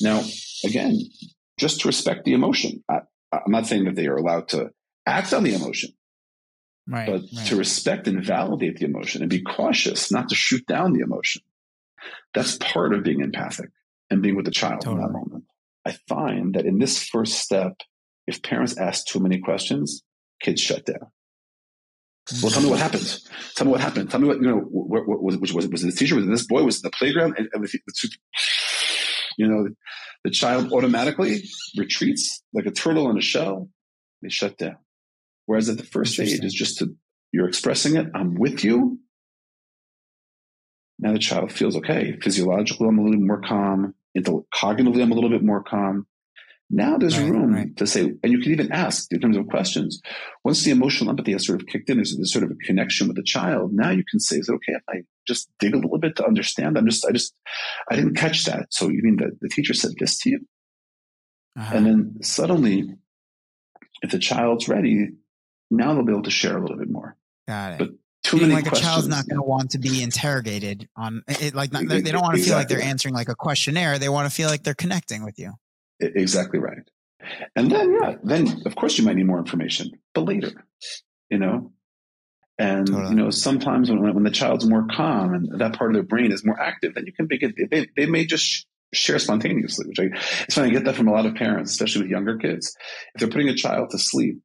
Now, 0.00 0.22
again, 0.64 0.98
just 1.58 1.80
to 1.80 1.88
respect 1.88 2.24
the 2.24 2.32
emotion. 2.32 2.82
I, 2.88 3.00
I'm 3.32 3.50
not 3.52 3.66
saying 3.66 3.84
that 3.84 3.94
they 3.94 4.06
are 4.06 4.16
allowed 4.16 4.48
to 4.48 4.70
act 5.06 5.32
on 5.34 5.44
the 5.44 5.54
emotion, 5.54 5.90
Right. 6.86 7.06
but 7.06 7.22
right. 7.36 7.46
to 7.46 7.56
respect 7.56 8.08
and 8.08 8.24
validate 8.24 8.78
the 8.78 8.86
emotion 8.86 9.20
and 9.22 9.30
be 9.30 9.42
cautious, 9.42 10.10
not 10.10 10.30
to 10.30 10.34
shoot 10.34 10.66
down 10.66 10.92
the 10.94 11.00
emotion. 11.00 11.42
That's 12.34 12.56
part 12.56 12.94
of 12.94 13.02
being 13.04 13.20
empathic 13.20 13.70
and 14.10 14.22
being 14.22 14.36
with 14.36 14.46
the 14.46 14.50
child 14.50 14.86
in 14.86 14.96
that 14.96 15.10
moment. 15.10 15.44
I 15.84 15.92
find 16.08 16.54
that 16.54 16.66
in 16.66 16.78
this 16.78 17.02
first 17.02 17.34
step, 17.34 17.80
if 18.26 18.42
parents 18.42 18.76
ask 18.78 19.06
too 19.06 19.20
many 19.20 19.38
questions, 19.38 20.02
kids 20.40 20.60
shut 20.60 20.86
down. 20.86 21.10
Well, 22.42 22.50
tell 22.52 22.62
me 22.62 22.68
what 22.68 22.78
happened. 22.78 23.20
Tell 23.54 23.66
me 23.66 23.70
what 23.72 23.80
happened. 23.80 24.10
Tell 24.10 24.20
me 24.20 24.28
what, 24.28 24.36
you 24.36 24.48
know, 24.48 24.58
what, 24.58 25.08
what 25.08 25.22
was, 25.22 25.36
which 25.38 25.52
was, 25.52 25.64
it, 25.64 25.72
was 25.72 25.82
it 25.82 25.86
this 25.86 25.94
teacher? 25.96 26.14
Was 26.16 26.24
it 26.26 26.30
this 26.30 26.46
boy? 26.46 26.62
Was 26.62 26.78
it 26.78 26.82
the 26.82 26.90
playground? 26.90 27.34
And, 27.38 27.48
and 27.52 27.64
the- 27.64 27.80
You 29.38 29.46
know, 29.48 29.68
the 30.24 30.30
child 30.30 30.72
automatically 30.72 31.44
retreats 31.76 32.42
like 32.52 32.66
a 32.66 32.70
turtle 32.70 33.08
in 33.10 33.16
a 33.16 33.22
shell. 33.22 33.68
They 34.20 34.28
shut 34.28 34.58
down. 34.58 34.76
Whereas 35.46 35.68
at 35.68 35.78
the 35.78 35.84
first 35.84 36.14
stage 36.14 36.44
is 36.44 36.52
just 36.52 36.78
to, 36.78 36.94
you're 37.32 37.48
expressing 37.48 37.96
it. 37.96 38.08
I'm 38.14 38.34
with 38.34 38.62
you. 38.64 38.98
Now 40.98 41.12
the 41.12 41.18
child 41.18 41.52
feels 41.52 41.76
okay. 41.76 42.18
Physiologically, 42.20 42.88
I'm 42.88 42.98
a 42.98 43.02
little 43.02 43.18
bit 43.18 43.26
more 43.26 43.40
calm. 43.40 43.94
Cognitively, 44.16 45.00
I'm 45.02 45.12
a 45.12 45.14
little 45.14 45.30
bit 45.30 45.44
more 45.44 45.62
calm. 45.62 46.06
Now 46.70 46.98
there's 46.98 47.18
right, 47.18 47.30
room 47.30 47.54
right. 47.54 47.76
to 47.78 47.86
say, 47.86 48.12
and 48.22 48.32
you 48.32 48.40
can 48.40 48.52
even 48.52 48.72
ask 48.72 49.10
in 49.10 49.20
terms 49.20 49.38
of 49.38 49.46
questions. 49.46 50.02
Once 50.44 50.64
the 50.64 50.70
emotional 50.70 51.08
empathy 51.08 51.32
has 51.32 51.46
sort 51.46 51.62
of 51.62 51.66
kicked 51.66 51.88
in, 51.88 51.96
there's, 51.96 52.14
there's 52.14 52.32
sort 52.32 52.44
of 52.44 52.50
a 52.50 52.66
connection 52.66 53.06
with 53.06 53.16
the 53.16 53.22
child. 53.22 53.72
Now 53.72 53.90
you 53.90 54.04
can 54.08 54.20
say, 54.20 54.36
is 54.36 54.48
it 54.48 54.52
okay 54.52 54.72
if 54.72 54.82
I 54.88 55.02
just 55.26 55.48
dig 55.58 55.74
a 55.74 55.78
little 55.78 55.98
bit 55.98 56.16
to 56.16 56.26
understand? 56.26 56.76
I'm 56.76 56.86
just, 56.86 57.06
I 57.06 57.12
just, 57.12 57.34
I 57.90 57.96
didn't 57.96 58.16
catch 58.16 58.44
that. 58.44 58.66
So 58.70 58.88
you 58.88 59.00
mean 59.02 59.16
that 59.16 59.38
the 59.40 59.48
teacher 59.48 59.72
said 59.72 59.92
this 59.98 60.18
to 60.20 60.30
you? 60.30 60.40
Uh-huh. 61.58 61.74
And 61.74 61.86
then 61.86 62.16
suddenly, 62.22 62.94
if 64.02 64.10
the 64.10 64.18
child's 64.18 64.68
ready, 64.68 65.08
now 65.70 65.94
they'll 65.94 66.04
be 66.04 66.12
able 66.12 66.22
to 66.24 66.30
share 66.30 66.56
a 66.56 66.60
little 66.60 66.76
bit 66.76 66.90
more. 66.90 67.16
Got 67.46 67.72
it. 67.72 67.78
But 67.78 67.88
too 68.24 68.36
many 68.36 68.52
like 68.52 68.64
questions. 68.64 68.86
a 68.86 68.90
child's 68.90 69.08
not 69.08 69.26
going 69.26 69.40
to 69.40 69.46
want 69.46 69.70
to 69.70 69.78
be 69.78 70.02
interrogated 70.02 70.86
on 70.96 71.22
it. 71.28 71.54
Like 71.54 71.72
not, 71.72 71.88
they 71.88 72.02
don't 72.02 72.20
want 72.20 72.34
to 72.34 72.40
exactly. 72.40 72.42
feel 72.42 72.56
like 72.56 72.68
they're 72.68 72.82
answering 72.82 73.14
like 73.14 73.30
a 73.30 73.34
questionnaire. 73.34 73.98
They 73.98 74.10
want 74.10 74.28
to 74.28 74.34
feel 74.34 74.50
like 74.50 74.64
they're 74.64 74.74
connecting 74.74 75.24
with 75.24 75.38
you. 75.38 75.54
Exactly 76.00 76.58
right. 76.58 76.88
And 77.56 77.70
then, 77.70 77.92
yeah, 78.00 78.14
then 78.22 78.62
of 78.64 78.76
course 78.76 78.96
you 78.98 79.04
might 79.04 79.16
need 79.16 79.26
more 79.26 79.38
information, 79.38 79.90
but 80.14 80.22
later, 80.22 80.64
you 81.30 81.38
know. 81.38 81.72
And 82.60 82.86
totally. 82.88 83.10
you 83.10 83.14
know, 83.14 83.30
sometimes 83.30 83.90
when 83.90 84.02
when 84.14 84.24
the 84.24 84.30
child's 84.30 84.66
more 84.66 84.86
calm 84.90 85.32
and 85.32 85.60
that 85.60 85.76
part 85.76 85.90
of 85.90 85.94
their 85.94 86.02
brain 86.02 86.32
is 86.32 86.44
more 86.44 86.58
active, 86.58 86.94
then 86.94 87.06
you 87.06 87.12
can 87.12 87.26
begin. 87.26 87.54
They, 87.70 87.86
they 87.96 88.06
may 88.06 88.26
just 88.26 88.66
share 88.92 89.18
spontaneously, 89.18 89.86
which 89.86 90.00
I 90.00 90.08
it's 90.44 90.54
funny. 90.54 90.68
I 90.68 90.72
get 90.72 90.84
that 90.84 90.96
from 90.96 91.08
a 91.08 91.12
lot 91.12 91.26
of 91.26 91.34
parents, 91.34 91.70
especially 91.72 92.02
with 92.02 92.10
younger 92.10 92.36
kids. 92.36 92.76
If 93.14 93.20
they're 93.20 93.30
putting 93.30 93.48
a 93.48 93.54
child 93.54 93.90
to 93.90 93.98
sleep, 93.98 94.40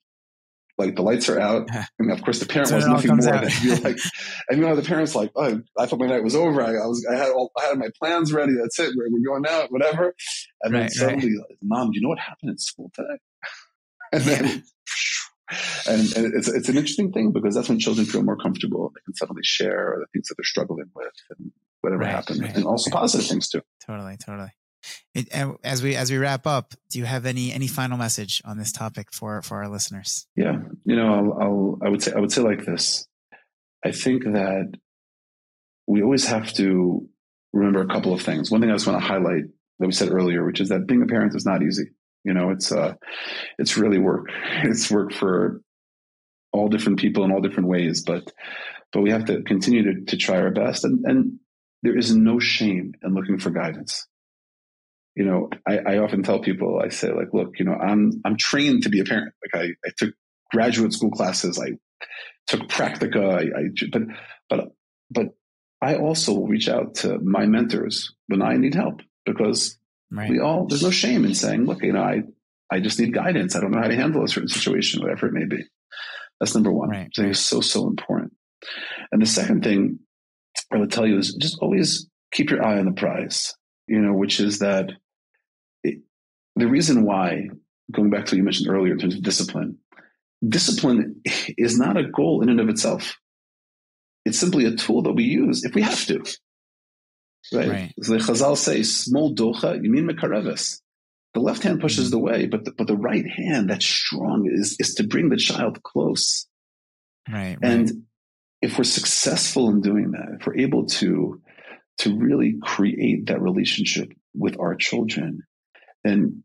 like 0.78 0.95
the 0.95 1.01
lights 1.01 1.30
are 1.30 1.39
out, 1.39 1.69
and 1.99 2.11
of 2.11 2.21
course 2.24 2.39
the 2.39 2.45
parent 2.45 2.69
so 2.69 2.76
wants 2.76 2.88
nothing 2.88 3.17
more 3.17 3.21
than 3.21 3.49
to 3.49 3.61
be 3.61 3.76
like, 3.84 3.97
and 4.49 4.59
you 4.59 4.65
know 4.65 4.76
the 4.76 4.82
parents 4.82 5.15
like, 5.15 5.32
oh, 5.36 5.61
I 5.78 5.86
thought 5.86 5.99
my 5.99 6.07
night 6.07 6.24
was 6.24 6.36
over. 6.36 6.61
I, 6.61 6.71
I 6.71 6.86
was, 6.86 7.05
I 7.11 7.15
had 7.15 7.30
all, 7.32 7.51
I 7.57 7.65
had 7.65 7.78
my 7.78 7.89
plans 7.99 8.34
ready. 8.34 8.53
That's 8.59 8.80
it. 8.80 8.93
We're, 8.95 9.09
we're 9.09 9.26
going 9.26 9.45
out, 9.47 9.71
whatever. 9.71 10.13
And 10.61 10.74
right, 10.74 10.82
then 10.82 10.89
suddenly, 10.89 11.28
right. 11.28 11.57
mom, 11.61 11.91
do 11.91 11.99
you 11.99 12.03
know 12.03 12.09
what 12.09 12.19
happened 12.19 12.51
in 12.51 12.57
school 12.57 12.91
today? 12.93 13.17
And 14.13 14.21
then, 14.21 14.63
and, 15.88 16.17
and, 16.17 16.34
it's 16.36 16.47
it's 16.47 16.69
an 16.69 16.78
interesting 16.78 17.11
thing 17.11 17.32
because 17.32 17.55
that's 17.55 17.67
when 17.67 17.80
children 17.80 18.05
feel 18.05 18.21
more 18.21 18.38
comfortable. 18.38 18.91
They 18.93 19.01
can 19.05 19.15
suddenly 19.15 19.41
share 19.43 19.97
the 19.99 20.05
things 20.13 20.28
that 20.28 20.36
they're 20.38 20.43
struggling 20.43 20.91
with 20.93 21.13
and 21.32 21.51
whatever 21.82 22.03
right, 22.03 22.11
happened, 22.11 22.43
and 22.43 22.63
also 22.63 22.91
positive 22.91 23.26
things 23.26 23.49
too. 23.49 23.61
Totally, 23.86 24.17
totally. 24.17 24.51
It, 25.13 25.29
as 25.63 25.81
we 25.81 25.95
as 25.95 26.11
we 26.11 26.17
wrap 26.17 26.45
up, 26.47 26.73
do 26.89 26.99
you 26.99 27.05
have 27.05 27.25
any 27.25 27.51
any 27.51 27.67
final 27.67 27.97
message 27.97 28.41
on 28.45 28.57
this 28.57 28.71
topic 28.71 29.13
for 29.13 29.41
for 29.41 29.57
our 29.57 29.69
listeners? 29.69 30.27
Yeah, 30.36 30.57
you 30.86 30.95
know, 30.95 31.13
I'll, 31.13 31.41
I'll 31.41 31.79
I 31.84 31.89
would 31.89 32.03
say 32.03 32.13
I 32.13 32.19
would 32.19 32.31
say 32.31 32.41
like 32.41 32.65
this. 32.65 33.07
I 33.86 33.91
think 33.91 34.23
that 34.23 34.73
we 35.88 36.01
always 36.01 36.25
have 36.27 36.51
to 36.53 37.07
remember 37.51 37.81
a 37.81 37.88
couple 37.88 38.13
of 38.13 38.21
things. 38.21 38.49
One 38.49 38.61
thing 38.61 38.71
I 38.71 38.75
just 38.75 38.88
want 38.88 39.01
to 39.01 39.07
highlight 39.07 39.43
that 39.79 39.88
we 39.88 39.91
said 39.91 40.11
earlier, 40.11 40.45
which 40.45 40.61
is 40.61 40.69
that 40.69 40.88
being 40.88 41.01
a 41.01 41.07
parent 41.07 41.36
is 41.36 41.45
not 41.45 41.61
easy. 41.61 41.91
You 42.23 42.34
know, 42.34 42.51
it's 42.51 42.71
uh, 42.71 42.95
it's 43.57 43.77
really 43.77 43.99
work. 43.99 44.29
It's 44.63 44.89
work 44.89 45.13
for 45.13 45.61
all 46.51 46.69
different 46.69 46.99
people 46.99 47.23
in 47.23 47.31
all 47.31 47.41
different 47.41 47.69
ways, 47.69 48.03
but 48.03 48.31
but 48.91 49.01
we 49.01 49.11
have 49.11 49.25
to 49.25 49.41
continue 49.43 49.84
to, 49.84 50.05
to 50.05 50.17
try 50.17 50.39
our 50.39 50.51
best. 50.51 50.86
And, 50.86 51.03
and 51.05 51.39
there 51.81 51.97
is 51.97 52.15
no 52.15 52.39
shame 52.39 52.93
in 53.03 53.13
looking 53.13 53.39
for 53.39 53.49
guidance 53.49 54.07
you 55.16 55.26
know, 55.26 55.49
I, 55.68 55.78
I, 55.78 55.97
often 55.99 56.24
tell 56.24 56.39
people, 56.39 56.82
I 56.84 56.89
say 56.89 57.11
like, 57.11 57.34
look, 57.34 57.59
you 57.59 57.66
know, 57.66 57.74
I'm, 57.74 58.22
I'm 58.26 58.36
trained 58.38 58.84
to 58.84 58.89
be 58.89 58.99
a 58.99 59.03
parent. 59.03 59.34
Like 59.43 59.64
I, 59.64 59.88
I 59.88 59.91
took 59.97 60.14
graduate 60.51 60.93
school 60.93 61.11
classes. 61.11 61.59
I 61.59 61.74
took 62.47 62.68
practica. 62.68 63.34
I, 63.34 63.59
I, 63.59 63.89
but, 63.91 64.01
but, 64.49 64.72
but 65.11 65.26
I 65.82 65.97
also 65.97 66.34
will 66.34 66.47
reach 66.47 66.68
out 66.68 66.95
to 66.95 67.20
my 67.20 67.45
mentors 67.45 68.14
when 68.28 68.41
I 68.41 68.55
need 68.55 68.74
help 68.74 69.01
because 69.26 69.78
right. 70.11 70.30
we 70.30 70.39
all, 70.39 70.66
there's 70.68 70.84
no 70.84 70.91
shame 70.91 71.26
in 71.26 71.36
saying, 71.36 71.66
look, 71.66 71.84
you 71.84 71.93
know, 71.93 72.01
I, 72.01 72.24
I 72.72 72.80
just 72.80 72.99
need 72.99 73.14
guidance. 73.14 73.55
I 73.55 73.59
don't 73.59 73.72
know 73.72 73.82
how 73.82 73.88
to 73.88 73.95
handle 73.95 74.24
a 74.24 74.28
certain 74.28 74.49
situation, 74.49 75.01
whatever 75.01 75.28
it 75.28 75.34
may 75.34 75.45
be. 75.45 75.64
That's 76.39 76.55
number 76.55 76.72
one. 76.72 76.89
Right. 76.89 77.09
I 77.18 77.22
think 77.22 77.32
it's 77.32 77.39
so, 77.39 77.61
so 77.61 77.88
important. 77.88 78.34
And 79.11 79.22
the 79.22 79.28
second 79.28 79.64
thing 79.64 79.99
I 80.72 80.78
would 80.78 80.91
tell 80.91 81.05
you 81.05 81.20
is 81.20 81.36
just 81.36 81.59
always 81.59 82.07
keep 82.32 82.49
your 82.49 82.66
eye 82.66 82.80
on 82.80 82.86
the 82.86 82.91
prize, 82.91 83.53
you 83.88 83.99
know, 83.99 84.14
which 84.14 84.39
is 84.39 84.59
that 84.59 84.91
the 86.55 86.67
reason 86.67 87.03
why, 87.03 87.49
going 87.91 88.09
back 88.09 88.25
to 88.25 88.31
what 88.31 88.37
you 88.37 88.43
mentioned 88.43 88.69
earlier 88.69 88.93
in 88.93 88.99
terms 88.99 89.15
of 89.15 89.23
discipline, 89.23 89.77
discipline 90.47 91.21
is 91.57 91.77
not 91.77 91.97
a 91.97 92.03
goal 92.03 92.41
in 92.41 92.49
and 92.49 92.59
of 92.59 92.69
itself. 92.69 93.17
It's 94.25 94.39
simply 94.39 94.65
a 94.65 94.75
tool 94.75 95.03
that 95.03 95.13
we 95.13 95.23
use 95.23 95.63
if 95.63 95.75
we 95.75 95.81
have 95.81 96.05
to. 96.05 96.23
Right? 97.51 97.69
right. 97.69 97.93
the 97.97 98.17
Chazal 98.17 98.55
say, 98.55 98.83
small 98.83 99.35
docha, 99.35 99.83
you 99.83 99.91
mean 99.91 100.07
mekareves. 100.07 100.79
The 101.33 101.41
left 101.41 101.63
hand 101.63 101.81
pushes 101.81 102.05
mm-hmm. 102.05 102.11
the 102.11 102.19
way, 102.19 102.45
but 102.45 102.63
the, 102.63 102.71
but 102.77 102.87
the 102.87 102.95
right 102.95 103.25
hand 103.27 103.69
that's 103.69 103.85
strong 103.85 104.49
is, 104.51 104.77
is 104.79 104.95
to 104.95 105.03
bring 105.03 105.29
the 105.29 105.37
child 105.37 105.81
close. 105.83 106.47
Right, 107.27 107.57
right. 107.61 107.71
And 107.71 108.03
if 108.61 108.77
we're 108.77 108.83
successful 108.85 109.69
in 109.69 109.81
doing 109.81 110.11
that, 110.11 110.37
if 110.39 110.47
we're 110.47 110.57
able 110.57 110.85
to, 110.85 111.41
to 111.99 112.17
really 112.17 112.55
create 112.61 113.27
that 113.27 113.41
relationship 113.41 114.13
with 114.33 114.59
our 114.59 114.75
children, 114.75 115.43
and 116.03 116.43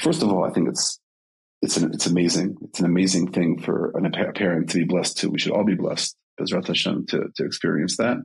first 0.00 0.22
of 0.22 0.30
all, 0.30 0.44
I 0.44 0.50
think 0.50 0.68
it's 0.68 1.00
it's 1.62 1.76
an, 1.76 1.92
it's 1.94 2.06
amazing. 2.06 2.56
It's 2.62 2.80
an 2.80 2.86
amazing 2.86 3.32
thing 3.32 3.60
for 3.60 3.92
an, 3.94 4.06
a 4.06 4.32
parent 4.32 4.70
to 4.70 4.78
be 4.78 4.84
blessed 4.84 5.18
to. 5.18 5.30
We 5.30 5.38
should 5.38 5.52
all 5.52 5.64
be 5.64 5.74
blessed, 5.74 6.16
Bezrat 6.38 6.66
Hashem, 6.66 7.06
to, 7.06 7.24
to 7.34 7.44
experience 7.44 7.96
that. 7.96 8.18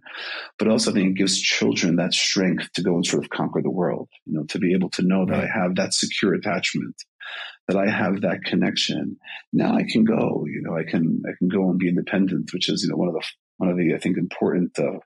But 0.60 0.68
also, 0.68 0.92
I 0.92 0.94
think 0.94 1.12
it 1.12 1.18
gives 1.18 1.40
children 1.40 1.96
that 1.96 2.14
strength 2.14 2.72
to 2.74 2.84
go 2.84 2.96
and 2.96 3.06
sort 3.06 3.24
of 3.24 3.30
conquer 3.30 3.62
the 3.62 3.72
world. 3.72 4.10
You 4.26 4.34
know, 4.34 4.44
to 4.50 4.60
be 4.60 4.74
able 4.74 4.90
to 4.92 5.04
know 5.04 5.26
that 5.26 5.40
I 5.40 5.48
have 5.48 5.76
that 5.76 5.94
secure 5.94 6.34
attachment, 6.34 6.96
that 7.68 7.78
I 7.78 7.90
have 7.90 8.22
that 8.22 8.44
connection. 8.44 9.18
Now 9.54 9.76
I 9.76 9.84
can 9.90 10.04
go. 10.04 10.46
You 10.48 10.62
know, 10.62 10.76
I 10.76 10.84
can 10.84 11.24
I 11.26 11.32
can 11.38 11.48
go 11.48 11.70
and 11.70 11.80
be 11.80 11.88
independent, 11.88 12.54
which 12.54 12.70
is 12.70 12.84
you 12.84 12.90
know 12.90 12.98
one 12.98 13.08
of 13.08 13.14
the 13.14 13.24
one 13.58 13.70
of 13.70 13.78
the 13.78 13.96
I 13.96 13.98
think 13.98 14.18
important 14.18 14.78
uh, 14.78 15.00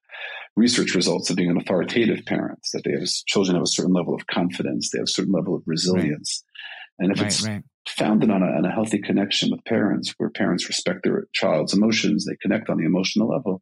research 0.56 0.95
results 0.95 1.30
of 1.30 1.36
being 1.36 1.49
an 1.49 1.58
authoritative 1.58 2.26
parent, 2.26 2.60
that 2.74 2.84
they 2.84 2.91
have 2.91 3.08
children 3.28 3.56
have 3.56 3.64
a 3.64 3.68
certain 3.68 3.93
level 3.93 4.16
of 4.16 4.28
confidence, 4.28 4.89
they 4.89 4.99
have 4.99 5.08
a 5.08 5.08
certain 5.08 5.34
level 5.34 5.56
of 5.56 5.64
resilience. 5.66 6.43
Right. 6.99 7.06
And 7.06 7.14
if 7.14 7.22
right, 7.22 7.28
it's 7.28 7.45
right. 7.45 7.64
founded 7.88 8.30
on 8.30 8.41
a, 8.41 8.45
on 8.45 8.66
a, 8.66 8.72
healthy 8.72 8.99
connection 8.99 9.51
with 9.51 9.66
parents, 9.66 10.14
where 10.18 10.30
parents 10.30 10.68
respect 10.68 11.01
their 11.03 11.26
child's 11.34 11.74
emotions, 11.74 12.26
they 12.26 12.38
connect 12.41 12.70
on 12.70 12.78
the 12.78 12.86
emotional 12.86 13.28
level, 13.28 13.62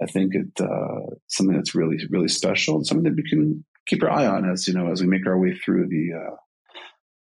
I 0.00 0.06
think 0.06 0.34
it 0.34 0.60
uh, 0.60 1.14
something 1.28 1.54
that's 1.54 1.74
really 1.74 1.98
really 2.08 2.28
special 2.28 2.76
and 2.76 2.86
something 2.86 3.04
that 3.04 3.16
we 3.16 3.28
can 3.28 3.64
keep 3.86 4.02
our 4.02 4.10
eye 4.10 4.26
on 4.26 4.48
as 4.48 4.66
you 4.66 4.74
know 4.74 4.90
as 4.90 5.00
we 5.00 5.06
make 5.06 5.26
our 5.26 5.38
way 5.38 5.54
through 5.54 5.88
the 5.88 6.12
uh, 6.16 6.36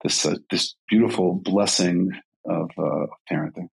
this 0.03 0.25
uh, 0.25 0.35
this 0.51 0.75
beautiful 0.89 1.35
blessing 1.35 2.11
of 2.45 2.69
uh, 2.77 3.07
parenting. 3.31 3.69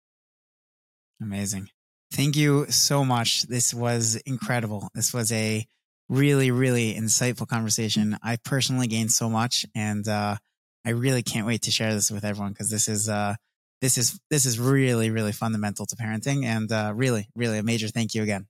Amazing. 1.21 1.69
Thank 2.13 2.37
you 2.37 2.67
so 2.71 3.05
much. 3.05 3.43
This 3.43 3.75
was 3.75 4.17
incredible. 4.27 4.89
This 4.95 5.13
was 5.13 5.33
a 5.33 5.67
really, 6.09 6.51
really 6.51 6.95
insightful 6.95 7.49
conversation. 7.49 8.17
I 8.23 8.37
personally 8.37 8.87
gained 8.87 9.13
so 9.13 9.29
much 9.29 9.67
and, 9.75 10.07
uh, 10.07 10.37
I 10.85 10.91
really 10.91 11.23
can't 11.23 11.47
wait 11.47 11.63
to 11.63 11.73
share 11.73 11.93
this 11.93 12.11
with 12.13 12.25
everyone 12.25 12.53
because 12.53 12.71
this 12.71 12.87
is, 12.89 13.09
uh, 13.09 13.35
this 13.81 13.99
is, 13.99 14.19
this 14.31 14.47
is 14.47 14.59
really, 14.59 15.11
really 15.11 15.33
fundamental 15.33 15.85
to 15.87 15.97
parenting 15.97 16.45
and, 16.45 16.71
uh, 16.71 16.93
really, 16.95 17.29
really 17.35 17.59
a 17.59 17.63
major 17.65 17.89
thank 17.89 18.15
you 18.15 18.23
again. 18.23 18.47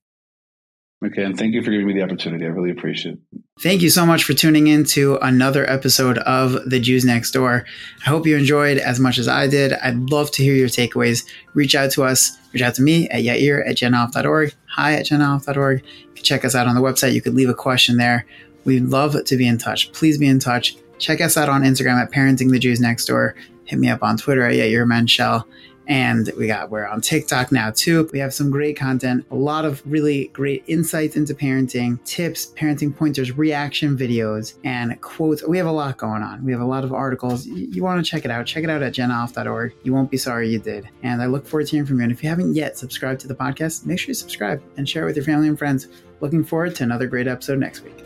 Okay. 1.05 1.23
And 1.23 1.37
thank 1.37 1.53
you 1.53 1.61
for 1.61 1.69
giving 1.69 1.85
me 1.85 1.93
the 1.93 2.01
opportunity. 2.01 2.45
I 2.45 2.47
really 2.47 2.71
appreciate 2.71 3.15
it. 3.15 3.41
Thank 3.61 3.81
you 3.81 3.89
so 3.89 4.05
much 4.05 4.23
for 4.23 4.33
tuning 4.33 4.67
in 4.67 4.83
to 4.85 5.17
another 5.17 5.69
episode 5.69 6.17
of 6.19 6.69
The 6.69 6.79
Jews 6.79 7.05
Next 7.05 7.31
Dor. 7.31 7.65
I 8.05 8.09
hope 8.09 8.25
you 8.25 8.35
enjoyed 8.35 8.79
as 8.79 8.99
much 8.99 9.19
as 9.19 9.27
I 9.27 9.47
did. 9.47 9.73
I'd 9.73 10.09
love 10.09 10.31
to 10.31 10.43
hear 10.43 10.55
your 10.55 10.69
takeaways. 10.69 11.23
Reach 11.53 11.75
out 11.75 11.91
to 11.91 12.03
us. 12.03 12.35
Reach 12.51 12.63
out 12.63 12.75
to 12.75 12.81
me 12.81 13.07
at 13.09 13.23
yair 13.23 13.67
at 13.67 13.75
genoff.org. 13.77 14.53
Hi 14.71 14.93
at 14.93 15.05
genoff.org. 15.05 15.83
You 15.83 16.13
can 16.15 16.23
check 16.23 16.43
us 16.43 16.55
out 16.55 16.67
on 16.67 16.73
the 16.73 16.81
website. 16.81 17.13
You 17.13 17.21
could 17.21 17.35
leave 17.35 17.49
a 17.49 17.53
question 17.53 17.97
there. 17.97 18.25
We'd 18.65 18.85
love 18.85 19.23
to 19.23 19.37
be 19.37 19.47
in 19.47 19.59
touch. 19.59 19.91
Please 19.93 20.17
be 20.17 20.27
in 20.27 20.39
touch. 20.39 20.77
Check 20.97 21.21
us 21.21 21.37
out 21.37 21.47
on 21.47 21.61
Instagram 21.61 22.01
at 22.01 22.11
Parenting 22.11 22.49
the 22.49 22.59
Jews 22.59 22.79
Next 22.79 23.05
Dor. 23.05 23.35
Hit 23.65 23.77
me 23.77 23.89
up 23.89 24.01
on 24.01 24.17
Twitter 24.17 24.43
at 24.43 24.55
Yair 24.55 24.85
Menchel. 24.85 25.43
And 25.87 26.29
we 26.37 26.47
got, 26.47 26.69
we're 26.69 26.85
on 26.85 27.01
TikTok 27.01 27.51
now 27.51 27.71
too. 27.71 28.09
We 28.11 28.19
have 28.19 28.33
some 28.33 28.51
great 28.51 28.77
content, 28.77 29.25
a 29.31 29.35
lot 29.35 29.65
of 29.65 29.81
really 29.85 30.27
great 30.27 30.63
insights 30.67 31.15
into 31.15 31.33
parenting, 31.33 32.03
tips, 32.03 32.47
parenting 32.47 32.95
pointers, 32.95 33.37
reaction 33.37 33.97
videos, 33.97 34.55
and 34.63 34.99
quotes. 35.01 35.47
We 35.47 35.57
have 35.57 35.67
a 35.67 35.71
lot 35.71 35.97
going 35.97 36.23
on. 36.23 36.43
We 36.43 36.51
have 36.51 36.61
a 36.61 36.65
lot 36.65 36.83
of 36.83 36.93
articles. 36.93 37.47
You, 37.47 37.83
want 37.83 38.03
to 38.03 38.09
check 38.09 38.25
it 38.25 38.31
out. 38.31 38.45
Check 38.45 38.65
it 38.65 38.69
out 38.69 38.83
at 38.83 38.93
genoff.org. 38.93 39.73
You 39.83 39.93
won't 39.93 40.11
be 40.11 40.17
sorry 40.17 40.49
you 40.49 40.59
did. 40.59 40.89
And 41.03 41.21
I 41.21 41.27
look 41.27 41.47
forward 41.47 41.67
to 41.67 41.71
hearing 41.71 41.87
from 41.87 41.97
you. 41.97 42.03
And 42.03 42.11
if 42.11 42.21
you 42.21 42.29
haven't 42.29 42.53
yet 42.53 42.77
subscribed 42.77 43.21
to 43.21 43.27
the 43.27 43.35
podcast, 43.35 43.85
make 43.85 43.99
sure 43.99 44.09
you 44.09 44.13
subscribe 44.13 44.61
and 44.75 44.87
share 44.87 45.03
it 45.03 45.05
with 45.05 45.15
your 45.15 45.25
family 45.25 45.47
and 45.47 45.57
friends. 45.57 45.87
Looking 46.19 46.43
forward 46.43 46.75
to 46.75 46.83
another 46.83 47.07
great 47.07 47.27
episode 47.27 47.59
next 47.59 47.83
week. 47.83 48.03